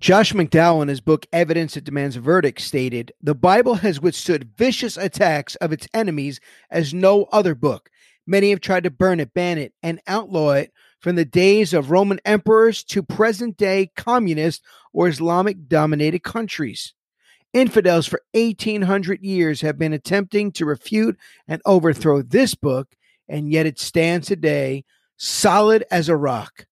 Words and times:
Josh 0.00 0.32
McDowell, 0.32 0.80
in 0.82 0.86
his 0.86 1.00
book 1.00 1.26
Evidence 1.32 1.74
That 1.74 1.82
Demands 1.82 2.14
a 2.14 2.20
Verdict, 2.20 2.60
stated 2.60 3.10
The 3.20 3.34
Bible 3.34 3.74
has 3.74 4.00
withstood 4.00 4.52
vicious 4.56 4.96
attacks 4.96 5.56
of 5.56 5.72
its 5.72 5.88
enemies 5.92 6.38
as 6.70 6.94
no 6.94 7.24
other 7.32 7.56
book. 7.56 7.90
Many 8.24 8.50
have 8.50 8.60
tried 8.60 8.84
to 8.84 8.90
burn 8.90 9.18
it, 9.18 9.34
ban 9.34 9.58
it, 9.58 9.72
and 9.82 10.00
outlaw 10.06 10.52
it 10.52 10.72
from 11.00 11.16
the 11.16 11.24
days 11.24 11.74
of 11.74 11.90
Roman 11.90 12.20
emperors 12.24 12.84
to 12.84 13.02
present 13.02 13.56
day 13.56 13.90
communist 13.96 14.62
or 14.92 15.08
Islamic 15.08 15.66
dominated 15.66 16.22
countries. 16.22 16.94
Infidels 17.52 18.06
for 18.06 18.20
1800 18.34 19.24
years 19.24 19.62
have 19.62 19.78
been 19.78 19.92
attempting 19.92 20.52
to 20.52 20.64
refute 20.64 21.16
and 21.48 21.60
overthrow 21.66 22.22
this 22.22 22.54
book, 22.54 22.94
and 23.28 23.50
yet 23.50 23.66
it 23.66 23.80
stands 23.80 24.28
today 24.28 24.84
solid 25.16 25.84
as 25.90 26.08
a 26.08 26.16
rock. 26.16 26.66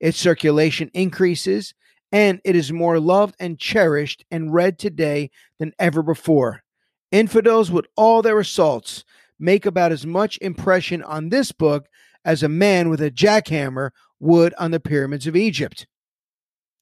Its 0.00 0.16
circulation 0.16 0.90
increases, 0.94 1.74
and 2.12 2.40
it 2.44 2.56
is 2.56 2.72
more 2.72 2.98
loved 2.98 3.36
and 3.38 3.58
cherished 3.58 4.24
and 4.30 4.52
read 4.52 4.78
today 4.78 5.30
than 5.58 5.72
ever 5.78 6.02
before. 6.02 6.62
Infidels, 7.12 7.70
with 7.70 7.86
all 7.96 8.22
their 8.22 8.38
assaults, 8.38 9.04
make 9.38 9.66
about 9.66 9.92
as 9.92 10.06
much 10.06 10.38
impression 10.40 11.02
on 11.02 11.28
this 11.28 11.52
book 11.52 11.88
as 12.24 12.42
a 12.42 12.48
man 12.48 12.88
with 12.88 13.00
a 13.00 13.10
jackhammer 13.10 13.90
would 14.18 14.54
on 14.58 14.70
the 14.70 14.80
pyramids 14.80 15.26
of 15.26 15.34
Egypt. 15.34 15.86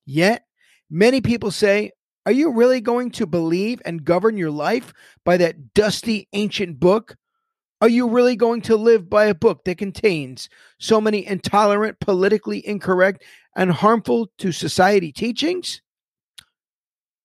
Yet, 0.04 0.44
many 0.90 1.20
people 1.20 1.50
say, 1.50 1.92
Are 2.26 2.32
you 2.32 2.52
really 2.52 2.80
going 2.80 3.10
to 3.12 3.26
believe 3.26 3.80
and 3.84 4.04
govern 4.04 4.36
your 4.36 4.50
life 4.50 4.92
by 5.24 5.36
that 5.36 5.74
dusty 5.74 6.28
ancient 6.32 6.80
book? 6.80 7.16
Are 7.80 7.88
you 7.88 8.08
really 8.08 8.34
going 8.34 8.62
to 8.62 8.76
live 8.76 9.08
by 9.08 9.26
a 9.26 9.34
book 9.34 9.64
that 9.64 9.78
contains 9.78 10.48
so 10.80 11.00
many 11.00 11.24
intolerant, 11.24 12.00
politically 12.00 12.66
incorrect, 12.66 13.22
and 13.58 13.72
harmful 13.72 14.30
to 14.38 14.52
society 14.52 15.10
teachings? 15.10 15.82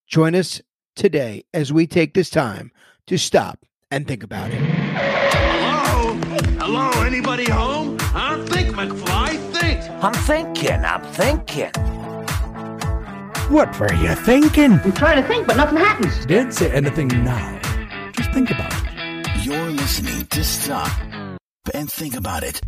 Join 0.07 0.33
us 0.33 0.61
today 0.95 1.43
as 1.53 1.71
we 1.71 1.85
take 1.85 2.15
this 2.15 2.31
time 2.31 2.71
to 3.05 3.17
stop 3.17 3.59
and 3.91 4.07
think 4.07 4.23
about 4.23 4.49
it. 4.51 4.59
Hello? 4.59 6.13
Hello? 6.59 7.03
Anybody 7.05 7.45
home? 7.45 7.97
Huh? 7.99 8.43
Think, 8.47 8.75
McFly, 8.75 9.37
think. 9.53 9.79
I'm 10.03 10.13
thinking, 10.13 10.83
I'm 10.83 11.03
thinking. 11.13 11.71
What 13.53 13.79
were 13.79 13.93
you 13.93 14.15
thinking? 14.15 14.79
I'm 14.79 14.93
trying 14.93 15.21
to 15.21 15.27
think, 15.27 15.45
but 15.45 15.55
nothing 15.55 15.77
happens. 15.77 16.25
Did 16.25 16.51
say 16.51 16.71
anything 16.71 17.09
now. 17.23 17.61
Just 18.13 18.31
think 18.31 18.49
about 18.49 18.73
it. 18.73 19.45
You're 19.45 19.69
listening 19.69 20.25
to 20.27 20.43
Stop 20.43 20.91
and 21.75 21.91
Think 21.91 22.15
About 22.15 22.43
It, 22.43 22.59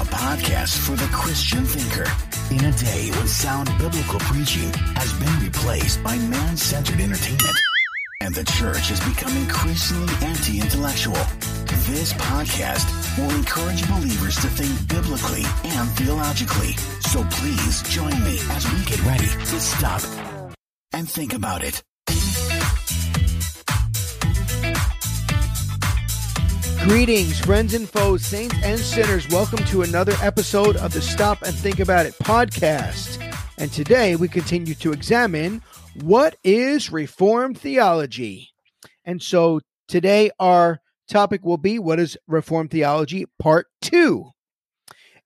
a 0.00 0.04
podcast 0.04 0.78
for 0.78 0.96
the 0.96 1.08
Christian 1.12 1.62
thinker. 1.66 2.08
In 2.50 2.64
a 2.64 2.72
day 2.72 3.10
when 3.10 3.28
sound 3.28 3.68
biblical 3.76 4.18
preaching 4.20 4.72
has 4.96 5.12
been 5.20 5.44
replaced 5.44 6.02
by 6.02 6.16
man 6.16 6.56
centered 6.56 7.00
entertainment, 7.00 7.56
and 8.22 8.34
the 8.34 8.44
church 8.44 8.88
has 8.88 9.00
become 9.00 9.36
increasingly 9.36 10.14
anti 10.26 10.60
intellectual, 10.60 11.20
this 11.84 12.14
podcast 12.14 12.88
will 13.18 13.30
encourage 13.36 13.86
believers 13.88 14.36
to 14.36 14.48
think 14.48 14.72
biblically 14.88 15.44
and 15.64 15.88
theologically. 15.90 16.72
So 17.12 17.22
please 17.24 17.82
join 17.90 18.16
me 18.24 18.38
as 18.56 18.64
we 18.72 18.82
get 18.86 19.04
ready 19.04 19.26
to 19.26 19.60
stop 19.60 20.02
and 20.94 21.10
think 21.10 21.34
about 21.34 21.62
it. 21.62 21.82
Greetings, 26.84 27.38
friends 27.38 27.74
and 27.74 27.86
foes, 27.86 28.24
saints 28.24 28.56
and 28.64 28.80
sinners. 28.80 29.28
Welcome 29.28 29.62
to 29.66 29.82
another 29.82 30.14
episode 30.22 30.76
of 30.76 30.94
the 30.94 31.02
Stop 31.02 31.42
and 31.42 31.54
Think 31.54 31.78
About 31.78 32.06
It 32.06 32.14
podcast. 32.14 33.22
And 33.58 33.70
today 33.70 34.16
we 34.16 34.28
continue 34.28 34.74
to 34.76 34.92
examine 34.92 35.60
what 36.00 36.36
is 36.42 36.90
Reformed 36.90 37.58
theology. 37.58 38.48
And 39.04 39.22
so 39.22 39.60
today 39.88 40.30
our 40.40 40.80
topic 41.06 41.44
will 41.44 41.58
be 41.58 41.78
what 41.78 42.00
is 42.00 42.16
Reformed 42.26 42.70
theology, 42.70 43.26
part 43.38 43.66
two. 43.82 44.30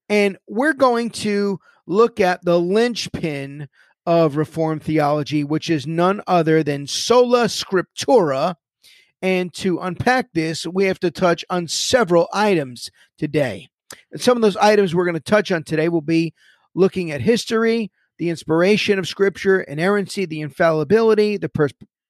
And 0.08 0.36
we're 0.48 0.74
going 0.74 1.10
to 1.10 1.60
look 1.86 2.18
at 2.18 2.44
the 2.44 2.58
linchpin 2.58 3.68
of 4.04 4.34
Reformed 4.34 4.82
theology, 4.82 5.44
which 5.44 5.70
is 5.70 5.86
none 5.86 6.20
other 6.26 6.64
than 6.64 6.88
sola 6.88 7.44
scriptura 7.44 8.56
and 9.24 9.54
to 9.54 9.78
unpack 9.78 10.34
this, 10.34 10.66
we 10.66 10.84
have 10.84 11.00
to 11.00 11.10
touch 11.10 11.46
on 11.48 11.66
several 11.66 12.28
items 12.34 12.90
today. 13.16 13.68
And 14.12 14.20
some 14.20 14.36
of 14.36 14.42
those 14.42 14.58
items 14.58 14.94
we're 14.94 15.06
going 15.06 15.14
to 15.14 15.20
touch 15.20 15.50
on 15.50 15.64
today 15.64 15.88
will 15.88 16.02
be 16.02 16.34
looking 16.74 17.10
at 17.10 17.22
history, 17.22 17.90
the 18.18 18.28
inspiration 18.28 18.98
of 18.98 19.08
Scripture, 19.08 19.62
inerrancy, 19.62 20.26
the 20.26 20.42
infallibility, 20.42 21.38
the 21.38 21.48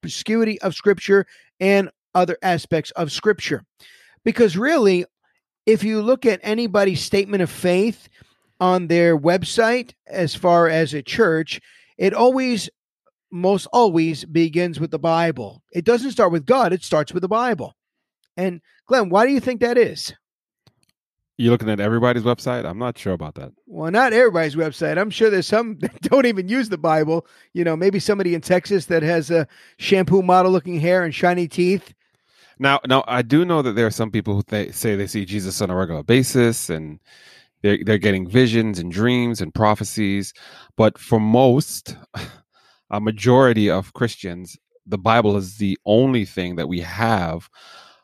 perspicuity 0.03 0.61
of 0.61 0.75
Scripture, 0.75 1.25
and 1.61 1.89
other 2.17 2.37
aspects 2.43 2.91
of 2.97 3.13
Scripture. 3.13 3.65
Because 4.25 4.57
really, 4.57 5.05
if 5.67 5.85
you 5.85 6.03
look 6.03 6.27
at 6.27 6.41
anybody's 6.43 7.01
statement 7.01 7.45
of 7.45 7.51
faith 7.51 8.09
on 8.59 8.89
their 8.89 9.17
website, 9.17 9.93
as 10.09 10.35
far 10.35 10.69
as 10.69 10.93
a 10.93 11.01
church, 11.01 11.61
it 11.97 12.13
always 12.13 12.71
most 13.35 13.67
always 13.73 14.25
begins 14.25 14.79
with 14.81 14.91
the 14.91 14.99
Bible. 14.99 15.63
It 15.73 15.85
doesn't 15.85 16.13
start 16.13 16.33
with 16.33 16.47
God, 16.47 16.73
it 16.73 16.85
starts 16.85 17.13
with 17.13 17.23
the 17.23 17.29
Bible. 17.29 17.75
And 18.37 18.61
Glenn, 18.87 19.11
why 19.11 19.27
do 19.27 19.33
you 19.33 19.41
think 19.41 19.61
that 19.61 19.77
is? 19.77 20.15
You're 21.37 21.51
looking 21.51 21.69
at 21.69 21.81
everybody's 21.81 22.23
website? 22.23 22.65
I'm 22.65 22.79
not 22.79 22.97
sure 22.97 23.13
about 23.13 23.35
that. 23.35 23.51
Well, 23.67 23.91
not 23.91 24.13
everybody's 24.13 24.55
website. 24.55 24.99
I'm 24.99 25.11
sure 25.11 25.31
there's 25.31 25.49
some 25.49 25.79
that 25.81 26.01
don't 26.03 26.27
even 26.27 26.49
use 26.49 26.69
the 26.69 26.79
Bible. 26.79 27.27
You 27.53 27.65
know, 27.65 27.77
maybe 27.77 27.99
somebody 27.99 28.35
in 28.35 28.41
Texas 28.41 28.87
that 28.87 29.03
has 29.03 29.31
a 29.31 29.49
shampoo 29.79 30.23
model 30.23 30.53
looking 30.53 30.79
hair 30.79 31.03
and 31.03 31.15
shiny 31.15 31.49
teeth. 31.49 31.93
Now, 32.61 32.79
now 32.87 33.03
I 33.09 33.23
do 33.23 33.45
know 33.45 33.63
that 33.63 33.73
there 33.73 33.87
are 33.87 33.91
some 33.91 34.13
people 34.13 34.35
who 34.37 34.43
they 34.47 34.71
say 34.71 34.95
they 34.95 35.09
see 35.09 35.25
Jesus 35.25 35.61
on 35.61 35.71
a 35.71 35.77
regular 35.77 36.05
basis 36.05 36.71
and 36.71 37.01
they're 37.63 37.79
they're 37.85 37.99
getting 37.99 38.29
visions 38.29 38.79
and 38.79 38.93
dreams 38.93 39.41
and 39.41 39.53
prophecies. 39.53 40.33
But 40.77 40.99
for 40.99 41.19
most, 41.19 41.97
a 42.91 43.01
majority 43.01 43.71
of 43.71 43.93
Christians, 43.93 44.57
the 44.87 44.99
Bible 44.99 45.37
is 45.37 45.59
the 45.59 45.79
only 45.87 46.25
thing 46.25 46.57
that 46.57 46.69
we 46.69 46.81
have 46.81 47.49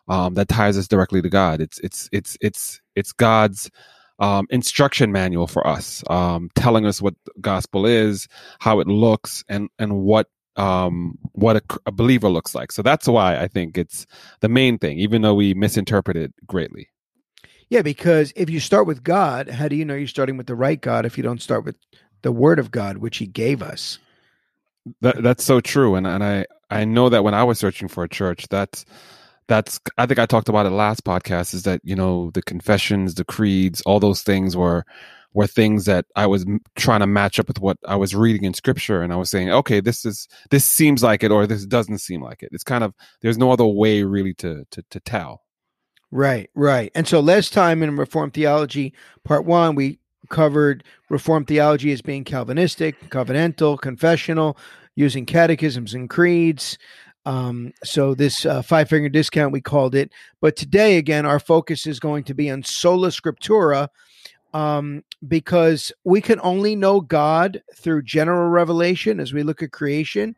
um, 0.08 0.34
that 0.34 0.48
ties 0.48 0.76
us 0.76 0.88
directly 0.88 1.22
to 1.22 1.30
God. 1.30 1.60
It's 1.60 1.78
it's 1.80 2.08
it's 2.12 2.36
it's 2.40 2.80
it's 2.96 3.12
God's 3.12 3.70
um, 4.18 4.46
instruction 4.50 5.12
manual 5.12 5.46
for 5.46 5.66
us, 5.66 6.04
um, 6.10 6.50
telling 6.54 6.84
us 6.86 7.00
what 7.00 7.14
gospel 7.40 7.86
is, 7.86 8.28
how 8.58 8.80
it 8.80 8.86
looks, 8.86 9.44
and 9.48 9.68
and 9.78 10.00
what 10.02 10.28
um, 10.56 11.18
what 11.32 11.56
a, 11.56 11.62
a 11.86 11.92
believer 11.92 12.28
looks 12.28 12.54
like. 12.54 12.72
So 12.72 12.82
that's 12.82 13.06
why 13.06 13.38
I 13.38 13.48
think 13.48 13.78
it's 13.78 14.06
the 14.40 14.48
main 14.48 14.78
thing, 14.78 14.98
even 14.98 15.22
though 15.22 15.34
we 15.34 15.54
misinterpret 15.54 16.16
it 16.16 16.34
greatly. 16.46 16.88
Yeah, 17.68 17.82
because 17.82 18.32
if 18.34 18.50
you 18.50 18.58
start 18.58 18.86
with 18.86 19.04
God, 19.04 19.48
how 19.48 19.68
do 19.68 19.76
you 19.76 19.84
know 19.84 19.94
you're 19.94 20.08
starting 20.08 20.36
with 20.36 20.48
the 20.48 20.56
right 20.56 20.80
God 20.80 21.06
if 21.06 21.16
you 21.16 21.22
don't 21.22 21.40
start 21.40 21.64
with 21.64 21.76
the 22.22 22.32
Word 22.32 22.58
of 22.58 22.72
God, 22.72 22.98
which 22.98 23.18
He 23.18 23.26
gave 23.26 23.62
us? 23.62 23.98
That 25.00 25.22
that's 25.22 25.44
so 25.44 25.60
true, 25.60 25.94
and 25.94 26.06
and 26.06 26.24
I 26.24 26.46
I 26.70 26.84
know 26.84 27.08
that 27.08 27.24
when 27.24 27.34
I 27.34 27.44
was 27.44 27.58
searching 27.58 27.88
for 27.88 28.04
a 28.04 28.08
church, 28.08 28.46
that's 28.48 28.84
that's 29.46 29.80
I 29.98 30.06
think 30.06 30.18
I 30.18 30.26
talked 30.26 30.48
about 30.48 30.66
it 30.66 30.70
last 30.70 31.04
podcast. 31.04 31.54
Is 31.54 31.64
that 31.64 31.80
you 31.84 31.94
know 31.94 32.30
the 32.32 32.42
confessions, 32.42 33.14
the 33.14 33.24
creeds, 33.24 33.80
all 33.82 34.00
those 34.00 34.22
things 34.22 34.56
were 34.56 34.84
were 35.32 35.46
things 35.46 35.84
that 35.84 36.06
I 36.16 36.26
was 36.26 36.44
trying 36.76 37.00
to 37.00 37.06
match 37.06 37.38
up 37.38 37.48
with 37.48 37.60
what 37.60 37.78
I 37.86 37.96
was 37.96 38.14
reading 38.14 38.44
in 38.44 38.54
scripture, 38.54 39.02
and 39.02 39.12
I 39.12 39.16
was 39.16 39.30
saying, 39.30 39.50
okay, 39.50 39.80
this 39.80 40.04
is 40.04 40.28
this 40.50 40.64
seems 40.64 41.02
like 41.02 41.22
it, 41.22 41.30
or 41.30 41.46
this 41.46 41.66
doesn't 41.66 41.98
seem 41.98 42.22
like 42.22 42.42
it. 42.42 42.50
It's 42.52 42.64
kind 42.64 42.84
of 42.84 42.94
there's 43.20 43.38
no 43.38 43.52
other 43.52 43.66
way 43.66 44.02
really 44.02 44.34
to 44.34 44.64
to 44.70 44.82
to 44.90 45.00
tell. 45.00 45.42
Right, 46.10 46.50
right. 46.54 46.90
And 46.94 47.06
so 47.06 47.20
last 47.20 47.52
time 47.52 47.82
in 47.82 47.96
Reformed 47.96 48.34
Theology, 48.34 48.94
part 49.24 49.44
one, 49.44 49.76
we 49.76 50.00
covered 50.30 50.84
Reformed 51.10 51.46
theology 51.46 51.92
as 51.92 52.00
being 52.00 52.24
Calvinistic, 52.24 52.98
covenantal, 53.10 53.78
confessional, 53.80 54.56
using 54.96 55.26
catechisms 55.26 55.92
and 55.92 56.08
creeds. 56.08 56.78
Um, 57.26 57.72
so 57.84 58.14
this 58.14 58.46
uh, 58.46 58.62
five 58.62 58.88
finger 58.88 59.08
discount 59.08 59.52
we 59.52 59.60
called 59.60 59.94
it. 59.94 60.10
But 60.40 60.56
today, 60.56 60.96
again, 60.96 61.26
our 61.26 61.38
focus 61.38 61.86
is 61.86 62.00
going 62.00 62.24
to 62.24 62.34
be 62.34 62.50
on 62.50 62.62
sola 62.62 63.08
scriptura, 63.08 63.88
um, 64.54 65.04
because 65.28 65.92
we 66.04 66.20
can 66.20 66.40
only 66.42 66.74
know 66.74 67.00
God 67.00 67.62
through 67.76 68.02
general 68.02 68.48
revelation 68.48 69.20
as 69.20 69.32
we 69.32 69.42
look 69.42 69.62
at 69.62 69.72
creation. 69.72 70.34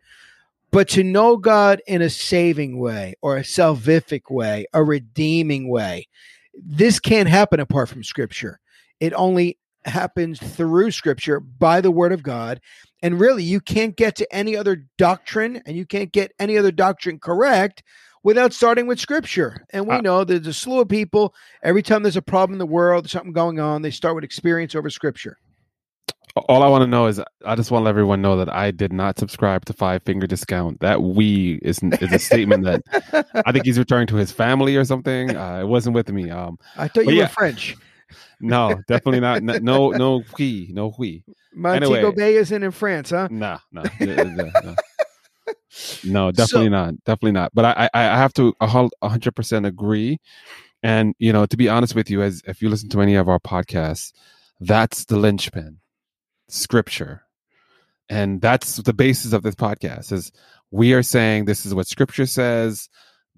But 0.70 0.88
to 0.90 1.04
know 1.04 1.36
God 1.36 1.82
in 1.86 2.02
a 2.02 2.10
saving 2.10 2.78
way 2.78 3.14
or 3.20 3.36
a 3.36 3.42
salvific 3.42 4.30
way, 4.30 4.66
a 4.72 4.82
redeeming 4.82 5.68
way, 5.68 6.08
this 6.54 6.98
can't 6.98 7.28
happen 7.28 7.60
apart 7.60 7.90
from 7.90 8.02
Scripture. 8.02 8.58
It 8.98 9.12
only 9.14 9.58
happens 9.84 10.38
through 10.40 10.90
scripture 10.90 11.40
by 11.40 11.80
the 11.80 11.90
word 11.90 12.12
of 12.12 12.22
God. 12.22 12.60
And 13.02 13.18
really, 13.18 13.42
you 13.42 13.60
can't 13.60 13.96
get 13.96 14.16
to 14.16 14.34
any 14.34 14.56
other 14.56 14.84
doctrine 14.96 15.62
and 15.66 15.76
you 15.76 15.86
can't 15.86 16.12
get 16.12 16.32
any 16.38 16.56
other 16.56 16.70
doctrine 16.70 17.18
correct 17.18 17.82
without 18.22 18.52
starting 18.52 18.86
with 18.86 19.00
scripture. 19.00 19.66
And 19.70 19.86
we 19.86 19.96
uh, 19.96 20.00
know 20.00 20.24
there's 20.24 20.46
a 20.46 20.52
slew 20.52 20.80
of 20.80 20.88
people, 20.88 21.34
every 21.62 21.82
time 21.82 22.02
there's 22.02 22.16
a 22.16 22.22
problem 22.22 22.54
in 22.54 22.58
the 22.58 22.66
world, 22.66 23.10
something 23.10 23.32
going 23.32 23.58
on, 23.58 23.82
they 23.82 23.90
start 23.90 24.14
with 24.14 24.24
experience 24.24 24.74
over 24.74 24.90
scripture. 24.90 25.38
All 26.34 26.62
I 26.62 26.68
want 26.68 26.82
to 26.82 26.86
know 26.86 27.06
is 27.06 27.20
I 27.44 27.56
just 27.56 27.70
want 27.70 27.82
to 27.82 27.84
let 27.84 27.90
everyone 27.90 28.22
know 28.22 28.38
that 28.38 28.50
I 28.50 28.70
did 28.70 28.90
not 28.90 29.18
subscribe 29.18 29.66
to 29.66 29.74
Five 29.74 30.02
Finger 30.04 30.26
Discount. 30.26 30.80
That 30.80 31.02
we 31.02 31.58
is 31.62 31.80
is 31.82 32.10
a 32.10 32.18
statement 32.18 32.64
that 32.64 33.26
I 33.44 33.52
think 33.52 33.66
he's 33.66 33.78
referring 33.78 34.06
to 34.06 34.16
his 34.16 34.32
family 34.32 34.76
or 34.76 34.84
something. 34.84 35.36
Uh, 35.42 35.60
it 35.60 35.66
wasn't 35.66 35.94
with 35.94 36.08
me. 36.10 36.30
Um, 36.30 36.56
I 36.76 36.86
thought 36.88 37.06
you 37.06 37.14
yeah. 37.14 37.24
were 37.24 37.28
French. 37.28 37.76
No, 38.40 38.80
definitely 38.88 39.20
not. 39.20 39.42
No, 39.42 39.58
no, 39.58 39.90
no, 39.90 40.22
we, 40.38 40.70
no, 40.72 40.94
we. 40.98 41.24
Montego 41.54 41.94
Anyway. 41.94 42.14
Bay 42.14 42.34
isn't 42.36 42.62
in 42.62 42.70
France, 42.70 43.10
huh? 43.10 43.28
Nah, 43.30 43.58
no, 43.72 43.82
no, 46.04 46.32
definitely 46.32 46.68
not. 46.68 46.94
Definitely 47.04 47.32
not. 47.32 47.52
But 47.54 47.64
I, 47.64 47.90
I, 47.94 48.00
I 48.08 48.16
have 48.16 48.32
to 48.34 48.54
a 48.60 48.66
hundred 48.66 49.34
percent 49.36 49.66
agree. 49.66 50.20
And 50.82 51.14
you 51.18 51.32
know, 51.32 51.46
to 51.46 51.56
be 51.56 51.68
honest 51.68 51.94
with 51.94 52.10
you, 52.10 52.22
as 52.22 52.42
if 52.46 52.62
you 52.62 52.68
listen 52.68 52.88
to 52.90 53.00
any 53.00 53.14
of 53.14 53.28
our 53.28 53.38
podcasts, 53.38 54.12
that's 54.60 55.04
the 55.04 55.16
linchpin, 55.16 55.78
scripture, 56.48 57.22
and 58.08 58.40
that's 58.40 58.76
the 58.76 58.92
basis 58.92 59.32
of 59.32 59.42
this 59.42 59.54
podcast. 59.54 60.12
Is 60.12 60.32
we 60.70 60.92
are 60.92 61.02
saying 61.02 61.44
this 61.44 61.64
is 61.66 61.74
what 61.74 61.86
scripture 61.86 62.26
says. 62.26 62.88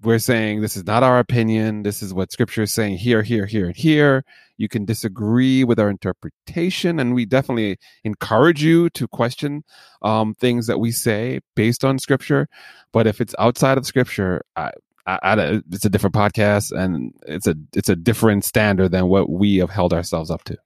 We're 0.01 0.19
saying 0.19 0.61
this 0.61 0.75
is 0.75 0.85
not 0.85 1.03
our 1.03 1.19
opinion. 1.19 1.83
This 1.83 2.01
is 2.01 2.13
what 2.13 2.31
scripture 2.31 2.63
is 2.63 2.73
saying 2.73 2.97
here, 2.97 3.23
here, 3.23 3.45
here, 3.45 3.67
and 3.67 3.75
here. 3.75 4.23
You 4.57 4.67
can 4.69 4.85
disagree 4.85 5.63
with 5.63 5.79
our 5.79 5.89
interpretation, 5.89 6.99
and 6.99 7.13
we 7.13 7.25
definitely 7.25 7.77
encourage 8.03 8.63
you 8.63 8.89
to 8.91 9.07
question 9.07 9.63
um, 10.01 10.33
things 10.35 10.67
that 10.67 10.79
we 10.79 10.91
say 10.91 11.39
based 11.55 11.83
on 11.83 11.99
scripture. 11.99 12.47
But 12.93 13.07
if 13.07 13.19
it's 13.19 13.35
outside 13.39 13.77
of 13.77 13.85
scripture, 13.85 14.41
I, 14.55 14.71
I, 15.05 15.19
I, 15.23 15.61
it's 15.71 15.85
a 15.85 15.89
different 15.89 16.15
podcast, 16.15 16.71
and 16.71 17.13
it's 17.25 17.47
a 17.47 17.55
it's 17.73 17.89
a 17.89 17.95
different 17.95 18.45
standard 18.45 18.89
than 18.89 19.07
what 19.07 19.29
we 19.29 19.57
have 19.57 19.69
held 19.69 19.93
ourselves 19.93 20.31
up 20.31 20.43
to. 20.45 20.57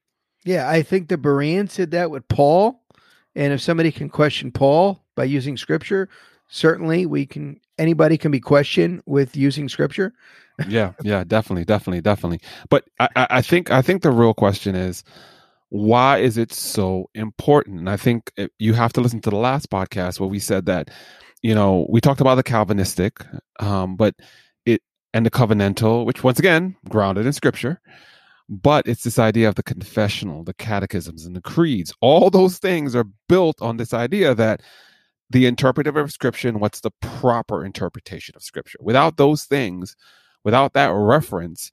Yeah, 0.46 0.70
I 0.70 0.81
think 0.81 1.08
the 1.08 1.18
Bereans 1.18 1.76
did 1.76 1.92
that 1.92 2.12
with 2.12 2.28
Paul. 2.28 2.81
And 3.36 3.54
if 3.54 3.62
somebody 3.62 3.92
can 3.92 4.10
question 4.10 4.52
Paul 4.52 5.04
by 5.16 5.26
using 5.26 5.58
scripture, 5.58 6.10
certainly 6.50 7.06
we 7.06 7.25
can 7.25 7.60
anybody 7.78 8.18
can 8.18 8.31
be 8.31 8.40
questioned 8.40 9.01
with 9.06 9.36
using 9.36 9.69
scripture. 9.69 10.13
yeah, 10.68 10.92
yeah, 11.04 11.24
definitely, 11.24 11.63
definitely, 11.63 12.01
definitely. 12.01 12.42
But 12.69 12.86
I, 13.00 13.10
I 13.16 13.42
think 13.42 13.72
I 13.72 13.81
think 13.81 14.01
the 14.01 14.12
real 14.12 14.34
question 14.34 14.75
is 14.75 15.04
why 15.69 16.18
is 16.18 16.38
it 16.38 16.51
so 16.51 17.10
important? 17.13 17.80
And 17.80 17.90
I 17.90 17.96
think 17.96 18.31
you 18.57 18.74
have 18.74 18.92
to 18.94 19.01
listen 19.01 19.22
to 19.22 19.30
the 19.30 19.38
last 19.38 19.69
podcast 19.69 20.19
where 20.19 20.30
we 20.30 20.40
said 20.40 20.66
that 20.66 20.90
you 21.42 21.56
know 21.56 21.88
we 21.90 22.01
talked 22.01 22.22
about 22.22 22.36
the 22.36 22.44
Calvinistic, 22.44 23.19
um, 23.60 23.95
but 23.95 24.16
it 24.66 24.81
and 25.13 25.25
the 25.25 25.31
covenantal, 25.31 26.06
which 26.06 26.24
once 26.24 26.40
again 26.40 26.75
grounded 26.90 27.25
in 27.25 27.34
Scripture. 27.34 27.80
But 28.52 28.88
it's 28.88 29.04
this 29.04 29.19
idea 29.19 29.48
of 29.48 29.54
the 29.54 29.63
confessional, 29.63 30.44
the 30.44 30.56
catechisms, 30.56 31.24
and 31.24 31.36
the 31.36 31.42
creeds. 31.42 31.94
All 32.02 32.31
those 32.31 32.57
things 32.57 32.95
are 32.95 33.06
built 33.28 33.62
on 33.62 33.78
this 33.78 33.94
idea 33.94 34.34
that 34.34 34.62
the 35.30 35.46
interpretive 35.46 35.96
of 35.96 36.12
scripture 36.12 36.48
and 36.48 36.60
what's 36.60 36.81
the 36.81 36.92
proper 37.02 37.64
interpretation 37.64 38.36
of 38.36 38.44
scripture. 38.44 38.80
Without 38.81 39.18
those 39.18 39.44
things, 39.44 39.96
without 40.44 40.74
that 40.74 40.88
reference, 40.88 41.72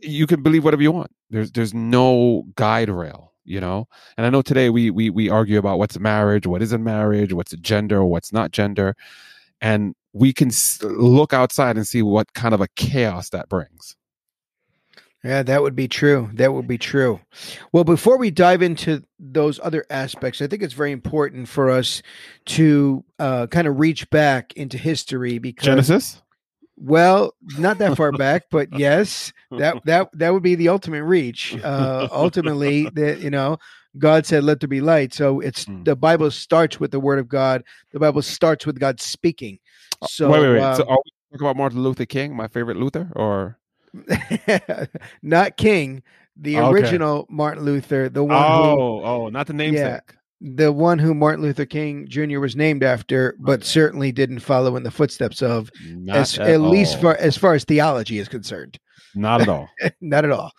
you 0.00 0.26
can 0.26 0.42
believe 0.42 0.64
whatever 0.64 0.82
you 0.82 0.92
want. 0.92 1.10
There's 1.30 1.50
there's 1.52 1.74
no 1.74 2.44
guide 2.56 2.88
rail, 2.88 3.32
you 3.44 3.60
know. 3.60 3.88
And 4.16 4.26
I 4.26 4.30
know 4.30 4.42
today 4.42 4.70
we 4.70 4.90
we 4.90 5.10
we 5.10 5.28
argue 5.28 5.58
about 5.58 5.78
what's 5.78 5.98
marriage, 5.98 6.46
what 6.46 6.62
isn't 6.62 6.82
marriage, 6.82 7.32
what's 7.32 7.54
gender, 7.56 8.04
what's 8.04 8.32
not 8.32 8.52
gender, 8.52 8.96
and 9.60 9.94
we 10.12 10.32
can 10.32 10.50
look 10.82 11.32
outside 11.32 11.76
and 11.76 11.86
see 11.86 12.02
what 12.02 12.32
kind 12.32 12.54
of 12.54 12.60
a 12.60 12.68
chaos 12.76 13.30
that 13.30 13.48
brings. 13.48 13.96
Yeah, 15.26 15.42
that 15.42 15.62
would 15.62 15.74
be 15.74 15.88
true. 15.88 16.30
That 16.34 16.52
would 16.54 16.68
be 16.68 16.78
true. 16.78 17.20
Well, 17.72 17.82
before 17.82 18.16
we 18.16 18.30
dive 18.30 18.62
into 18.62 19.02
those 19.18 19.58
other 19.60 19.84
aspects, 19.90 20.40
I 20.40 20.46
think 20.46 20.62
it's 20.62 20.72
very 20.74 20.92
important 20.92 21.48
for 21.48 21.68
us 21.68 22.00
to 22.46 23.04
uh, 23.18 23.48
kind 23.48 23.66
of 23.66 23.80
reach 23.80 24.08
back 24.10 24.52
into 24.52 24.78
history 24.78 25.38
because 25.38 25.66
Genesis. 25.66 26.22
Well, 26.76 27.34
not 27.58 27.78
that 27.78 27.96
far 27.96 28.12
back, 28.12 28.44
but 28.50 28.68
yes, 28.78 29.32
that 29.50 29.82
that 29.86 30.10
that 30.12 30.32
would 30.32 30.44
be 30.44 30.54
the 30.54 30.68
ultimate 30.68 31.02
reach. 31.02 31.56
Uh, 31.64 32.06
ultimately, 32.12 32.88
that 32.90 33.20
you 33.20 33.30
know, 33.30 33.58
God 33.98 34.26
said, 34.26 34.44
"Let 34.44 34.60
there 34.60 34.68
be 34.68 34.80
light." 34.80 35.12
So 35.12 35.40
it's 35.40 35.64
Hmm. 35.64 35.82
the 35.82 35.96
Bible 35.96 36.30
starts 36.30 36.78
with 36.78 36.92
the 36.92 37.00
Word 37.00 37.18
of 37.18 37.28
God. 37.28 37.64
The 37.92 37.98
Bible 37.98 38.22
starts 38.22 38.64
with 38.64 38.78
God 38.78 39.00
speaking. 39.00 39.58
So 40.06 40.30
wait, 40.30 40.40
wait, 40.40 40.52
wait. 40.52 40.60
uh, 40.60 40.76
so 40.76 40.84
are 40.84 40.98
we 41.04 41.10
talking 41.32 41.46
about 41.46 41.56
Martin 41.56 41.82
Luther 41.82 42.06
King, 42.06 42.36
my 42.36 42.46
favorite 42.46 42.76
Luther, 42.76 43.10
or 43.16 43.58
not 45.22 45.56
King, 45.56 46.02
the 46.36 46.58
Okay. 46.58 46.68
original 46.68 47.26
Martin 47.28 47.64
Luther, 47.64 48.08
the 48.08 48.24
one 48.24 48.36
who 48.36 48.82
oh, 48.82 49.02
oh, 49.04 49.28
not 49.28 49.46
the 49.46 49.52
namesake. 49.52 50.00
the 50.40 50.70
one 50.72 50.98
who 50.98 51.14
Martin 51.14 51.42
Luther 51.42 51.64
King 51.66 52.06
Jr. 52.08 52.40
was 52.40 52.56
named 52.56 52.82
after, 52.82 53.36
but 53.38 53.64
certainly 53.64 54.12
didn't 54.12 54.40
follow 54.40 54.76
in 54.76 54.82
the 54.82 54.90
footsteps 54.90 55.42
of, 55.42 55.70
Not 55.86 56.16
as, 56.16 56.38
at, 56.38 56.48
at 56.48 56.60
least 56.60 57.00
far 57.00 57.16
as 57.16 57.36
far 57.36 57.54
as 57.54 57.64
theology 57.64 58.18
is 58.18 58.28
concerned. 58.28 58.78
not 59.14 59.40
at 59.40 59.48
all. 59.48 59.68
not 60.00 60.24
at 60.24 60.30
all. 60.30 60.52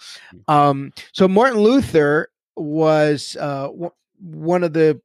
Um, 0.48 0.92
so 1.14 1.28
Martin 1.28 1.60
Luther 1.60 2.30
was 2.56 3.38
uh, 3.40 3.68
w- 3.68 3.92
one 4.20 4.64
of 4.64 4.74
the 4.74 5.00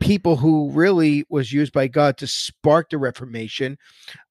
people 0.00 0.36
who 0.36 0.70
really 0.70 1.24
was 1.28 1.52
used 1.52 1.72
by 1.72 1.88
God 1.88 2.16
to 2.18 2.26
spark 2.26 2.90
the 2.90 2.98
Reformation. 2.98 3.78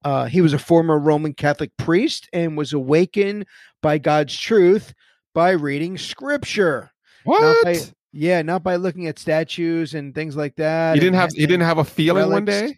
Uh, 0.04 0.26
he 0.26 0.42
was 0.42 0.54
a 0.54 0.60
former 0.60 0.98
Roman 1.00 1.34
Catholic 1.34 1.76
priest 1.78 2.30
and 2.34 2.58
was 2.58 2.74
awakened 2.74 3.46
by 3.82 3.98
God's 3.98 4.38
truth 4.38 4.94
by 5.34 5.52
reading 5.52 5.98
Scripture. 5.98 6.92
Not 7.26 7.40
What? 7.42 7.64
by, 7.66 7.78
yeah, 8.12 8.42
not 8.42 8.64
by 8.64 8.76
looking 8.76 9.08
at 9.08 9.18
statues 9.20 9.94
and 9.94 10.14
things 10.14 10.36
like 10.36 10.56
that. 10.58 10.94
He 10.96 11.00
didn't 11.00 11.16
and- 11.16 11.22
have. 11.22 11.32
He 11.32 11.46
didn't 11.46 11.66
have 11.66 11.78
a 11.80 11.84
feeling 11.86 12.30
one 12.30 12.46
day. 12.46 12.78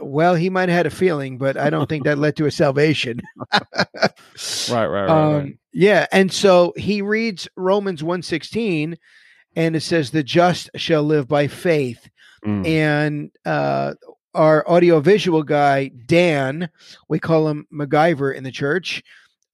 Well, 0.00 0.34
he 0.34 0.50
might 0.50 0.68
have 0.68 0.76
had 0.76 0.86
a 0.86 0.90
feeling, 0.90 1.38
but 1.38 1.56
I 1.56 1.70
don't 1.70 1.88
think 1.88 2.02
that 2.04 2.18
led 2.18 2.34
to 2.38 2.46
a 2.46 2.50
salvation. 2.50 3.20
Right, 4.70 4.86
right, 4.86 4.86
right. 4.86 5.08
um, 5.10 5.34
right. 5.34 5.58
Yeah, 5.72 6.06
and 6.12 6.32
so 6.32 6.72
he 6.76 7.02
reads 7.02 7.48
Romans 7.56 8.02
116 8.02 8.96
and 9.56 9.76
it 9.76 9.80
says 9.80 10.10
the 10.10 10.22
just 10.22 10.70
shall 10.76 11.02
live 11.02 11.28
by 11.28 11.46
faith. 11.46 12.08
Mm. 12.44 12.66
And 12.66 13.30
uh 13.44 13.94
our 14.34 14.66
audiovisual 14.68 15.42
guy 15.42 15.88
Dan, 16.06 16.70
we 17.08 17.18
call 17.18 17.48
him 17.48 17.66
MacGyver 17.72 18.34
in 18.34 18.44
the 18.44 18.52
church. 18.52 19.02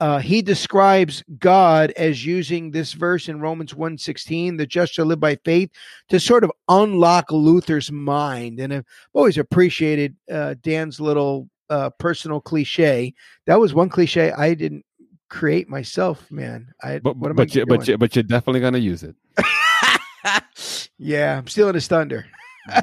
Uh, 0.01 0.19
he 0.19 0.43
describes 0.43 1.23
God 1.39 1.93
as 1.93 2.27
using 2.27 2.71
this 2.71 2.93
verse 2.93 3.29
in 3.29 3.41
Romans 3.41 3.73
1:16, 3.73 4.59
the 4.59 4.67
just 4.67 4.93
shall 4.93 5.07
live 5.07 5.21
by 5.21 5.37
faith, 5.45 5.71
to 6.09 6.19
sort 6.19 6.45
of 6.45 6.51
unlock 6.69 7.31
Luther's 7.31 7.93
mind. 7.93 8.61
And 8.61 8.75
I've 8.75 8.85
always 9.13 9.39
appreciated 9.39 10.17
uh, 10.31 10.57
Dan's 10.61 11.01
little 11.01 11.49
uh, 11.71 11.91
personal 11.99 12.41
cliche. 12.41 13.15
That 13.47 13.61
was 13.61 13.73
one 13.73 13.89
cliche 13.89 14.33
I 14.33 14.55
didn't 14.55 14.85
create 15.31 15.69
myself, 15.69 16.31
man. 16.31 16.69
I 16.83 16.99
But 16.99 17.17
what 17.17 17.31
am 17.31 17.37
but 17.37 17.57
I 17.57 17.61
you, 17.61 17.67
but 17.67 17.89
you, 17.89 17.97
but 17.97 18.17
you're 18.17 18.25
definitely 18.25 18.61
gonna 18.61 18.79
use 18.79 19.05
it. 19.05 19.15
yeah, 20.99 21.39
I'm 21.39 21.47
stealing 21.47 21.75
his 21.75 21.89
thunder. 21.89 22.27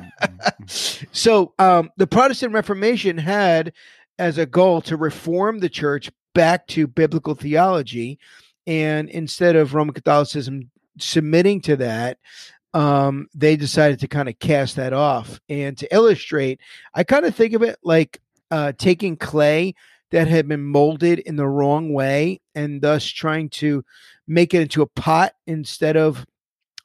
So 1.11 1.53
um, 1.59 1.89
the 1.97 2.07
Protestant 2.07 2.53
Reformation 2.53 3.17
had 3.17 3.73
as 4.17 4.37
a 4.37 4.45
goal 4.45 4.81
to 4.81 4.95
reform 4.95 5.59
the 5.59 5.69
church 5.69 6.09
back 6.33 6.67
to 6.67 6.87
biblical 6.87 7.35
theology, 7.35 8.19
and 8.65 9.09
instead 9.09 9.55
of 9.55 9.73
Roman 9.73 9.93
Catholicism 9.93 10.69
submitting 10.99 11.61
to 11.61 11.75
that, 11.77 12.17
um, 12.73 13.27
they 13.33 13.55
decided 13.55 13.99
to 13.99 14.07
kind 14.07 14.29
of 14.29 14.39
cast 14.39 14.77
that 14.77 14.93
off. 14.93 15.39
And 15.49 15.77
to 15.79 15.93
illustrate, 15.93 16.61
I 16.93 17.03
kind 17.03 17.25
of 17.25 17.35
think 17.35 17.53
of 17.53 17.63
it 17.63 17.77
like 17.83 18.21
uh, 18.49 18.73
taking 18.77 19.17
clay 19.17 19.75
that 20.11 20.27
had 20.27 20.47
been 20.47 20.63
molded 20.63 21.19
in 21.19 21.35
the 21.35 21.47
wrong 21.47 21.93
way 21.93 22.39
and 22.53 22.81
thus 22.81 23.05
trying 23.05 23.49
to 23.49 23.83
make 24.27 24.53
it 24.53 24.61
into 24.61 24.81
a 24.81 24.87
pot 24.87 25.33
instead 25.47 25.97
of 25.97 26.25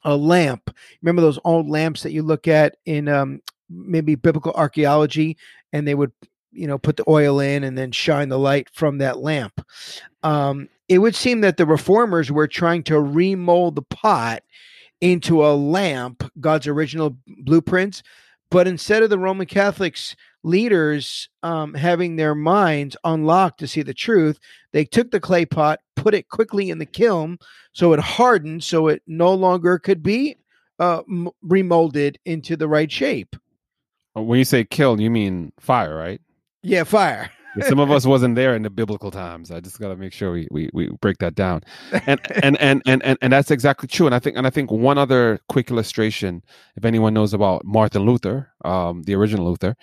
a 0.07 0.15
lamp. 0.15 0.73
Remember 1.01 1.21
those 1.21 1.37
old 1.43 1.69
lamps 1.69 2.01
that 2.01 2.13
you 2.13 2.23
look 2.23 2.47
at 2.47 2.77
in 2.85 3.09
um, 3.09 3.41
maybe 3.69 4.15
biblical 4.15 4.53
archaeology, 4.53 5.37
and 5.73 5.85
they 5.85 5.93
would, 5.93 6.13
you 6.53 6.65
know, 6.65 6.77
put 6.77 6.95
the 6.95 7.03
oil 7.09 7.41
in 7.41 7.65
and 7.65 7.77
then 7.77 7.91
shine 7.91 8.29
the 8.29 8.39
light 8.39 8.69
from 8.71 8.99
that 8.99 9.19
lamp. 9.19 9.61
Um, 10.23 10.69
it 10.87 10.99
would 10.99 11.13
seem 11.13 11.41
that 11.41 11.57
the 11.57 11.65
reformers 11.65 12.31
were 12.31 12.47
trying 12.47 12.83
to 12.83 13.01
remold 13.01 13.75
the 13.75 13.81
pot 13.81 14.43
into 15.01 15.45
a 15.45 15.53
lamp, 15.53 16.23
God's 16.39 16.67
original 16.67 17.17
blueprints. 17.27 18.01
But 18.49 18.67
instead 18.67 19.03
of 19.03 19.09
the 19.09 19.19
Roman 19.19 19.45
Catholics 19.45 20.15
leaders 20.43 21.27
um, 21.43 21.73
having 21.73 22.15
their 22.15 22.35
minds 22.35 22.95
unlocked 23.03 23.59
to 23.59 23.67
see 23.67 23.81
the 23.81 23.93
truth, 23.93 24.39
they 24.71 24.85
took 24.85 25.11
the 25.11 25.19
clay 25.19 25.45
pot, 25.45 25.79
put 25.95 26.13
it 26.13 26.29
quickly 26.29 26.69
in 26.69 26.77
the 26.77 26.85
kiln 26.85 27.37
so 27.73 27.93
it 27.93 27.99
hardened, 27.99 28.63
so 28.63 28.87
it 28.87 29.03
no 29.05 29.33
longer 29.33 29.77
could 29.77 30.01
be 30.01 30.35
uh, 30.79 31.01
m- 31.09 31.29
remolded 31.43 32.15
into 32.25 32.55
the 32.55 32.67
right 32.67 32.91
shape. 32.91 33.35
When 34.13 34.39
you 34.39 34.45
say 34.45 34.63
kiln, 34.63 34.99
you 34.99 35.11
mean 35.11 35.51
fire, 35.59 35.95
right? 35.95 36.19
Yeah, 36.63 36.85
fire. 36.85 37.29
Some 37.63 37.79
of 37.79 37.91
us 37.91 38.05
wasn't 38.05 38.35
there 38.35 38.55
in 38.55 38.63
the 38.63 38.69
biblical 38.69 39.11
times. 39.11 39.51
I 39.51 39.59
just 39.59 39.79
got 39.79 39.89
to 39.89 39.95
make 39.95 40.13
sure 40.13 40.31
we, 40.31 40.47
we 40.51 40.69
we 40.73 40.89
break 41.01 41.17
that 41.19 41.35
down, 41.35 41.61
and 42.05 42.19
and, 42.43 42.59
and 42.59 42.81
and 42.85 43.03
and 43.03 43.17
and 43.21 43.33
that's 43.33 43.51
exactly 43.51 43.87
true. 43.87 44.05
And 44.05 44.15
I 44.15 44.19
think 44.19 44.37
and 44.37 44.45
I 44.45 44.49
think 44.49 44.71
one 44.71 44.97
other 44.97 45.39
quick 45.49 45.71
illustration, 45.71 46.43
if 46.75 46.85
anyone 46.85 47.13
knows 47.13 47.33
about 47.33 47.65
Martin 47.65 48.03
Luther, 48.03 48.51
um, 48.65 49.03
the 49.03 49.15
original 49.15 49.45
Luther, 49.45 49.75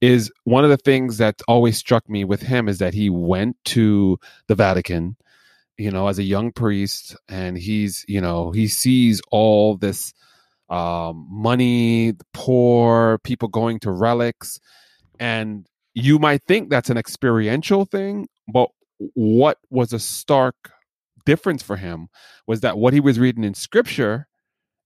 is 0.00 0.30
one 0.44 0.64
of 0.64 0.70
the 0.70 0.76
things 0.76 1.18
that 1.18 1.40
always 1.48 1.76
struck 1.76 2.08
me 2.08 2.24
with 2.24 2.42
him 2.42 2.68
is 2.68 2.78
that 2.78 2.94
he 2.94 3.08
went 3.10 3.56
to 3.64 4.18
the 4.46 4.54
Vatican, 4.54 5.16
you 5.78 5.90
know, 5.90 6.08
as 6.08 6.18
a 6.18 6.22
young 6.22 6.52
priest, 6.52 7.16
and 7.28 7.56
he's 7.56 8.04
you 8.08 8.20
know 8.20 8.50
he 8.50 8.68
sees 8.68 9.20
all 9.30 9.76
this 9.76 10.12
um, 10.68 11.26
money, 11.30 12.14
poor 12.32 13.18
people 13.24 13.48
going 13.48 13.78
to 13.80 13.90
relics, 13.90 14.60
and 15.18 15.66
you 15.96 16.18
might 16.18 16.42
think 16.46 16.68
that's 16.68 16.90
an 16.90 16.98
experiential 16.98 17.86
thing, 17.86 18.28
but 18.52 18.68
what 19.14 19.58
was 19.70 19.94
a 19.94 19.98
stark 19.98 20.70
difference 21.24 21.62
for 21.62 21.76
him 21.76 22.08
was 22.46 22.60
that 22.60 22.76
what 22.76 22.92
he 22.92 23.00
was 23.00 23.18
reading 23.18 23.44
in 23.44 23.54
scripture 23.54 24.28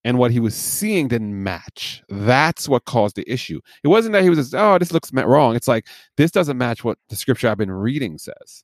and 0.04 0.18
what 0.18 0.30
he 0.30 0.38
was 0.38 0.54
seeing 0.54 1.08
didn't 1.08 1.42
match. 1.42 2.02
That's 2.08 2.68
what 2.68 2.84
caused 2.84 3.16
the 3.16 3.30
issue. 3.30 3.60
It 3.82 3.88
wasn't 3.88 4.12
that 4.12 4.22
he 4.22 4.30
was 4.30 4.38
just, 4.38 4.54
oh, 4.54 4.78
this 4.78 4.92
looks 4.92 5.12
wrong. 5.12 5.56
It's 5.56 5.68
like, 5.68 5.88
this 6.16 6.30
doesn't 6.30 6.56
match 6.56 6.84
what 6.84 6.96
the 7.08 7.16
scripture 7.16 7.48
I've 7.48 7.58
been 7.58 7.72
reading 7.72 8.16
says. 8.16 8.62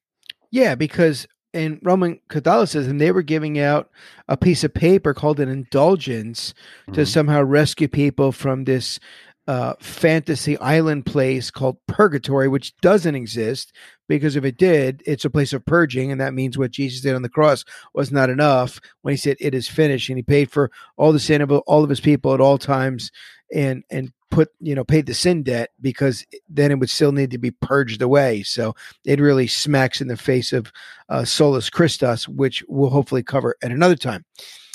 Yeah, 0.52 0.76
because 0.76 1.26
in 1.52 1.80
Roman 1.82 2.20
Catholicism, 2.28 2.98
they 2.98 3.10
were 3.10 3.22
giving 3.22 3.58
out 3.58 3.90
a 4.28 4.36
piece 4.36 4.62
of 4.62 4.72
paper 4.72 5.12
called 5.12 5.40
an 5.40 5.48
indulgence 5.48 6.54
to 6.92 7.00
Mhm. 7.00 7.08
somehow 7.08 7.42
rescue 7.42 7.88
people 7.88 8.30
from 8.30 8.64
this 8.64 9.00
uh, 9.46 9.74
fantasy 9.80 10.58
island 10.58 11.06
place 11.06 11.50
called 11.50 11.78
purgatory, 11.86 12.48
which 12.48 12.76
doesn't 12.78 13.14
exist 13.14 13.72
because 14.08 14.36
if 14.36 14.44
it 14.44 14.56
did, 14.56 15.02
it's 15.06 15.24
a 15.24 15.30
place 15.30 15.52
of 15.52 15.64
purging, 15.64 16.10
and 16.10 16.20
that 16.20 16.34
means 16.34 16.58
what 16.58 16.70
Jesus 16.70 17.00
did 17.00 17.14
on 17.14 17.22
the 17.22 17.28
cross 17.28 17.64
was 17.94 18.10
not 18.10 18.30
enough 18.30 18.80
when 19.02 19.12
he 19.12 19.18
said, 19.18 19.36
"It 19.40 19.54
is 19.54 19.68
finished," 19.68 20.08
and 20.08 20.18
he 20.18 20.22
paid 20.22 20.50
for 20.50 20.70
all 20.96 21.12
the 21.12 21.20
sin 21.20 21.42
of 21.42 21.50
all 21.50 21.84
of 21.84 21.90
his 21.90 22.00
people 22.00 22.34
at 22.34 22.40
all 22.40 22.58
times, 22.58 23.10
and 23.52 23.84
and 23.90 24.12
put 24.30 24.48
you 24.60 24.74
know 24.74 24.84
paid 24.84 25.06
the 25.06 25.14
sin 25.14 25.42
debt 25.42 25.70
because 25.80 26.26
then 26.48 26.70
it 26.70 26.78
would 26.78 26.90
still 26.90 27.12
need 27.12 27.30
to 27.30 27.38
be 27.38 27.50
purged 27.50 28.02
away. 28.02 28.42
So 28.42 28.74
it 29.04 29.20
really 29.20 29.46
smacks 29.46 30.00
in 30.00 30.08
the 30.08 30.16
face 30.16 30.52
of 30.52 30.72
uh, 31.08 31.24
solus 31.24 31.70
Christus, 31.70 32.28
which 32.28 32.64
we'll 32.68 32.90
hopefully 32.90 33.22
cover 33.22 33.56
at 33.62 33.70
another 33.70 33.96
time. 33.96 34.24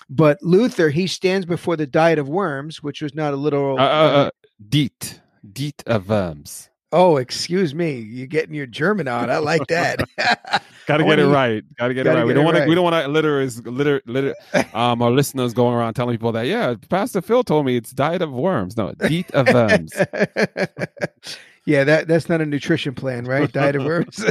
But 0.09 0.39
Luther, 0.41 0.89
he 0.89 1.07
stands 1.07 1.45
before 1.45 1.77
the 1.77 1.87
diet 1.87 2.19
of 2.19 2.27
worms, 2.27 2.83
which 2.83 3.01
was 3.01 3.15
not 3.15 3.33
a 3.33 3.37
literal. 3.37 3.79
Uh, 3.79 3.83
uh, 3.83 3.85
uh, 3.85 4.29
Diet, 4.69 5.21
diet 5.53 5.83
of 5.87 6.09
worms. 6.09 6.69
oh, 6.91 7.17
excuse 7.17 7.73
me, 7.73 7.99
you're 7.99 8.27
getting 8.27 8.53
your 8.53 8.65
German 8.65 9.07
on. 9.07 9.29
I 9.29 9.37
like 9.37 9.65
that. 9.67 9.99
Got 10.87 10.97
to 10.97 11.03
get 11.05 11.19
it 11.19 11.27
right. 11.27 11.63
Got 11.77 11.87
to 11.89 11.93
get 11.93 12.05
it 12.05 12.09
right. 12.09 12.25
We 12.25 12.33
don't 12.33 12.43
want 12.43 12.57
to. 12.57 12.65
We 12.65 12.75
don't 12.75 12.83
want 12.83 13.05
to 13.05 13.07
litter 13.07 13.39
is 13.39 13.65
litter 13.65 14.01
litter. 14.05 14.35
Um, 14.73 15.01
our 15.01 15.11
listeners 15.11 15.53
going 15.53 15.75
around 15.75 15.93
telling 15.93 16.15
people 16.15 16.31
that 16.33 16.47
yeah, 16.47 16.75
Pastor 16.89 17.21
Phil 17.21 17.43
told 17.43 17.65
me 17.65 17.77
it's 17.77 17.91
diet 17.91 18.21
of 18.21 18.31
worms. 18.31 18.75
No, 18.75 18.91
diet 18.93 19.31
of 19.31 19.47
worms. 19.53 19.93
yeah, 21.65 21.83
that 21.83 22.07
that's 22.07 22.27
not 22.27 22.41
a 22.41 22.45
nutrition 22.45 22.93
plan, 22.93 23.25
right? 23.25 23.51
Diet 23.51 23.75
of 23.75 23.85
worms. 23.85 24.25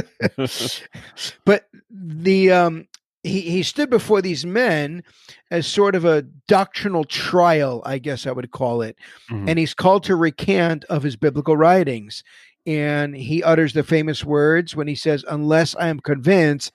but 1.45 1.67
the 1.89 2.51
um 2.51 2.87
he 3.23 3.41
he 3.41 3.63
stood 3.63 3.89
before 3.89 4.21
these 4.21 4.45
men 4.45 5.03
as 5.51 5.67
sort 5.67 5.95
of 5.95 6.05
a 6.05 6.23
doctrinal 6.47 7.03
trial, 7.03 7.81
I 7.85 7.97
guess 7.99 8.25
I 8.25 8.31
would 8.31 8.51
call 8.51 8.81
it. 8.81 8.95
Mhm. 9.29 9.49
And 9.49 9.59
he's 9.59 9.73
called 9.73 10.03
to 10.05 10.15
recant 10.15 10.85
of 10.85 11.03
his 11.03 11.15
biblical 11.15 11.55
writings. 11.57 12.23
And 12.65 13.15
he 13.15 13.41
utters 13.43 13.73
the 13.73 13.83
famous 13.83 14.23
words 14.23 14.75
when 14.75 14.87
he 14.87 14.95
says, 14.95 15.25
Unless 15.27 15.75
I 15.75 15.87
am 15.87 15.99
convinced 15.99 16.71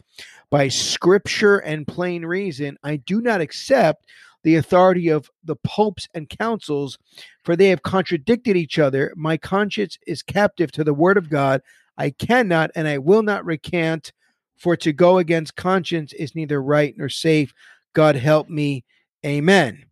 by 0.51 0.69
scripture 0.69 1.59
and 1.59 1.87
plain 1.87 2.25
reason, 2.27 2.77
I 2.83 2.97
do 2.97 3.21
not 3.21 3.41
accept 3.41 4.05
the 4.43 4.57
authority 4.57 5.09
of 5.09 5.29
the 5.45 5.57
popes 5.57 6.09
and 6.15 6.29
councils, 6.29 6.99
for 7.45 7.57
they 7.57 7.69
have 7.69 7.83
contradicted 7.83 8.57
each 8.57 8.79
other. 8.79 9.13
My 9.17 9.37
conscience 9.37 9.99
is 10.07 10.23
captive 10.23 10.71
to 10.73 10.85
the 10.85 10.95
word 10.95 11.17
of 11.17 11.31
God. 11.31 11.63
I 11.99 12.11
cannot 12.11 12.71
and 12.77 12.87
I 12.87 12.99
will 12.99 13.23
not 13.23 13.45
recant, 13.45 14.13
for 14.57 14.77
to 14.77 14.93
go 14.93 15.19
against 15.19 15.57
conscience 15.57 16.13
is 16.13 16.35
neither 16.35 16.63
right 16.63 16.95
nor 16.97 17.09
safe. 17.09 17.53
God 17.93 18.17
help 18.17 18.49
me. 18.49 18.85
Amen. 19.25 19.85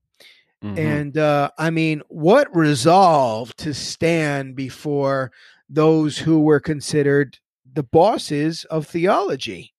Mhm. 0.63 0.79
And 0.79 1.19
uh, 1.19 1.51
I 1.59 1.71
mean, 1.71 2.03
what 2.09 2.55
resolve 2.55 3.55
to 3.57 3.75
stand 3.75 4.57
before 4.57 5.33
those 5.69 6.17
who 6.19 6.41
were 6.41 6.61
considered 6.61 7.39
the 7.73 7.83
bosses 7.83 8.65
of 8.67 8.87
theology. 8.87 9.75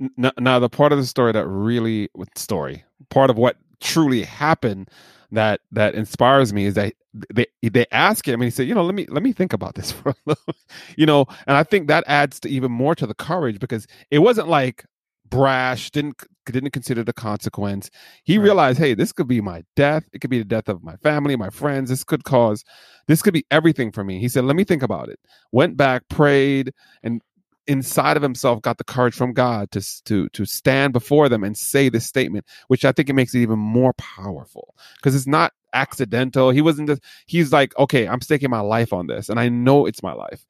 N- 0.00 0.32
now 0.38 0.58
the 0.58 0.68
part 0.68 0.92
of 0.92 0.98
the 0.98 1.06
story 1.06 1.32
that 1.32 1.46
really 1.46 2.08
story 2.36 2.84
part 3.10 3.30
of 3.30 3.36
what 3.36 3.56
truly 3.80 4.22
happened 4.22 4.88
that 5.32 5.60
that 5.72 5.94
inspires 5.94 6.52
me 6.52 6.66
is 6.66 6.74
that 6.74 6.92
they 7.34 7.46
they 7.62 7.86
ask 7.92 8.26
him 8.26 8.34
and 8.34 8.44
he 8.44 8.50
said 8.50 8.66
you 8.68 8.74
know 8.74 8.84
let 8.84 8.94
me 8.94 9.06
let 9.08 9.22
me 9.22 9.32
think 9.32 9.52
about 9.52 9.74
this 9.74 9.90
for 9.92 10.10
a 10.10 10.14
little 10.26 10.54
you 10.96 11.06
know 11.06 11.24
and 11.46 11.56
i 11.56 11.62
think 11.62 11.88
that 11.88 12.04
adds 12.06 12.38
to 12.40 12.48
even 12.48 12.70
more 12.70 12.94
to 12.94 13.06
the 13.06 13.14
courage 13.14 13.58
because 13.58 13.86
it 14.10 14.18
wasn't 14.20 14.48
like 14.48 14.84
brash 15.28 15.90
didn't 15.90 16.22
didn't 16.46 16.70
consider 16.70 17.02
the 17.02 17.12
consequence. 17.12 17.90
He 18.24 18.38
Right. 18.38 18.44
realized 18.44 18.78
hey 18.78 18.94
this 18.94 19.12
could 19.12 19.26
be 19.26 19.40
my 19.40 19.64
death. 19.74 20.04
It 20.12 20.20
could 20.20 20.30
be 20.30 20.38
the 20.38 20.44
death 20.44 20.68
of 20.68 20.82
my 20.84 20.96
family 20.98 21.36
my 21.36 21.50
friends. 21.50 21.90
This 21.90 22.04
could 22.04 22.24
cause 22.24 22.64
this 23.08 23.22
could 23.22 23.34
be 23.34 23.44
everything 23.50 23.90
for 23.92 24.04
me. 24.04 24.20
He 24.20 24.28
said 24.28 24.44
let 24.44 24.56
me 24.56 24.64
think 24.64 24.82
about 24.82 25.08
it. 25.08 25.18
Went 25.52 25.76
back 25.76 26.02
prayed 26.08 26.72
and 27.02 27.20
inside 27.66 28.16
of 28.16 28.22
himself 28.22 28.62
got 28.62 28.78
the 28.78 28.84
courage 28.84 29.14
from 29.14 29.32
God 29.32 29.70
to 29.72 30.04
to 30.04 30.28
to 30.30 30.44
stand 30.44 30.92
before 30.92 31.28
them 31.28 31.44
and 31.44 31.56
say 31.56 31.88
this 31.88 32.06
statement, 32.06 32.44
which 32.68 32.84
I 32.84 32.92
think 32.92 33.08
it 33.08 33.14
makes 33.14 33.34
it 33.34 33.40
even 33.40 33.58
more 33.58 33.92
powerful 33.94 34.74
because 34.96 35.14
it's 35.14 35.26
not 35.26 35.52
accidental. 35.72 36.50
He 36.50 36.62
wasn't 36.62 36.88
just 36.88 37.02
he's 37.26 37.52
like, 37.52 37.76
okay, 37.78 38.08
I'm 38.08 38.20
staking 38.20 38.50
my 38.50 38.60
life 38.60 38.92
on 38.92 39.06
this, 39.06 39.28
and 39.28 39.40
I 39.40 39.48
know 39.48 39.86
it's 39.86 40.02
my 40.02 40.12
life. 40.12 40.44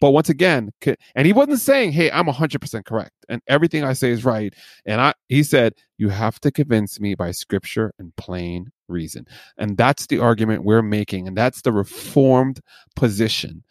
But 0.00 0.12
once 0.12 0.30
again, 0.30 0.70
and 1.14 1.26
he 1.26 1.32
wasn't 1.34 1.60
saying, 1.60 1.92
"Hey, 1.92 2.10
I'm 2.10 2.26
100% 2.26 2.86
correct 2.86 3.12
and 3.28 3.42
everything 3.46 3.84
I 3.84 3.92
say 3.92 4.10
is 4.10 4.24
right." 4.24 4.54
And 4.86 5.00
I 5.00 5.12
he 5.28 5.42
said, 5.42 5.74
"You 5.98 6.08
have 6.08 6.40
to 6.40 6.50
convince 6.50 6.98
me 7.00 7.14
by 7.14 7.32
scripture 7.32 7.92
and 7.98 8.16
plain 8.16 8.72
reason." 8.88 9.26
And 9.58 9.76
that's 9.76 10.06
the 10.06 10.18
argument 10.18 10.64
we're 10.64 10.82
making 10.82 11.28
and 11.28 11.36
that's 11.36 11.62
the 11.62 11.72
reformed 11.72 12.60
position 12.96 13.62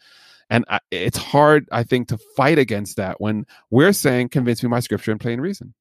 and 0.50 0.64
I, 0.68 0.80
it's 0.90 1.16
hard 1.16 1.66
i 1.72 1.82
think 1.84 2.08
to 2.08 2.18
fight 2.36 2.58
against 2.58 2.96
that 2.96 3.20
when 3.20 3.46
we're 3.70 3.92
saying 3.94 4.28
convince 4.30 4.62
me 4.62 4.68
by 4.68 4.80
scripture 4.80 5.12
and 5.12 5.20
plain 5.20 5.40
reason 5.40 5.74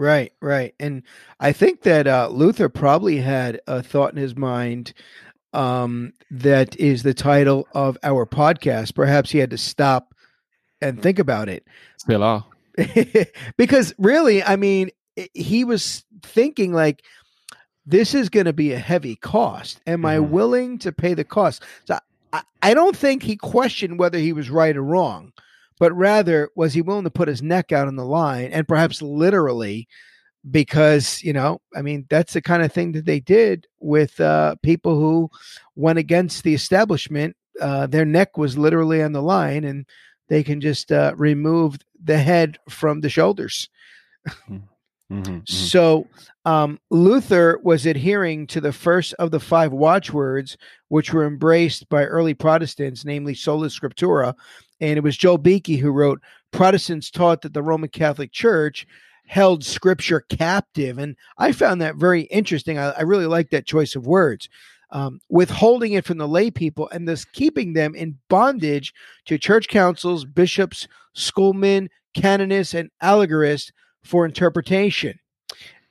Right, 0.00 0.32
right. 0.40 0.76
And 0.78 1.02
I 1.40 1.50
think 1.50 1.82
that 1.82 2.06
uh, 2.06 2.28
Luther 2.30 2.68
probably 2.68 3.16
had 3.16 3.60
a 3.66 3.82
thought 3.82 4.12
in 4.12 4.16
his 4.16 4.36
mind 4.36 4.92
um, 5.52 6.12
that 6.30 6.76
is 6.76 7.02
the 7.02 7.14
title 7.14 7.66
of 7.72 7.98
our 8.04 8.24
podcast. 8.24 8.94
Perhaps 8.94 9.32
he 9.32 9.38
had 9.38 9.50
to 9.50 9.58
stop 9.58 10.14
and 10.80 11.02
think 11.02 11.18
about 11.18 11.48
it. 11.48 11.66
still 11.96 12.22
are 12.22 12.44
because 13.56 13.92
really, 13.98 14.40
I 14.40 14.54
mean, 14.54 14.90
he 15.34 15.64
was 15.64 16.04
thinking 16.22 16.72
like, 16.72 17.02
this 17.84 18.14
is 18.14 18.28
going 18.28 18.46
to 18.46 18.52
be 18.52 18.72
a 18.72 18.78
heavy 18.78 19.16
cost. 19.16 19.80
Am 19.84 20.04
I 20.06 20.18
Mhm. 20.18 20.28
willing 20.28 20.78
to 20.78 20.92
pay 20.92 21.14
the 21.14 21.24
cost? 21.24 21.64
So 21.86 21.98
I, 22.32 22.42
I 22.62 22.74
don't 22.74 22.96
think 22.96 23.22
he 23.22 23.36
questioned 23.36 23.98
whether 23.98 24.18
he 24.18 24.32
was 24.32 24.50
right 24.50 24.76
or 24.76 24.82
wrong, 24.82 25.32
but 25.78 25.92
rather 25.92 26.50
was 26.54 26.74
he 26.74 26.82
willing 26.82 27.04
to 27.04 27.10
put 27.10 27.28
his 27.28 27.42
neck 27.42 27.72
out 27.72 27.88
on 27.88 27.96
the 27.96 28.04
line 28.04 28.50
and 28.52 28.68
perhaps 28.68 29.00
literally 29.02 29.88
because 30.50 31.22
you 31.22 31.32
know 31.32 31.60
i 31.76 31.82
mean 31.82 32.06
that's 32.08 32.32
the 32.32 32.40
kind 32.40 32.62
of 32.62 32.72
thing 32.72 32.92
that 32.92 33.04
they 33.04 33.20
did 33.20 33.66
with 33.80 34.20
uh, 34.20 34.54
people 34.62 34.94
who 34.94 35.28
went 35.74 35.98
against 35.98 36.44
the 36.44 36.54
establishment 36.54 37.36
uh, 37.60 37.86
their 37.88 38.04
neck 38.04 38.38
was 38.38 38.56
literally 38.56 39.02
on 39.02 39.12
the 39.12 39.22
line 39.22 39.64
and 39.64 39.84
they 40.28 40.44
can 40.44 40.60
just 40.60 40.92
uh, 40.92 41.12
remove 41.16 41.76
the 42.02 42.18
head 42.18 42.58
from 42.68 43.00
the 43.00 43.10
shoulders 43.10 43.68
Mhm, 45.10 45.24
mhm. 45.24 45.48
so 45.48 46.06
um, 46.44 46.78
Luther 46.90 47.58
was 47.62 47.86
adhering 47.86 48.46
to 48.48 48.60
the 48.60 48.72
first 48.72 49.14
of 49.14 49.30
the 49.30 49.40
five 49.40 49.72
watchwords, 49.72 50.56
which 50.88 51.12
were 51.12 51.26
embraced 51.26 51.88
by 51.88 52.04
early 52.04 52.34
Protestants, 52.34 53.04
namely 53.04 53.34
sola 53.34 53.68
scriptura. 53.68 54.34
And 54.80 54.96
it 54.96 55.02
was 55.02 55.16
Joel 55.16 55.38
Beeke 55.38 55.78
who 55.80 55.90
wrote, 55.90 56.20
Protestants 56.52 57.10
taught 57.10 57.42
that 57.42 57.52
the 57.54 57.62
Roman 57.62 57.88
Catholic 57.90 58.32
Church 58.32 58.86
held 59.26 59.64
scripture 59.64 60.20
captive. 60.20 60.98
And 60.98 61.16
I 61.38 61.52
found 61.52 61.80
that 61.82 61.96
very 61.96 62.22
interesting. 62.22 62.78
I, 62.78 62.90
I 62.90 63.02
really 63.02 63.26
like 63.26 63.50
that 63.50 63.66
choice 63.66 63.94
of 63.96 64.06
words. 64.06 64.48
Um, 64.90 65.20
withholding 65.28 65.92
it 65.92 66.06
from 66.06 66.16
the 66.16 66.26
lay 66.28 66.50
people 66.50 66.88
and 66.90 67.06
thus 67.06 67.26
keeping 67.26 67.74
them 67.74 67.94
in 67.94 68.16
bondage 68.30 68.94
to 69.26 69.36
church 69.36 69.68
councils, 69.68 70.24
bishops, 70.24 70.88
schoolmen, 71.12 71.90
canonists, 72.14 72.72
and 72.72 72.90
allegorists 73.02 73.70
for 74.08 74.24
interpretation. 74.24 75.18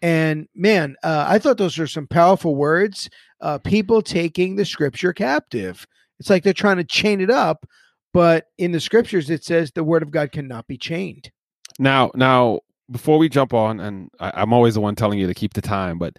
And 0.02 0.48
man, 0.56 0.96
uh, 1.04 1.26
I 1.28 1.38
thought 1.40 1.58
those 1.58 1.78
were 1.78 1.88
some 1.88 2.08
powerful 2.08 2.56
words. 2.56 3.10
Uh, 3.40 3.60
people 3.60 4.02
taking 4.02 4.56
the 4.56 4.66
scripture 4.66 5.14
captive. 5.14 5.86
It's 6.20 6.30
like 6.30 6.44
they're 6.44 6.54
trying 6.54 6.78
to 6.78 6.84
chain 6.84 7.22
it 7.22 7.30
up, 7.30 7.68
but 8.14 8.46
in 8.58 8.72
the 8.72 8.80
scriptures 8.80 9.30
it 9.30 9.44
says 9.44 9.72
the 9.72 9.84
word 9.84 10.02
of 10.02 10.10
God 10.10 10.32
cannot 10.32 10.66
be 10.66 10.78
chained. 10.78 11.32
Now, 11.78 12.10
now, 12.16 12.62
before 12.90 13.20
we 13.20 13.30
jump 13.30 13.54
on, 13.54 13.80
and 13.80 14.10
I, 14.20 14.32
I'm 14.36 14.54
always 14.54 14.74
the 14.74 14.82
one 14.82 14.96
telling 14.96 15.20
you 15.20 15.28
to 15.28 15.36
keep 15.36 15.54
the 15.54 15.62
time, 15.62 16.00
but 16.00 16.18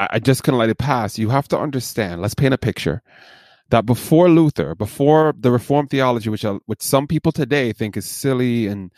I, 0.00 0.08
I 0.12 0.18
just 0.18 0.42
couldn't 0.42 0.58
let 0.58 0.70
it 0.70 0.78
pass. 0.78 1.16
You 1.16 1.28
have 1.28 1.46
to 1.48 1.58
understand. 1.58 2.22
Let's 2.22 2.34
paint 2.34 2.54
a 2.54 2.58
picture 2.58 3.02
that 3.70 3.86
before 3.86 4.28
Luther, 4.28 4.74
before 4.74 5.32
the 5.38 5.52
Reformed 5.52 5.90
theology, 5.90 6.28
which 6.28 6.44
uh, 6.44 6.58
which 6.66 6.82
some 6.82 7.06
people 7.06 7.30
today 7.30 7.72
think 7.72 7.96
is 7.96 8.06
silly 8.06 8.66
and 8.66 8.90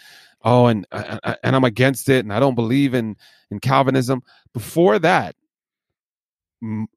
oh, 0.44 0.66
and 0.66 0.86
uh, 0.92 1.04
uh, 1.08 1.18
uh, 1.24 1.34
and 1.42 1.56
I'm 1.56 1.64
against 1.64 2.08
it, 2.08 2.24
and 2.24 2.32
I 2.32 2.40
don't 2.40 2.54
believe 2.54 2.94
in 2.94 3.16
in 3.50 3.60
Calvinism. 3.60 4.22
Before 4.54 4.98
that, 4.98 5.36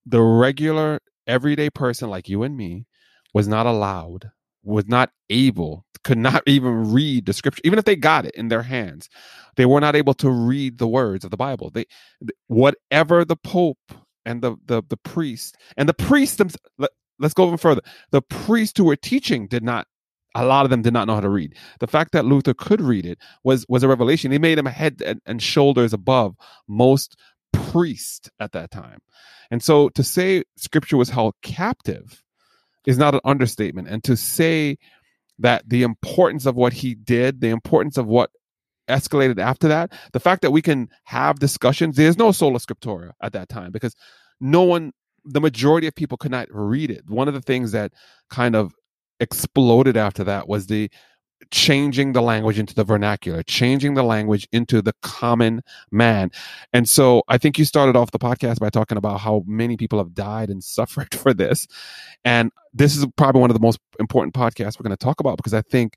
the 0.06 0.22
regular 0.22 1.00
everyday 1.28 1.70
person 1.70 2.10
like 2.10 2.30
you 2.30 2.44
and 2.44 2.58
me 2.58 2.86
was 3.34 3.48
not 3.48 3.66
allowed, 3.66 4.32
was 4.64 4.88
not 4.88 5.12
able, 5.30 5.86
could 6.04 6.18
not 6.18 6.44
even 6.48 6.92
read 6.92 7.26
the 7.26 7.34
scripture, 7.34 7.62
even 7.64 7.80
if 7.80 7.86
they 7.86 7.96
got 7.96 8.26
it 8.26 8.36
in 8.36 8.48
their 8.50 8.64
hands. 8.64 9.10
They 9.56 9.66
were 9.66 9.82
not 9.82 9.96
able 9.96 10.14
to 10.16 10.30
read 10.30 10.78
the 10.78 10.88
words 10.88 11.24
of 11.24 11.32
the 11.32 11.38
Bible. 11.38 11.70
They, 11.70 11.86
whatever 12.48 13.26
the 13.26 13.36
Pope 13.36 13.80
and 14.26 14.42
the 14.42 14.56
the 14.66 14.84
the 14.88 14.98
priest 14.98 15.58
and 15.78 15.90
the 15.90 15.94
priests 15.94 16.38
them, 16.38 16.50
let, 16.78 16.92
let's 17.20 17.34
go 17.34 17.46
even 17.48 17.58
further. 17.58 17.82
The 18.12 18.22
priests 18.22 18.78
who 18.78 18.86
were 18.86 18.96
teaching 18.96 19.48
did 19.48 19.64
not 19.64 19.88
a 20.36 20.46
lot 20.46 20.66
of 20.66 20.70
them 20.70 20.82
did 20.82 20.94
not 20.94 21.08
know 21.08 21.16
how 21.16 21.22
to 21.22 21.30
read. 21.30 21.56
The 21.80 21.88
fact 21.88 22.12
that 22.14 22.26
Luther 22.26 22.54
could 22.54 22.82
read 22.82 23.06
it 23.06 23.20
was 23.44 23.66
was 23.68 23.84
a 23.84 23.88
revelation. 23.88 24.32
He 24.32 24.40
made 24.40 24.58
him 24.58 24.66
head 24.66 25.02
and, 25.06 25.22
and 25.26 25.42
shoulders 25.42 25.94
above 25.94 26.36
most 26.68 27.18
priests 27.54 28.30
at 28.40 28.54
that 28.54 28.72
time. 28.72 29.00
And 29.50 29.62
so 29.62 29.90
to 29.90 30.04
say 30.04 30.44
scripture 30.56 30.98
was 30.98 31.10
held 31.10 31.36
captive 31.42 32.24
is 32.86 32.98
not 32.98 33.14
an 33.14 33.22
understatement. 33.26 33.88
And 33.88 34.04
to 34.06 34.16
say 34.16 34.78
that 35.40 35.68
the 35.68 35.84
importance 35.84 36.46
of 36.46 36.56
what 36.56 36.74
he 36.74 36.96
did, 36.96 37.42
the 37.42 37.50
importance 37.50 37.98
of 37.98 38.08
what 38.08 38.32
escalated 38.88 39.40
after 39.40 39.68
that, 39.68 39.92
the 40.14 40.20
fact 40.20 40.42
that 40.42 40.52
we 40.52 40.62
can 40.62 40.90
have 41.06 41.40
discussions, 41.40 41.96
there's 41.96 42.18
no 42.18 42.32
sola 42.32 42.60
scriptura 42.60 43.12
at 43.22 43.34
that 43.34 43.50
time 43.50 43.72
because 43.72 43.96
no 44.40 44.64
one, 44.64 44.92
the 45.26 45.42
majority 45.42 45.88
of 45.88 45.96
people 45.96 46.18
could 46.18 46.32
not 46.32 46.48
read 46.50 46.90
it. 46.90 47.04
One 47.08 47.28
of 47.28 47.34
the 47.34 47.42
things 47.42 47.72
that 47.74 47.94
kind 48.30 48.56
of 48.56 48.74
exploded 49.22 49.96
after 49.96 50.24
that 50.26 50.50
was 50.50 50.68
the 50.68 50.90
changing 51.50 52.14
the 52.14 52.22
language 52.22 52.60
into 52.60 52.76
the 52.76 52.84
vernacular, 52.84 53.44
changing 53.44 53.94
the 53.94 54.04
language 54.04 54.48
into 54.52 54.82
the 54.82 54.94
common 55.02 55.62
man. 55.92 56.30
And 56.72 56.88
so 56.88 57.24
I 57.28 57.38
think 57.38 57.58
you 57.58 57.66
started 57.66 57.96
off 57.96 58.12
the 58.12 58.20
podcast 58.20 58.60
by 58.60 58.70
talking 58.70 58.98
about 58.98 59.20
how 59.20 59.44
many 59.48 59.78
people 59.78 60.00
have 60.00 60.14
died 60.14 60.50
and 60.50 60.64
suffered 60.64 61.14
for 61.16 61.34
this. 61.34 61.68
And 62.24 62.52
this 62.74 62.96
is 62.96 63.06
probably 63.16 63.42
one 63.42 63.50
of 63.50 63.56
the 63.56 63.62
most 63.62 63.80
important 64.00 64.34
podcasts 64.34 64.80
we're 64.80 64.88
going 64.88 64.98
to 64.98 65.04
talk 65.04 65.20
about 65.20 65.38
because 65.38 65.54
I 65.54 65.62
think 65.62 65.96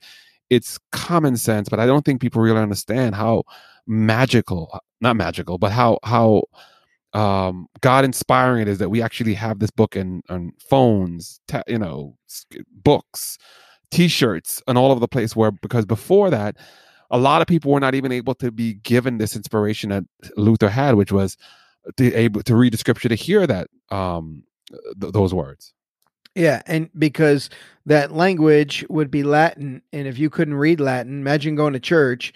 it's 0.50 0.78
common 0.92 1.36
sense, 1.36 1.68
but 1.68 1.80
I 1.80 1.86
don't 1.86 2.04
think 2.04 2.20
people 2.20 2.42
really 2.42 2.60
understand 2.60 3.14
how 3.14 3.44
magical, 3.86 4.70
uh, 4.72 4.78
not 5.00 5.16
magical, 5.16 5.58
but 5.58 5.72
how, 5.72 5.98
how, 6.04 6.44
um, 7.14 7.68
God 7.80 8.04
inspiring 8.04 8.62
it 8.62 8.68
is 8.68 8.78
that 8.78 8.90
we 8.90 9.00
actually 9.00 9.34
have 9.34 9.60
this 9.60 9.70
book 9.70 9.96
in 9.96 10.22
on 10.28 10.52
phones, 10.68 11.40
ta- 11.48 11.62
you 11.66 11.78
know, 11.78 12.16
books, 12.82 13.38
t-shirts 13.94 14.60
and 14.66 14.76
all 14.76 14.90
over 14.90 14.98
the 14.98 15.08
place 15.08 15.36
where 15.36 15.52
because 15.52 15.86
before 15.86 16.28
that 16.28 16.56
a 17.10 17.18
lot 17.18 17.40
of 17.40 17.46
people 17.46 17.70
were 17.70 17.78
not 17.78 17.94
even 17.94 18.10
able 18.10 18.34
to 18.34 18.50
be 18.50 18.74
given 18.74 19.18
this 19.18 19.36
inspiration 19.36 19.90
that 19.90 20.02
luther 20.36 20.68
had 20.68 20.96
which 20.96 21.12
was 21.12 21.36
to 21.96 22.12
able 22.14 22.42
to 22.42 22.56
read 22.56 22.72
the 22.72 22.76
scripture 22.76 23.08
to 23.08 23.14
hear 23.14 23.46
that 23.46 23.68
um 23.90 24.42
th- 25.00 25.12
those 25.12 25.32
words. 25.32 25.72
Yeah 26.34 26.62
and 26.66 26.90
because 26.98 27.50
that 27.86 28.10
language 28.12 28.84
would 28.88 29.12
be 29.12 29.22
latin 29.22 29.80
and 29.92 30.08
if 30.08 30.18
you 30.18 30.28
couldn't 30.28 30.54
read 30.54 30.80
latin 30.80 31.20
imagine 31.20 31.54
going 31.54 31.74
to 31.74 31.80
church 31.80 32.32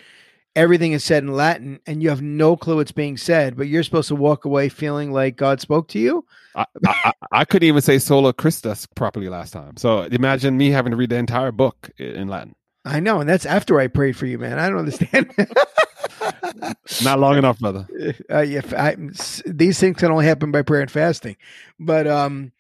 everything 0.59 0.93
is 0.93 1.05
said 1.05 1.23
in 1.23 1.33
latin 1.33 1.81
and 1.87 2.03
you 2.03 2.09
have 2.09 2.21
no 2.21 2.57
clue 2.57 2.77
what's 2.77 2.93
being 2.93 3.17
said 3.17 3.57
but 3.57 3.69
you're 3.69 3.83
supposed 3.83 4.09
to 4.09 4.15
walk 4.15 4.45
away 4.45 4.69
feeling 4.69 5.13
like 5.13 5.37
god 5.37 5.61
spoke 5.61 5.89
to 5.89 5.99
you 5.99 6.25
I, 6.55 6.67
I, 6.87 7.13
I, 7.31 7.45
couldn't 7.45 7.69
even 7.69 7.83
say 7.83 7.99
sola 8.01 8.33
Christus 8.33 8.85
properly 8.87 9.29
last 9.29 9.53
time. 9.53 9.77
So 9.77 10.03
imagine 10.03 10.57
me 10.57 10.71
having 10.71 10.91
to 10.91 10.97
read 10.97 11.11
the 11.11 11.17
entire 11.17 11.53
book 11.53 11.91
in 11.99 12.27
Latin. 12.27 12.57
I 12.85 13.01
know, 13.01 13.21
and 13.21 13.29
that's 13.29 13.47
after 13.47 13.79
I 13.79 13.87
prayed 13.87 14.17
for 14.17 14.27
you, 14.27 14.39
man. 14.39 14.59
I 14.59 14.69
don't 14.69 14.79
understand. 14.79 15.31
Not 17.05 17.21
long 17.21 17.37
enough, 17.37 17.59
brother. 17.59 17.87
Uh, 18.31 18.41
yeah, 18.41 18.61
I, 18.77 18.97
these 19.47 19.79
things 19.79 19.97
can 19.97 20.11
only 20.11 20.27
happen 20.27 20.51
by 20.51 20.63
prayer 20.63 20.83
and 20.83 20.91
fasting, 20.91 21.37
but 21.79 22.07
um, 22.07 22.53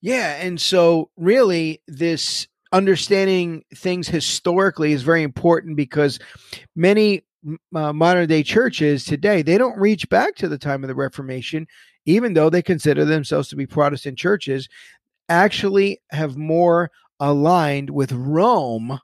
yeah, 0.00 0.36
and 0.40 0.60
so 0.60 1.10
really, 1.16 1.82
this 1.86 2.46
understanding 2.72 3.64
things 3.74 4.08
historically 4.08 4.92
is 4.92 5.02
very 5.02 5.22
important 5.22 5.76
because 5.76 6.18
many 6.74 7.24
uh, 7.74 7.92
modern 7.92 8.28
day 8.28 8.42
churches 8.42 9.04
today 9.04 9.42
they 9.42 9.56
don't 9.56 9.78
reach 9.78 10.08
back 10.08 10.34
to 10.34 10.48
the 10.48 10.58
time 10.58 10.82
of 10.82 10.88
the 10.88 10.94
Reformation 10.94 11.66
even 12.06 12.34
though 12.34 12.48
they 12.48 12.62
consider 12.62 13.04
themselves 13.04 13.48
to 13.48 13.56
be 13.56 13.66
Protestant 13.66 14.16
churches, 14.16 14.68
actually 15.28 16.00
have 16.10 16.36
more 16.36 16.90
aligned 17.18 17.90
with 17.90 18.12
Rome, 18.12 19.00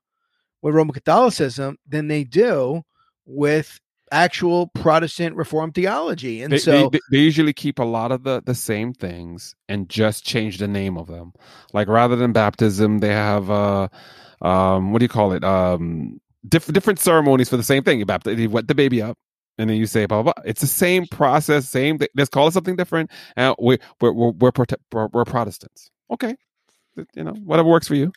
with 0.62 0.74
Roman 0.74 0.94
Catholicism, 0.94 1.76
than 1.87 2.09
they 2.09 2.24
do 2.24 2.83
with 3.26 3.81
actual 4.12 4.68
Protestant 4.68 5.35
Reformed 5.35 5.74
theology. 5.74 6.42
And 6.42 6.52
they, 6.52 6.59
so 6.59 6.90
they, 6.90 7.00
they, 7.11 7.18
usually 7.18 7.52
keep 7.52 7.78
a 7.78 7.85
lot 7.85 8.12
of 8.12 8.22
the, 8.22 8.42
the 8.44 8.55
same 8.55 8.92
things 8.92 9.57
and 9.68 9.88
just 9.88 10.24
change 10.24 10.59
the 10.59 10.68
name 10.68 10.96
of 10.96 11.09
them. 11.09 11.33
Like 11.72 11.88
rather 11.88 12.14
than 12.14 12.33
baptism, 12.33 12.98
they 12.98 13.09
have 13.09 13.50
uh 13.50 13.88
um 14.42 14.92
what 14.92 14.98
do 14.98 15.05
you 15.05 15.09
call 15.09 15.33
it? 15.33 15.42
Um 15.42 16.20
different 16.48 16.74
different 16.74 16.98
ceremonies 16.98 17.48
for 17.48 17.57
the 17.57 17.62
same 17.62 17.83
thing. 17.83 17.98
You 17.98 18.07
baptize 18.07 18.38
you 18.38 18.50
wet 18.50 18.68
the 18.68 18.74
baby 18.74 19.02
up, 19.02 19.18
and 19.59 19.68
then 19.68 19.76
you 19.76 19.87
say 19.87 20.07
blah 20.07 20.22
blah. 20.22 20.33
blah. 20.33 20.42
It's 20.44 20.61
the 20.61 20.66
same 20.66 21.07
process, 21.07 21.68
same. 21.68 21.98
Th- 21.98 22.11
let's 22.16 22.31
call 22.31 22.48
it 22.48 22.52
something 22.52 22.76
different. 22.76 23.11
And 23.37 23.55
we 23.59 23.78
we're 24.00 24.12
we're 24.12 24.31
we're, 24.31 24.52
prote- 24.52 24.81
we're, 24.92 25.09
we're 25.09 25.24
Protestants. 25.24 25.90
Okay, 26.11 26.37
you 27.14 27.24
know 27.24 27.33
whatever 27.44 27.68
works 27.68 27.88
for 27.88 27.94
you. 27.94 28.12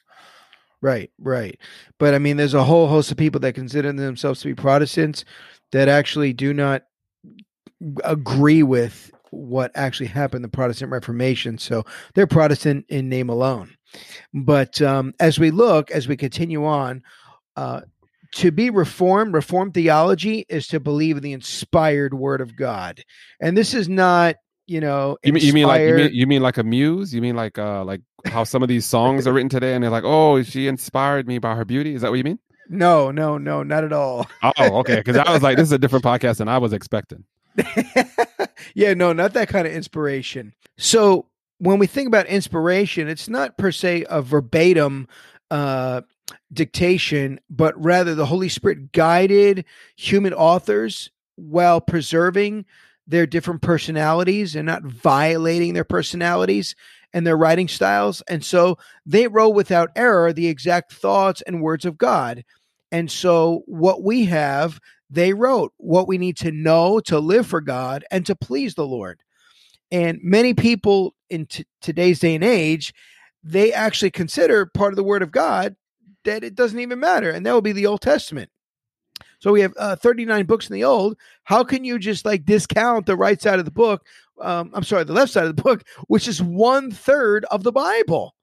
Right, 0.81 1.09
right. 1.17 1.59
But 1.97 2.13
I 2.13 2.19
mean, 2.19 2.37
there's 2.37 2.53
a 2.53 2.63
whole 2.63 2.87
host 2.87 3.09
of 3.09 3.17
people 3.17 3.39
that 3.41 3.55
consider 3.55 3.91
themselves 3.91 4.41
to 4.41 4.47
be 4.47 4.53
Protestants 4.53 5.25
that 5.71 5.87
actually 5.87 6.33
do 6.33 6.53
not 6.53 6.83
agree 8.03 8.61
with 8.61 9.11
what 9.31 9.71
actually 9.75 10.07
happened 10.07 10.43
the 10.43 10.49
Protestant 10.49 10.91
Reformation. 10.91 11.57
So 11.57 11.83
they're 12.13 12.27
Protestant 12.27 12.85
in 12.89 13.09
name 13.09 13.29
alone. 13.29 13.75
But 14.33 14.81
um, 14.81 15.13
as 15.19 15.39
we 15.39 15.51
look, 15.51 15.91
as 15.91 16.07
we 16.07 16.17
continue 16.17 16.65
on, 16.65 17.01
uh, 17.55 17.81
to 18.35 18.51
be 18.51 18.69
reformed, 18.69 19.33
reformed 19.33 19.73
theology 19.73 20.45
is 20.49 20.67
to 20.67 20.79
believe 20.79 21.17
in 21.17 21.23
the 21.23 21.33
inspired 21.33 22.13
word 22.13 22.41
of 22.41 22.55
God. 22.55 23.01
And 23.39 23.57
this 23.57 23.73
is 23.73 23.87
not, 23.87 24.35
you 24.67 24.81
know, 24.81 25.17
you 25.23 25.31
mean, 25.31 25.43
you 25.43 25.53
mean 25.53 25.67
like 25.67 25.81
you 25.81 25.93
mean, 25.93 26.09
you 26.13 26.27
mean 26.27 26.41
like 26.41 26.57
a 26.57 26.63
muse? 26.63 27.13
You 27.13 27.21
mean 27.21 27.35
like 27.35 27.57
uh 27.57 27.85
like 27.85 28.01
how 28.25 28.43
some 28.43 28.61
of 28.61 28.67
these 28.67 28.85
songs 28.85 29.25
are 29.25 29.33
written 29.33 29.49
today 29.49 29.73
and 29.73 29.83
they're 29.83 29.91
like, 29.91 30.03
"Oh, 30.03 30.41
she 30.43 30.67
inspired 30.67 31.27
me 31.27 31.37
by 31.37 31.55
her 31.55 31.63
beauty." 31.63 31.95
Is 31.95 32.01
that 32.01 32.11
what 32.11 32.17
you 32.17 32.23
mean? 32.23 32.39
No, 32.67 33.11
no, 33.11 33.37
no, 33.37 33.63
not 33.63 33.83
at 33.83 33.93
all. 33.93 34.27
oh, 34.43 34.79
okay, 34.79 35.01
cuz 35.03 35.15
I 35.15 35.31
was 35.31 35.41
like 35.41 35.55
this 35.55 35.67
is 35.67 35.71
a 35.71 35.77
different 35.77 36.03
podcast 36.03 36.37
than 36.37 36.49
I 36.49 36.57
was 36.57 36.73
expecting. 36.73 37.23
yeah, 38.75 38.93
no, 38.93 39.13
not 39.13 39.33
that 39.33 39.47
kind 39.47 39.65
of 39.65 39.71
inspiration. 39.71 40.53
So, 40.77 41.27
when 41.59 41.79
we 41.79 41.87
think 41.87 42.07
about 42.07 42.25
inspiration, 42.25 43.07
it's 43.07 43.29
not 43.29 43.57
per 43.57 43.71
se 43.71 44.05
a 44.09 44.21
verbatim 44.21 45.07
uh 45.51 46.01
dictation, 46.53 47.39
but 47.49 47.81
rather 47.81 48.15
the 48.15 48.25
Holy 48.25 48.49
Spirit 48.49 48.91
guided 48.91 49.65
human 49.95 50.33
authors 50.33 51.09
while 51.35 51.81
preserving 51.81 52.65
their 53.07 53.27
different 53.27 53.61
personalities 53.61 54.55
and 54.55 54.65
not 54.65 54.83
violating 54.83 55.73
their 55.73 55.83
personalities 55.83 56.75
and 57.13 57.25
their 57.25 57.37
writing 57.37 57.67
styles. 57.67 58.21
And 58.27 58.43
so 58.43 58.77
they 59.05 59.27
wrote 59.27 59.49
without 59.49 59.91
error 59.95 60.33
the 60.33 60.47
exact 60.47 60.91
thoughts 60.91 61.41
and 61.43 61.61
words 61.61 61.85
of 61.85 61.97
God. 61.97 62.43
And 62.91 63.09
so 63.11 63.63
what 63.67 64.03
we 64.03 64.25
have, 64.25 64.79
they 65.09 65.33
wrote 65.33 65.73
what 65.77 66.07
we 66.07 66.17
need 66.17 66.37
to 66.37 66.51
know 66.51 66.99
to 67.01 67.19
live 67.19 67.45
for 67.45 67.61
God 67.61 68.03
and 68.11 68.25
to 68.25 68.35
please 68.35 68.75
the 68.75 68.87
Lord. 68.87 69.21
And 69.91 70.19
many 70.23 70.53
people 70.53 71.13
in 71.29 71.45
t- 71.45 71.65
today's 71.81 72.19
day 72.19 72.35
and 72.35 72.43
age, 72.43 72.93
they 73.43 73.71
actually 73.71 74.11
consider 74.11 74.65
part 74.65 74.91
of 74.91 74.97
the 74.97 75.03
word 75.03 75.21
of 75.21 75.31
God 75.31 75.75
that 76.25 76.43
it 76.43 76.55
doesn't 76.55 76.79
even 76.79 76.99
matter. 76.99 77.29
And 77.29 77.45
that 77.45 77.53
will 77.53 77.61
be 77.61 77.71
the 77.71 77.87
Old 77.87 78.01
Testament. 78.01 78.49
So 79.39 79.51
we 79.51 79.61
have 79.61 79.73
uh, 79.77 79.95
39 79.95 80.45
books 80.45 80.69
in 80.69 80.73
the 80.73 80.83
Old. 80.83 81.17
How 81.43 81.63
can 81.63 81.83
you 81.83 81.99
just 81.99 82.25
like 82.25 82.45
discount 82.45 83.05
the 83.05 83.15
right 83.15 83.41
side 83.41 83.59
of 83.59 83.65
the 83.65 83.71
book? 83.71 84.05
Um, 84.41 84.71
I'm 84.73 84.83
sorry, 84.83 85.03
the 85.03 85.13
left 85.13 85.31
side 85.31 85.45
of 85.45 85.55
the 85.55 85.61
book, 85.61 85.83
which 86.07 86.27
is 86.27 86.41
one 86.41 86.91
third 86.91 87.45
of 87.45 87.63
the 87.63 87.71
Bible. 87.71 88.35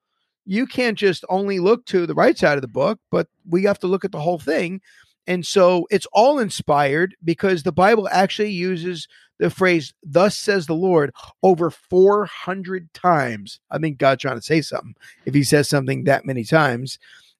You 0.44 0.66
can't 0.66 0.98
just 0.98 1.24
only 1.28 1.58
look 1.58 1.84
to 1.86 2.06
the 2.06 2.14
right 2.14 2.36
side 2.36 2.56
of 2.56 2.62
the 2.62 2.68
book, 2.68 2.98
but 3.10 3.28
we 3.48 3.64
have 3.64 3.78
to 3.80 3.86
look 3.86 4.04
at 4.04 4.12
the 4.12 4.20
whole 4.20 4.38
thing. 4.38 4.80
And 5.26 5.46
so 5.46 5.86
it's 5.90 6.06
all 6.12 6.38
inspired 6.38 7.14
because 7.22 7.62
the 7.62 7.72
Bible 7.72 8.08
actually 8.10 8.50
uses 8.50 9.06
the 9.38 9.50
phrase, 9.50 9.94
thus 10.02 10.36
says 10.36 10.66
the 10.66 10.74
Lord, 10.74 11.12
over 11.42 11.70
400 11.70 12.92
times. 12.92 13.60
I 13.70 13.78
think 13.78 13.98
God's 13.98 14.22
trying 14.22 14.36
to 14.36 14.42
say 14.42 14.60
something 14.62 14.94
if 15.26 15.34
he 15.34 15.42
says 15.42 15.68
something 15.68 16.04
that 16.04 16.24
many 16.24 16.44
times. 16.44 16.98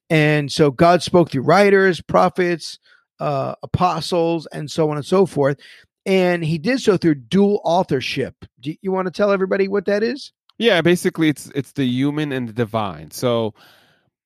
And 0.09 0.51
so 0.51 0.71
God 0.71 1.01
spoke 1.01 1.31
through 1.31 1.43
writers, 1.43 2.01
prophets, 2.01 2.79
uh, 3.19 3.55
apostles, 3.63 4.47
and 4.47 4.69
so 4.69 4.89
on 4.89 4.97
and 4.97 5.05
so 5.05 5.25
forth. 5.25 5.59
And 6.05 6.43
he 6.43 6.57
did 6.57 6.81
so 6.81 6.97
through 6.97 7.15
dual 7.15 7.61
authorship. 7.63 8.45
Do 8.59 8.75
you 8.81 8.91
want 8.91 9.07
to 9.07 9.11
tell 9.11 9.31
everybody 9.31 9.67
what 9.67 9.85
that 9.85 10.03
is? 10.03 10.33
Yeah, 10.57 10.81
basically 10.81 11.29
it's 11.29 11.49
it's 11.55 11.71
the 11.71 11.85
human 11.85 12.31
and 12.31 12.47
the 12.47 12.53
divine. 12.53 13.11
So 13.11 13.53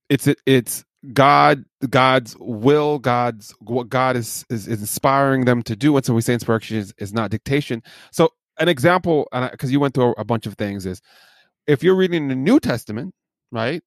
it's 0.09 0.27
it's 0.45 0.83
God 1.13 1.63
God's 1.89 2.35
will, 2.39 2.99
God's 2.99 3.53
what 3.59 3.89
God 3.89 4.15
is, 4.15 4.45
is 4.49 4.67
inspiring 4.67 5.45
them 5.45 5.61
to 5.63 5.75
do. 5.75 5.95
And 5.95 6.05
so 6.05 6.13
we 6.13 6.21
say 6.21 6.33
inspiration 6.33 6.77
is, 6.77 6.93
is 6.97 7.13
not 7.13 7.31
dictation. 7.31 7.83
So 8.11 8.29
an 8.59 8.67
example, 8.67 9.27
because 9.51 9.71
you 9.71 9.79
went 9.79 9.93
through 9.93 10.15
a 10.17 10.25
bunch 10.25 10.47
of 10.47 10.55
things, 10.55 10.85
is 10.85 11.01
if 11.67 11.83
you're 11.83 11.95
reading 11.95 12.27
the 12.27 12.35
New 12.35 12.59
Testament, 12.59 13.13
right, 13.51 13.83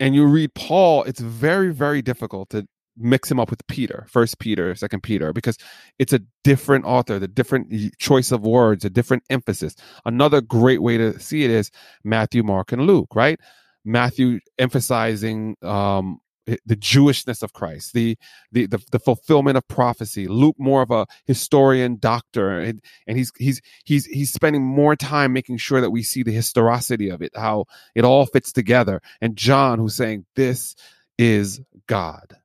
and 0.00 0.14
you 0.14 0.26
read 0.26 0.54
Paul, 0.54 1.04
it's 1.04 1.20
very 1.20 1.72
very 1.72 2.02
difficult 2.02 2.50
to 2.50 2.66
mix 2.96 3.30
him 3.30 3.40
up 3.40 3.50
with 3.50 3.66
Peter, 3.68 4.06
First 4.08 4.38
Peter, 4.38 4.74
Second 4.74 5.02
Peter, 5.02 5.32
because 5.32 5.56
it's 5.98 6.12
a 6.12 6.20
different 6.44 6.84
author, 6.84 7.18
the 7.18 7.28
different 7.28 7.72
choice 7.98 8.30
of 8.32 8.42
words, 8.42 8.84
a 8.84 8.90
different 8.90 9.22
emphasis. 9.30 9.74
Another 10.04 10.40
great 10.40 10.82
way 10.82 10.98
to 10.98 11.18
see 11.18 11.44
it 11.44 11.50
is 11.50 11.70
Matthew, 12.04 12.42
Mark, 12.42 12.72
and 12.72 12.86
Luke, 12.86 13.14
right? 13.14 13.40
Matthew 13.84 14.40
emphasizing 14.58 15.56
um, 15.62 16.18
Eh, 16.48 16.56
the 16.66 16.76
Jewishness 16.76 17.42
of 17.42 17.52
Christ, 17.52 17.92
the, 17.92 18.16
the 18.50 18.66
the 18.66 18.82
the 18.90 18.98
fulfillment 18.98 19.56
of 19.56 19.66
prophecy. 19.68 20.26
Luke 20.28 20.56
more 20.58 20.82
of 20.82 20.90
a 20.90 21.06
historian, 21.26 21.98
doctor, 21.98 22.58
and, 22.58 22.82
and 23.06 23.16
he's 23.16 23.32
he's 23.38 23.60
he's 23.84 24.06
he's 24.06 24.32
spending 24.32 24.62
more 24.62 24.96
time 24.96 25.32
making 25.32 25.58
sure 25.58 25.80
that 25.80 25.90
we 25.90 26.02
see 26.02 26.22
the 26.22 26.32
historicity 26.32 27.08
of 27.10 27.22
it, 27.22 27.32
how 27.36 27.66
it 27.94 28.04
all 28.04 28.26
fits 28.26 28.52
together. 28.52 29.00
And 29.20 29.36
John, 29.36 29.78
who's 29.78 29.94
saying 29.94 30.26
this 30.36 30.74
is 31.18 31.60
God, 31.86 32.36